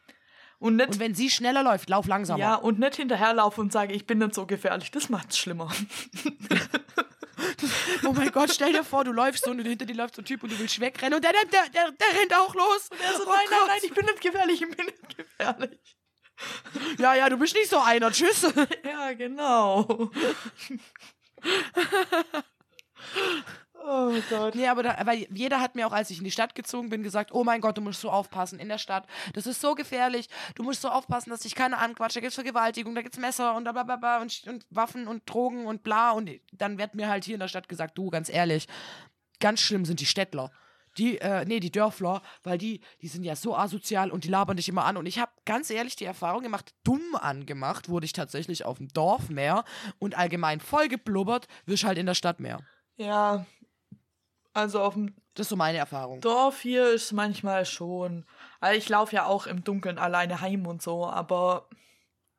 [0.64, 2.40] Und nicht Und wenn sie schneller läuft, lauf langsamer.
[2.40, 5.70] ja und nicht hinterherlaufen und sage, ich bin nicht so gefährlich, das macht's schlimmer.
[8.06, 10.24] Oh mein Gott, stell dir vor, du läufst so und hinter dir läuft so ein
[10.24, 12.88] Typ und du willst wegrennen und der, der, der, der, rennt auch los.
[12.90, 13.68] Und er so, Oh nein, nein, Gott.
[13.68, 15.96] nein, ich bin nicht gefährlich, ich bin nicht gefährlich.
[16.98, 18.10] Ja, ja, du bist nicht so einer.
[18.12, 18.46] Tschüss.
[18.84, 20.10] Ja, genau.
[23.85, 24.55] oh Gott.
[24.55, 27.03] Nee, aber da, weil jeder hat mir auch, als ich in die Stadt gezogen bin,
[27.03, 29.07] gesagt, oh mein Gott, du musst so aufpassen in der Stadt.
[29.35, 30.28] Das ist so gefährlich.
[30.55, 32.16] Du musst so aufpassen, dass dich keiner anquatscht.
[32.16, 35.28] Da gibt's Vergewaltigung, da gibt's Messer und bla bla bla, bla und, und Waffen und
[35.28, 36.12] Drogen und bla.
[36.12, 38.66] Und dann wird mir halt hier in der Stadt gesagt, du, ganz ehrlich,
[39.41, 40.51] ganz schlimm sind die Städtler.
[40.97, 44.57] Die, äh, nee, die Dörfler, weil die, die sind ja so asozial und die labern
[44.57, 44.97] dich immer an.
[44.97, 48.89] Und ich habe ganz ehrlich die Erfahrung gemacht, dumm angemacht wurde ich tatsächlich auf dem
[48.89, 49.64] Dorf mehr
[49.99, 52.61] und allgemein voll geblubbert, wirst halt in der Stadt mehr.
[52.97, 53.45] Ja,
[54.55, 56.20] also auf dem Das ist so meine Erfahrung.
[56.20, 58.24] Dorf hier ist manchmal schon.
[58.61, 61.68] Also ich laufe ja auch im Dunkeln alleine heim und so, aber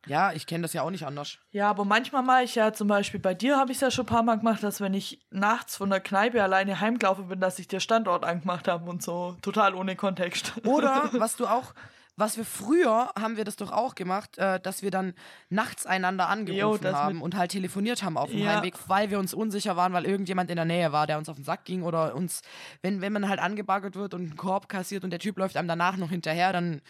[0.07, 1.37] Ja, ich kenne das ja auch nicht anders.
[1.51, 4.05] ja, aber manchmal mache ich ja zum Beispiel bei dir habe ich es ja schon
[4.05, 7.59] ein paar Mal gemacht, dass wenn ich nachts von der Kneipe alleine heimgelaufen bin, dass
[7.59, 9.35] ich dir Standort angemacht habe und so.
[9.41, 10.53] Total ohne Kontext.
[10.65, 11.73] Oder was du auch,
[12.17, 15.13] was wir früher haben wir das doch auch gemacht, äh, dass wir dann
[15.49, 18.55] nachts einander angerufen Jo, haben und halt telefoniert haben auf dem Ja.
[18.55, 21.35] Heimweg, weil wir uns unsicher waren, weil irgendjemand in der Nähe war, der uns auf
[21.35, 22.41] den Sack ging oder uns,
[22.81, 25.67] wenn, wenn man halt angebaggert wird und einen Korb kassiert und der Typ läuft einem
[25.67, 26.81] danach noch hinterher, dann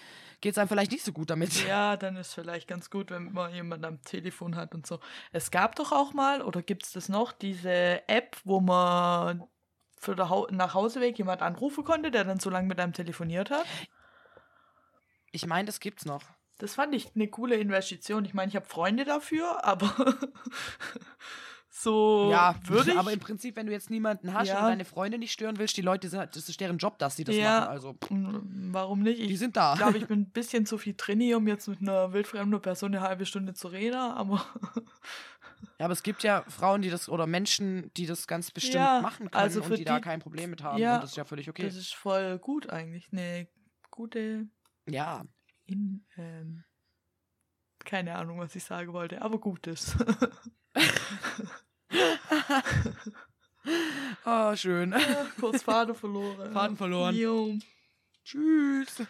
[0.41, 1.65] geht es einem vielleicht nicht so gut damit.
[1.67, 4.99] Ja, dann ist vielleicht ganz gut, wenn man jemanden am Telefon hat und so.
[5.31, 9.43] Es gab doch auch mal, oder gibt es das noch, diese App, wo man
[9.97, 13.49] für den Hau nach Hauseweg jemand anrufen konnte, der dann so lange mit einem telefoniert
[13.49, 13.65] hat.
[15.35, 16.21] Ich meine, das gibt's noch.
[16.57, 18.23] Das fand ich eine coole Investition.
[18.23, 19.93] Ich meine, ich habe Freunde dafür, aber
[21.69, 22.97] so ja, würde ich.
[22.97, 24.59] aber im Prinzip, wenn du jetzt niemanden hast Ja.
[24.61, 27.25] und deine Freunde nicht stören willst, die Leute, sind, das ist deren Job, dass sie
[27.25, 27.59] das Ja.
[27.61, 27.69] machen.
[27.69, 29.19] Also, Mm, Warum nicht?
[29.21, 29.75] die Ich sind da.
[29.75, 33.01] glaube, ich bin ein bisschen zu viel Traini, um jetzt mit einer wildfremden Person eine
[33.05, 34.45] halbe Stunde zu reden, aber
[35.77, 39.01] Ja, aber es gibt ja Frauen, die das oder Menschen, die das ganz bestimmt Ja,
[39.01, 40.77] machen können also und für die, da die- kein Problem mit haben.
[40.77, 41.63] Ja, und das ist ja völlig okay.
[41.63, 43.09] das ist voll gut eigentlich.
[43.11, 43.47] Eine
[43.91, 44.47] gute
[44.87, 45.25] Ja,
[45.65, 46.63] in, ähm,
[47.83, 49.95] keine Ahnung, was ich sagen wollte, aber gutes.
[54.25, 54.91] oh, schön.
[54.91, 56.51] Ja, kurz Faden verloren.
[56.51, 57.15] Faden verloren.
[57.15, 57.57] Jo.
[58.23, 59.03] Tschüss.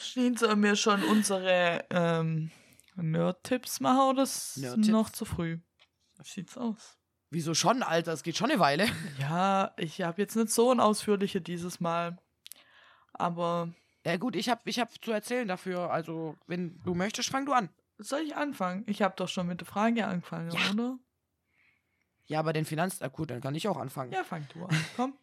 [0.00, 2.50] Stehen sollen wir schon unsere ähm,
[2.96, 4.88] Nerd-Tipps machen oder ist Nerd-Tipps?
[4.88, 5.58] noch zu früh?
[6.18, 6.98] Wie sieht's aus?
[7.30, 8.12] Wieso schon, Alter?
[8.12, 8.86] Es geht schon eine Weile.
[9.18, 12.18] Ja, ich habe jetzt nicht so ein ausführliche dieses Mal.
[13.12, 13.72] Aber
[14.08, 15.90] Ja gut, ich habe ich hab zu erzählen dafür.
[15.90, 17.68] Also, wenn du möchtest, fang du an.
[17.98, 18.84] soll ich anfangen?
[18.86, 20.70] Ich habe doch schon mit der Frage angefangen, Ja.
[20.72, 20.98] oder?
[22.26, 23.00] Ja, aber den Finanz...
[23.12, 24.12] Gut, dann kann ich auch anfangen.
[24.12, 24.84] Ja, fang du an.
[24.96, 25.14] Komm.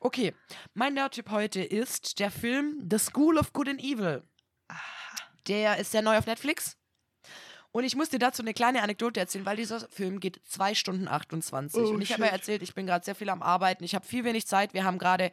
[0.00, 0.34] Okay,
[0.74, 4.22] mein Nerd-Tipp heute ist der Film The School of Good and Evil.
[5.46, 6.76] Der ist sehr neu auf Netflix.
[7.72, 11.08] Und ich muss dir dazu eine kleine Anekdote erzählen, weil dieser Film geht 2 Stunden
[11.08, 11.78] 28.
[11.80, 13.84] Oh, und ich habe ja erzählt, ich bin gerade sehr viel am Arbeiten.
[13.84, 14.72] Ich habe viel wenig Zeit.
[14.72, 15.30] Wir haben gerade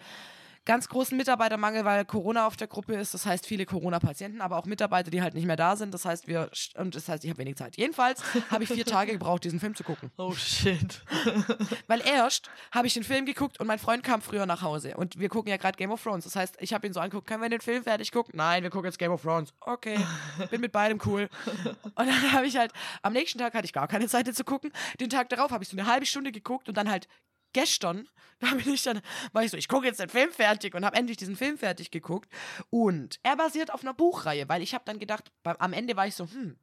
[0.65, 3.13] ganz großen Mitarbeitermangel, weil Corona auf der Gruppe ist.
[3.13, 5.93] Das heißt, viele Corona-Patienten, aber auch Mitarbeiter, die halt nicht mehr da sind.
[5.93, 7.77] Das heißt, wir und das heißt, ich habe wenig Zeit.
[7.77, 10.11] Jedenfalls habe ich vier Tage gebraucht, diesen Film zu gucken.
[10.17, 11.01] Oh shit.
[11.87, 14.97] Weil erst habe ich den Film geguckt und mein Freund kam früher nach Hause.
[14.97, 16.23] Und wir gucken ja gerade Game of Thrones.
[16.23, 18.33] Das heißt, ich habe ihn so angeguckt, können wir den Film fertig gucken?
[18.35, 19.53] Nein, wir gucken jetzt Game of Thrones.
[19.61, 19.97] Okay,
[20.49, 21.29] bin mit beidem cool.
[21.65, 22.71] Und dann habe ich halt,
[23.03, 24.71] am nächsten Tag hatte ich gar keine Zeit zu gucken.
[24.99, 27.07] Den Tag darauf habe ich so eine halbe Stunde geguckt und dann halt
[27.55, 28.07] gestern,
[28.39, 29.01] da bin ich dann,
[29.31, 31.89] war ich so, ich gucke jetzt den Film fertig und habe endlich diesen Film fertig
[31.89, 32.29] geguckt.
[32.69, 36.05] Und er basiert auf einer Buchreihe, weil ich habe dann gedacht, beim, am Ende war
[36.05, 36.57] ich so, hm,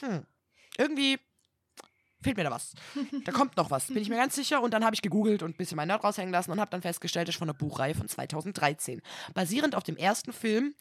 [0.00, 0.26] hm,
[0.76, 1.18] irgendwie
[2.22, 2.72] fehlt mir da was.
[3.24, 4.62] Da kommt noch was, bin ich mir ganz sicher.
[4.62, 6.82] Und dann habe ich gegoogelt und ein bisschen mein Nerd raushängen lassen und habe dann
[6.82, 9.00] festgestellt, das ist von einer Buchreihe von 2013.
[9.34, 10.74] Basierend auf dem ersten Film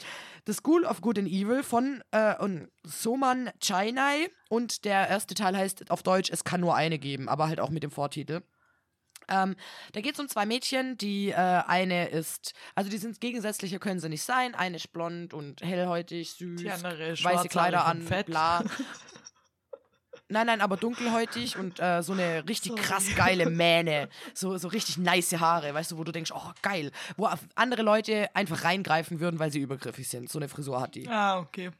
[0.48, 4.30] The School of Good and Evil von äh, und Soman Chainai.
[4.50, 7.70] Und der erste Teil heißt auf Deutsch Es kann nur eine geben, aber halt auch
[7.70, 8.42] mit dem Vortitel.
[9.32, 9.56] Ähm,
[9.94, 14.00] da geht es um zwei Mädchen, die äh, eine ist, also die sind gegensätzliche, können
[14.00, 14.54] sie nicht sein.
[14.56, 18.28] Eine ist blond und hellhäutig, süß, andere weiße Kleider an, fett.
[18.28, 18.64] bla.
[20.32, 22.82] Nein, nein, aber dunkelhäutig und äh, so eine richtig Sorry.
[22.82, 24.08] krass geile Mähne.
[24.34, 26.92] So, so richtig nice Haare, weißt du, wo du denkst, oh, geil.
[27.18, 30.30] Wo andere Leute einfach reingreifen würden, weil sie übergriffig sind.
[30.30, 31.08] So eine Frisur hat die.
[31.10, 31.72] Ah, okay.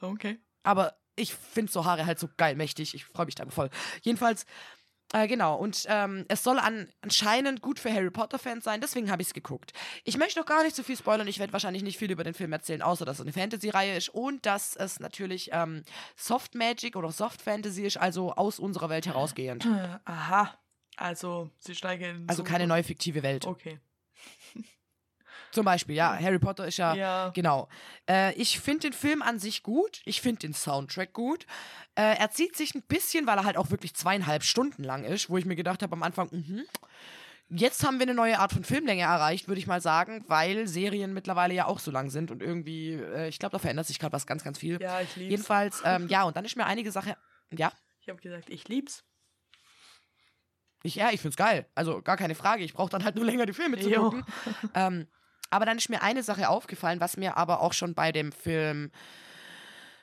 [0.00, 0.38] Okay.
[0.62, 2.94] Aber ich finde so Haare halt so geil, mächtig.
[2.94, 3.68] Ich freue mich da voll.
[4.02, 4.46] Jedenfalls,
[5.12, 5.56] äh, genau.
[5.56, 8.80] Und ähm, es soll an, anscheinend gut für Harry Potter-Fans sein.
[8.80, 9.72] Deswegen habe ich es geguckt.
[10.04, 11.26] Ich möchte noch gar nicht so viel spoilern.
[11.28, 14.08] Ich werde wahrscheinlich nicht viel über den Film erzählen, außer dass es eine Fantasy-Reihe ist
[14.10, 15.82] und dass es natürlich ähm,
[16.16, 19.64] Soft Magic oder Soft Fantasy ist, also aus unserer Welt herausgehend.
[19.66, 20.54] Äh, Aha.
[20.96, 23.46] Also, sie steigen in Also so- keine neue fiktive Welt.
[23.46, 23.80] Okay.
[25.52, 26.16] Zum Beispiel, ja.
[26.18, 26.94] Harry Potter ist ja.
[26.94, 27.28] Ja.
[27.34, 27.68] Genau.
[28.08, 30.00] Äh, ich finde den Film an sich gut.
[30.04, 31.46] Ich finde den Soundtrack gut.
[31.96, 35.28] Äh, er zieht sich ein bisschen, weil er halt auch wirklich zweieinhalb Stunden lang ist,
[35.28, 36.64] wo ich mir gedacht habe am Anfang, mhm.
[37.52, 41.12] Jetzt haben wir eine neue Art von Filmlänge erreicht, würde ich mal sagen, weil Serien
[41.12, 44.12] mittlerweile ja auch so lang sind und irgendwie, äh, ich glaube, da verändert sich gerade
[44.12, 44.80] was ganz, ganz viel.
[44.80, 45.30] Ja, ich lieb's.
[45.30, 47.16] Jedenfalls, ähm, ja, und dann ist mir einige Sache,
[47.50, 47.72] ja,
[48.02, 49.02] Ich habe gesagt, ich lieb's.
[50.84, 51.66] ich, ja, ich find's geil.
[51.74, 52.62] Also gar keine Frage.
[52.62, 54.24] Ich brauche dann halt nur länger die Filme zu gucken.
[54.74, 55.08] ähm,
[55.50, 58.90] aber dann ist mir eine Sache aufgefallen, was mir aber auch schon bei dem Film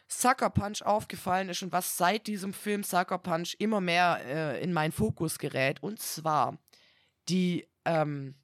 [0.08, 4.72] Sucker Punch aufgefallen ist und was seit diesem Film Sucker Punch immer mehr äh, in
[4.72, 5.84] meinen Fokus gerät.
[5.84, 6.58] Und zwar
[7.28, 8.36] die ähm,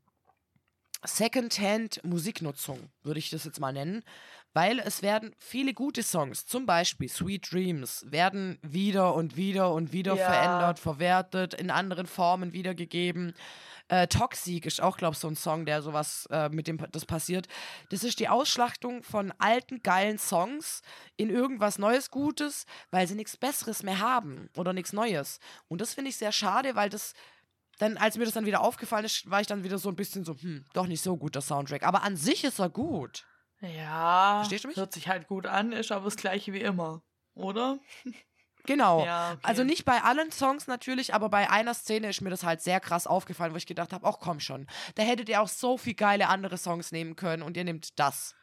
[1.05, 4.03] Secondhand-Musiknutzung, würde ich das jetzt mal nennen.
[4.53, 9.91] Weil es werden viele gute Songs, zum Beispiel Sweet Dreams, werden wieder und wieder und
[9.93, 10.25] wieder Ja.
[10.25, 13.33] verändert, verwertet, in anderen Formen wiedergegeben.
[13.87, 17.05] Äh, Toxic ist auch, glaube ich, so ein Song, der sowas, äh, mit dem das
[17.05, 17.47] passiert.
[17.89, 20.81] Das ist die Ausschlachtung von alten, geilen Songs
[21.17, 25.39] in irgendwas Neues, Gutes, weil sie nichts Besseres mehr haben oder nichts Neues.
[25.67, 27.13] Und das finde ich sehr schade, weil das
[27.79, 30.23] dann, als mir das dann wieder aufgefallen ist, war ich dann wieder so ein bisschen
[30.23, 31.83] so, hm, doch nicht so gut, der Soundtrack.
[31.83, 33.25] Aber an sich ist er gut.
[33.63, 34.35] Ja.
[34.39, 34.77] Verstehst du mich?
[34.77, 37.01] Hört sich halt gut an, ist aber das gleiche wie immer.
[37.33, 37.79] Oder?
[38.65, 39.03] Genau.
[39.05, 39.39] Ja, okay.
[39.43, 42.79] Also nicht bei allen Songs natürlich, aber bei einer Szene ist mir das halt sehr
[42.79, 45.95] krass aufgefallen, wo ich gedacht habe, ach komm schon, da hättet ihr auch so viel
[45.95, 48.35] geile andere Songs nehmen können und ihr nehmt das.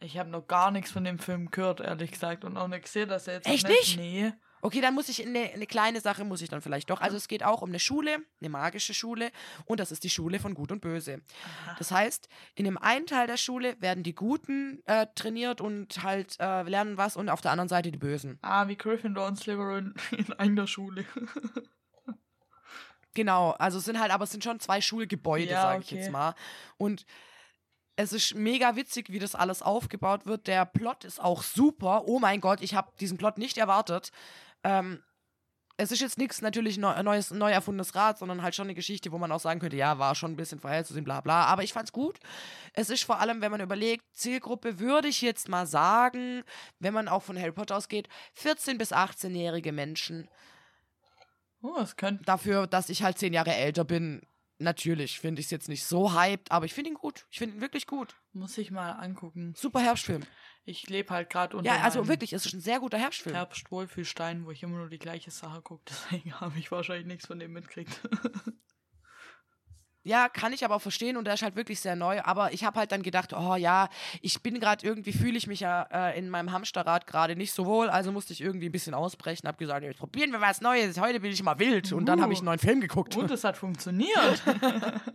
[0.00, 2.44] Ich habe noch gar nichts von dem Film gehört, ehrlich gesagt.
[2.44, 3.46] Und auch nicht gesehen, dass er jetzt.
[3.46, 3.96] Echt nicht?
[3.96, 3.98] nicht?
[3.98, 4.32] Nee.
[4.62, 7.00] Okay, dann muss ich eine, eine kleine Sache muss ich dann vielleicht doch.
[7.00, 9.30] Also es geht auch um eine Schule, eine magische Schule
[9.64, 11.22] und das ist die Schule von Gut und Böse.
[11.66, 11.76] Aha.
[11.78, 16.36] Das heißt, in dem einen Teil der Schule werden die Guten äh, trainiert und halt
[16.40, 18.38] äh, lernen was und auf der anderen Seite die Bösen.
[18.42, 21.04] Ah, wie Gryffindor und Slytherin in einer Schule.
[23.14, 25.96] Genau, also es sind halt, aber es sind schon zwei Schulgebäude, Ja, sage ich okay.
[25.96, 26.34] jetzt mal.
[26.76, 27.04] Und
[27.96, 30.46] es ist mega witzig, wie das alles aufgebaut wird.
[30.46, 32.04] Der Plot ist auch super.
[32.06, 34.10] Oh mein Gott, ich habe diesen Plot nicht erwartet.
[34.64, 35.02] Ähm,
[35.80, 39.12] es ist jetzt nichts natürlich neu, neues, neu erfundenes Rad, sondern halt schon eine Geschichte,
[39.12, 41.44] wo man auch sagen könnte, ja, war schon ein bisschen vorherzusehen, bla bla.
[41.46, 42.18] Aber ich fand's gut.
[42.74, 46.44] Es ist vor allem, wenn man überlegt, Zielgruppe würde ich jetzt mal sagen,
[46.80, 48.08] wenn man auch von Harry Potter ausgeht,
[48.38, 50.28] 14- bis 18-jährige Menschen.
[51.62, 52.24] Oh, das könnte.
[52.24, 54.20] Dafür, dass ich halt zehn Jahre älter bin,
[54.58, 57.26] natürlich finde ich es jetzt nicht so hyped, aber ich finde ihn gut.
[57.30, 58.16] Ich finde ihn wirklich gut.
[58.32, 59.54] Muss ich mal angucken.
[59.56, 60.24] Super Herbstfilm.
[60.70, 63.34] Ich lebe halt gerade unter Ja, also wirklich, es ist ein sehr guter Herbstfilm.
[63.34, 65.82] Herbstwohlfühlstein, wo ich immer nur die gleiche Sache gucke.
[65.88, 68.00] Deswegen habe ich wahrscheinlich nichts von dem mitgekriegt.
[70.02, 72.22] Ja, kann ich aber auch verstehen und der ist halt wirklich sehr neu.
[72.22, 73.90] Aber ich habe halt dann gedacht, oh ja,
[74.22, 77.66] ich bin gerade irgendwie, fühle ich mich ja äh, in meinem Hamsterrad gerade nicht so
[77.66, 77.90] wohl.
[77.90, 79.46] Also musste ich irgendwie ein bisschen ausbrechen.
[79.46, 80.98] Habe gesagt, jetzt probieren wir was Neues.
[80.98, 81.92] Heute bin ich mal wild.
[81.92, 83.14] Und dann habe ich einen neuen Film geguckt.
[83.14, 84.42] Und es hat funktioniert.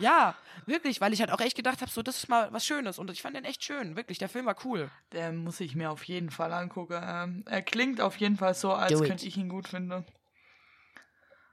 [0.00, 0.34] Ja,
[0.66, 2.98] wirklich, weil ich halt auch echt gedacht habe, so, das ist mal was Schönes.
[2.98, 3.96] Und ich fand den echt schön.
[3.96, 4.90] Wirklich, der Film war cool.
[5.12, 7.00] Der muss ich mir auf jeden Fall angucken.
[7.02, 10.04] Ähm, er klingt auf jeden Fall so, als könnte ich ihn gut finden.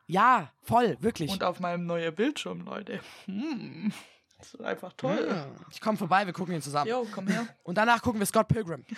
[0.07, 1.32] Ja, voll, wirklich.
[1.32, 3.02] Und auf meinem neuen Bildschirm, Leute.
[3.26, 3.91] Hm.
[4.38, 5.28] Das ist einfach toll.
[5.32, 5.65] Mm.
[5.72, 6.90] Ich komme vorbei, wir gucken ihn zusammen.
[6.90, 7.48] Jo, komm her.
[7.64, 8.86] Und danach gucken wir Scott Pilgrim.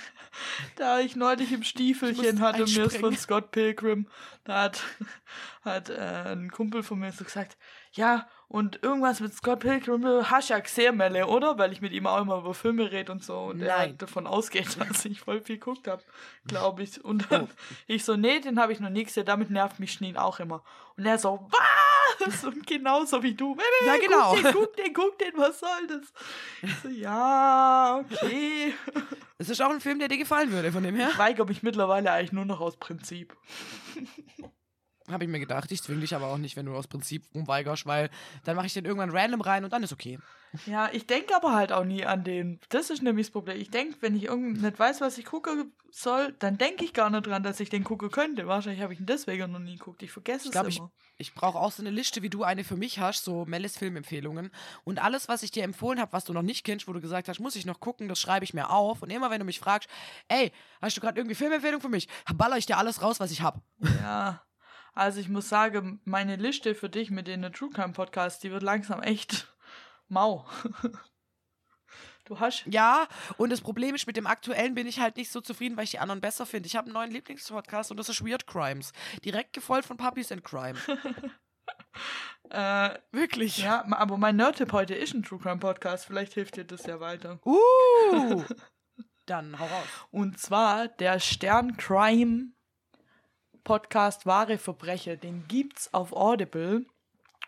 [0.76, 3.15] Da ich neulich im Stiefelchen hatte, mir ist von.
[3.15, 4.07] Scott Pilgrim,
[4.43, 4.84] da hat,
[5.61, 7.57] hat äh, ein Kumpel von mir so gesagt,
[7.93, 11.57] ja, und irgendwas mit Scott Pilgrim, du hast ja gesehen, Melle, oder?
[11.57, 13.38] Weil ich mit ihm auch immer über Filme rede und so.
[13.38, 13.77] Und er Nein.
[13.77, 16.01] halt davon ausgeht, dass ich voll viel geguckt habe,
[16.47, 17.03] glaube ich.
[17.05, 17.47] Und dann Oh.
[17.88, 20.63] ich so, nee, den habe ich noch nie gesehen, damit nervt mich Schneen auch immer.
[20.97, 22.43] Und er so, was?
[22.43, 23.55] Und genauso wie du.
[23.55, 24.34] Melle, Ja, genau.
[24.34, 26.11] Guck den, guck den, guck den, was soll das?
[26.63, 28.73] Ich so, ja, okay.
[29.41, 31.07] Es ist auch ein Film, der dir gefallen würde, von dem her.
[31.13, 33.38] Ich weigere mich mittlerweile eigentlich nur noch aus Prinzip.
[35.10, 35.72] Habe ich mir gedacht.
[35.72, 38.10] Ich zwinge dich aber auch nicht, wenn du aus Prinzip rumweigerst, weil
[38.44, 40.19] dann mache ich den irgendwann random rein und dann ist okay.
[40.65, 42.60] Ja, ich denke aber halt auch nie an den.
[42.69, 43.60] Das ist nämlich das Problem.
[43.60, 47.10] Ich denke, wenn ich irgend nicht weiß, was ich gucken soll, dann denke ich gar
[47.11, 48.48] nicht dran, dass ich den gucken könnte.
[48.48, 50.02] Wahrscheinlich habe ich ihn deswegen noch nie geguckt.
[50.02, 50.91] Ich vergesse Ich es glaube, ich, immer.
[51.18, 54.49] ich brauche auch so eine Liste, wie du eine für mich hast, so Melles Filmempfehlungen.
[54.84, 57.27] Und alles, was ich dir empfohlen habe, was du noch nicht kennst, wo du gesagt
[57.30, 59.03] hast, muss ich noch gucken, das schreibe ich mir auf.
[59.03, 59.88] Und immer, wenn du mich fragst,
[60.30, 63.41] ey, hast du gerade irgendwie Filmempfehlung für mich, baller ich dir alles raus, was ich
[63.41, 63.61] habe.
[64.02, 64.41] Ja.
[64.99, 68.63] Also ich muss sagen, meine Liste für dich mit den True Crime Podcasts, die wird
[68.63, 69.47] langsam echt
[70.09, 70.45] mau.
[72.26, 72.63] Du hast.
[72.67, 73.07] Ja,
[73.38, 75.91] und das Problem ist, mit dem aktuellen bin ich halt nicht so zufrieden, weil ich
[75.91, 76.67] die anderen besser finde.
[76.67, 78.93] Ich habe einen neuen Lieblingspodcast und das ist Weird Crimes.
[79.26, 80.77] Direkt gefolgt von Puppies and Crime.
[82.51, 83.59] Äh, Wirklich.
[83.59, 86.05] ja, aber mein Nerd-Tipp heute ist ein True Crime Podcast.
[86.05, 87.39] Vielleicht hilft dir das ja weiter.
[87.45, 88.43] Uh!
[89.27, 89.88] Dann hau raus.
[90.09, 92.53] Und zwar der Stern Crime
[93.69, 95.15] Podcast Wahre Verbrecher.
[95.15, 96.87] Den gibt's auf Audible.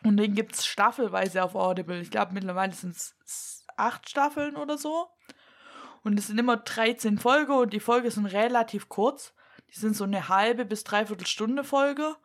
[0.04, 2.00] Und den gibt's staffelweise auf Audible.
[2.00, 5.08] Ich glaube, mittlerweile sind es acht Staffeln oder so.
[6.04, 9.34] Und es sind immer 13 Folgen und die Folgen sind relativ kurz.
[9.72, 12.16] Die sind so eine halbe bis dreiviertel Stunde Folge.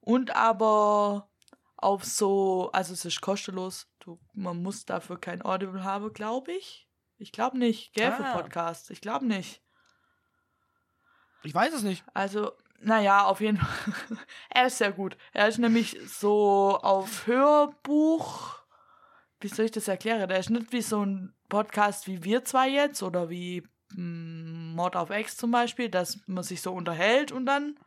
[0.00, 1.28] Und aber
[1.76, 3.88] auf so, also es ist kostenlos.
[3.98, 6.88] Du, man muss dafür kein Audible haben, glaube ich.
[7.18, 8.34] Ich glaube nicht, gell, für Ah.
[8.34, 8.90] Podcasts.
[8.90, 9.60] Ich glaube nicht.
[11.42, 12.04] Ich weiß es nicht.
[12.14, 12.52] Also,
[12.84, 13.94] naja, auf jeden Fall.
[14.50, 15.16] er ist sehr gut.
[15.32, 18.56] Er ist nämlich so auf Hörbuch.
[19.40, 20.28] Wie soll ich das erklären?
[20.28, 23.62] Der ist nicht wie so ein Podcast wie wir zwei jetzt oder wie
[23.94, 27.78] mm, Mord auf Ex zum Beispiel, dass man sich so unterhält und dann,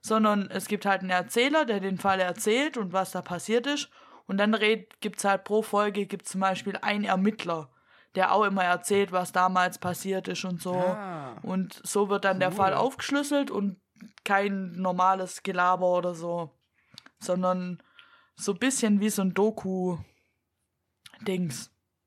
[0.00, 3.90] sondern es gibt halt einen Erzähler, der den Fall erzählt und was da passiert ist.
[4.26, 4.56] Und dann
[5.00, 7.70] gibt es halt pro Folge gibt zum Beispiel einen Ermittler,
[8.14, 10.74] der auch immer erzählt, was damals passiert ist und so.
[10.74, 11.36] Ah.
[11.42, 12.56] Und so wird dann der Cool.
[12.56, 13.76] Fall aufgeschlüsselt und
[14.24, 16.50] kein normales Gelaber oder so,
[17.20, 17.82] sondern
[18.36, 20.04] so ein bisschen wie so ein Doku-Dings,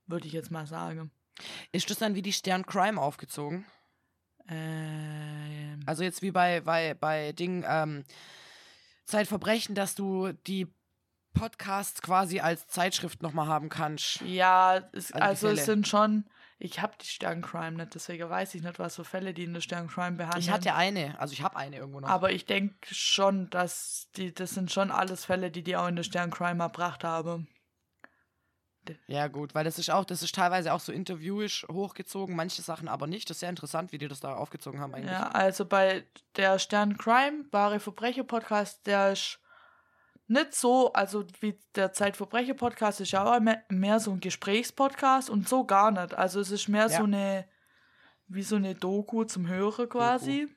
[0.08, 1.12] würde ich jetzt mal sagen.
[1.72, 3.66] Ist das dann wie die Stern Crime aufgezogen?
[4.50, 8.04] Ähm, Also jetzt wie bei, bei, bei Ding, ähm,
[9.06, 10.68] Zeitverbrechen, dass du die
[11.34, 14.22] Podcasts quasi als Zeitschrift nochmal haben kannst.
[14.22, 16.26] ja, es, Also also es sind schon,
[16.60, 19.62] ich habe die Sterncrime nicht, deswegen weiß ich nicht, was für Fälle die in der
[19.62, 20.42] Sterncrime behandeln.
[20.42, 22.10] Ich hatte eine, also ich habe eine irgendwo noch.
[22.10, 25.96] aber ich denke schon, dass die, das sind schon alles Fälle, die die auch in
[25.96, 27.48] der Sterncrime erbracht haben.
[29.06, 32.88] ja gut, weil das ist auch, das ist teilweise auch so interviewisch hochgezogen, manche Sachen
[32.88, 33.30] aber nicht.
[33.30, 35.12] Das ist sehr interessant, wie die das da aufgezogen haben eigentlich.
[35.12, 36.06] Ja, also bei
[36.38, 39.40] der Stern Crime, wahre Verbrecher Podcast, der ist
[40.28, 45.30] nicht so, also wie der Zeitverbrecher Podcast ist ja auch mehr, mehr so ein Gesprächspodcast
[45.30, 46.14] und so gar nicht.
[46.14, 46.98] Also es ist mehr Ja.
[46.98, 47.48] so eine,
[48.28, 50.48] wie so eine Doku zum Hören quasi.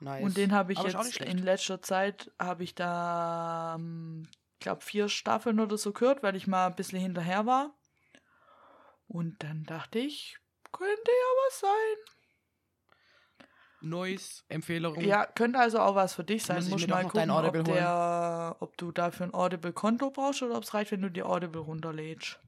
[0.00, 0.24] Nice.
[0.24, 3.78] Und den habe ich Aber jetzt in letzter Zeit, habe ich da,
[4.54, 7.78] ich glaube, vier Staffeln oder so gehört, weil ich mal ein bisschen hinterher war.
[9.06, 10.38] Und dann dachte ich,
[10.72, 12.21] könnte ja was sein.
[13.82, 15.00] Noise-Empfehlung.
[15.00, 16.56] Ja, könnte also auch was für dich sein.
[16.68, 20.62] Muss ich mir mal gucken, ob, der, ob du dafür ein Audible-Konto brauchst oder ob
[20.62, 22.38] es reicht, wenn du die Audible runterlädst.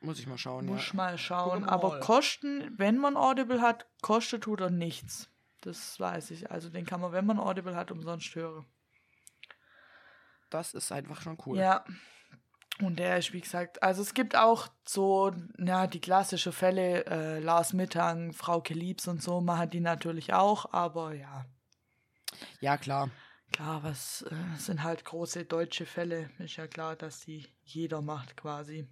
[0.00, 0.96] Muss ich mal schauen, Muss ja.
[0.96, 1.62] mal schauen.
[1.64, 2.00] Wir Aber mal.
[2.00, 5.30] Kosten, wenn man Audible hat, kostet tut er nichts.
[5.62, 6.50] Das weiß ich.
[6.50, 8.66] Also den kann man, wenn man Audible hat, umsonst hören.
[10.50, 11.58] Das ist einfach schon cool.
[11.58, 11.84] Ja.
[12.82, 17.38] Und der ist, wie gesagt, also es gibt auch so, ja, die klassische Fälle, äh,
[17.38, 21.46] Lars Mittag, Frauke Liebs und so, machen die natürlich auch, aber ja,
[22.60, 23.10] Ja, klar.
[23.52, 26.30] klar, was äh, sind halt große deutsche Fälle.
[26.38, 28.86] Ist ja klar, dass die jeder macht quasi.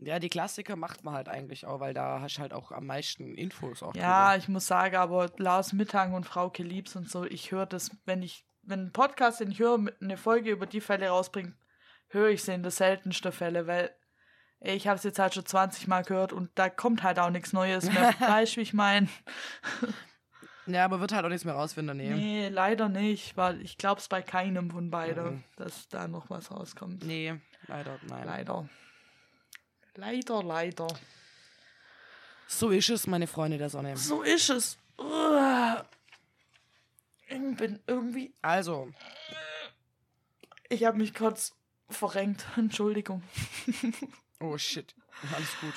[0.00, 2.86] Ja, die Klassiker macht man halt eigentlich auch, weil da hast du halt auch am
[2.86, 4.36] meisten Infos auch Ja, drüber.
[4.36, 8.22] ich muss sagen, aber Lars Mittag und Frauke Liebs und so, ich höre das, wenn
[8.22, 11.54] ich, wenn ein Podcast, den ich höre, eine Folge über die Fälle rausbringt,
[12.08, 13.94] höre ich sie in der seltensten Fälle, weil
[14.60, 17.52] ich habe es jetzt halt schon 20 Mal gehört und da kommt halt auch nichts
[17.52, 18.14] Neues mehr.
[18.20, 19.08] weißt du, wie ich meine?
[20.66, 22.10] Ja, aber wird halt auch nichts mehr rausfinden, nee.
[22.10, 25.44] Nee, leider nicht, weil ich glaube es bei keinem von beiden, Mhm.
[25.56, 27.04] dass da noch was rauskommt.
[27.04, 27.36] Nee,
[27.68, 28.26] leider, nein.
[28.26, 28.68] Leider.
[29.94, 30.86] Leider, leider.
[32.46, 33.96] So ist es, meine Freunde der Sonne.
[33.96, 34.78] So ist es.
[37.28, 38.90] Ich bin irgendwie Also,
[40.68, 41.54] Ich habe mich kurz
[41.90, 42.44] verrenkt.
[42.56, 43.22] Entschuldigung.
[44.40, 44.94] oh shit,
[45.34, 45.72] alles gut.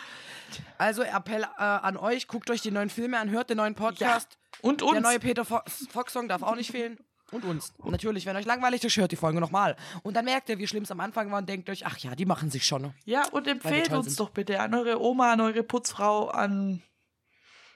[0.78, 4.38] Also, Appell äh, an euch, guckt euch die neuen Filme an, hört den neuen Podcast.
[4.62, 5.02] Und Der uns.
[5.02, 5.60] neue Peter Fo
[5.90, 6.98] Fox-Song darf auch nicht fehlen.
[7.32, 7.74] Und uns.
[7.86, 9.78] Natürlich, wenn euch langweilig ist, hört die Folge nochmal.
[10.04, 12.16] Und dann merkt ihr, wie schlimm es am Anfang war und denkt euch, ach ja,
[12.16, 12.94] die machen sich schon.
[13.06, 14.20] ja, und empfehlt uns sind.
[14.20, 16.82] doch bitte an eure Oma, an eure Putzfrau, an.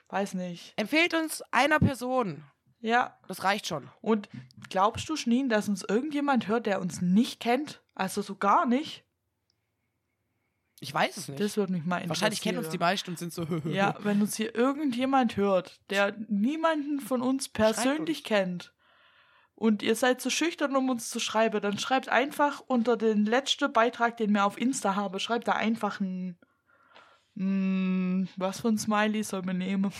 [0.09, 0.73] Weiß nicht.
[0.75, 2.43] Empfehlt uns einer Person.
[2.85, 3.17] Ja.
[3.27, 3.89] Das reicht schon.
[4.01, 4.29] Und
[4.69, 7.81] glaubst du, Schneen, dass uns irgendjemand hört, der uns nicht kennt?
[7.95, 9.03] Also so gar nicht?
[10.79, 11.39] Ich weiß es nicht.
[11.39, 12.09] Das würde mich mal interessieren.
[12.09, 13.43] Wahrscheinlich kennen uns die meisten und sind so.
[13.65, 18.27] Ja, wenn uns hier irgendjemand hört, der niemanden von uns persönlich uns.
[18.27, 18.73] kennt
[19.55, 23.73] und ihr seid zu schüchtern, um uns zu schreiben, dann schreibt einfach unter den letzten
[23.73, 26.37] Beitrag, den wir auf Insta habe, schreibt da einfach ein.
[27.33, 29.91] Mm, was für ein Smiley soll man nehmen?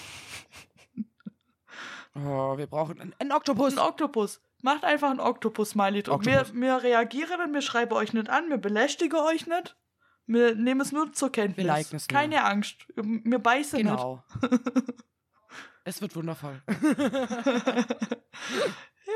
[2.16, 3.74] Oh, wir brauchen einen, einen Oktopus.
[3.74, 4.42] Ein Oktopus.
[4.62, 6.26] Macht einfach ein Oktopus-Smiley drauf.
[6.26, 6.62] Wir, Oktopus.
[6.62, 9.76] wir reagieren und wir schreiben euch nicht an, wir belästigen euch nicht.
[10.28, 11.66] Wir nehmen es nur zur Kenntnis.
[11.68, 12.20] Wir liken es nur.
[12.20, 12.88] Keine Angst.
[12.96, 14.24] Wir beißen Genau.
[15.84, 16.62] es wird wundervoll.
[16.68, 16.98] nicht.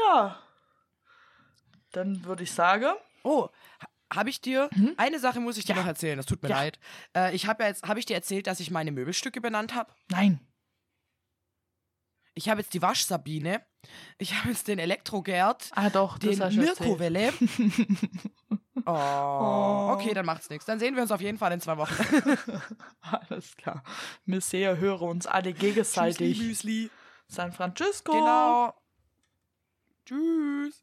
[0.07, 0.37] Ja.
[1.91, 2.93] Dann würde ich sagen.
[3.23, 3.49] Oh,
[4.13, 4.93] habe ich dir Mhm.
[4.97, 5.81] eine Sache muss ich dir Ja.
[5.81, 6.17] noch erzählen.
[6.17, 6.57] Das tut mir Ja.
[6.57, 6.79] leid.
[7.15, 9.91] Äh, ich habe ja jetzt, habe ich dir erzählt, dass ich meine Möbelstücke benannt habe?
[10.09, 10.39] Nein.
[12.39, 13.61] Ich habe jetzt die Waschsabine.
[14.17, 15.69] Ich habe jetzt den Elektrogerd.
[15.75, 16.39] Ah, doch, Den.
[16.39, 17.33] Mirko-Welle.
[18.85, 19.89] Oh, Oh.
[19.93, 20.65] okay, dann macht's nichts.
[20.65, 21.93] Dann sehen wir uns auf jeden Fall in zwei Wochen.
[23.01, 23.83] Alles klar.
[24.25, 26.39] Wir sehen, hören uns alle gegenseitig.
[26.39, 26.89] Müsli.
[27.27, 28.13] San Francisco.
[28.13, 28.73] Genau.
[30.05, 30.81] Tschüss.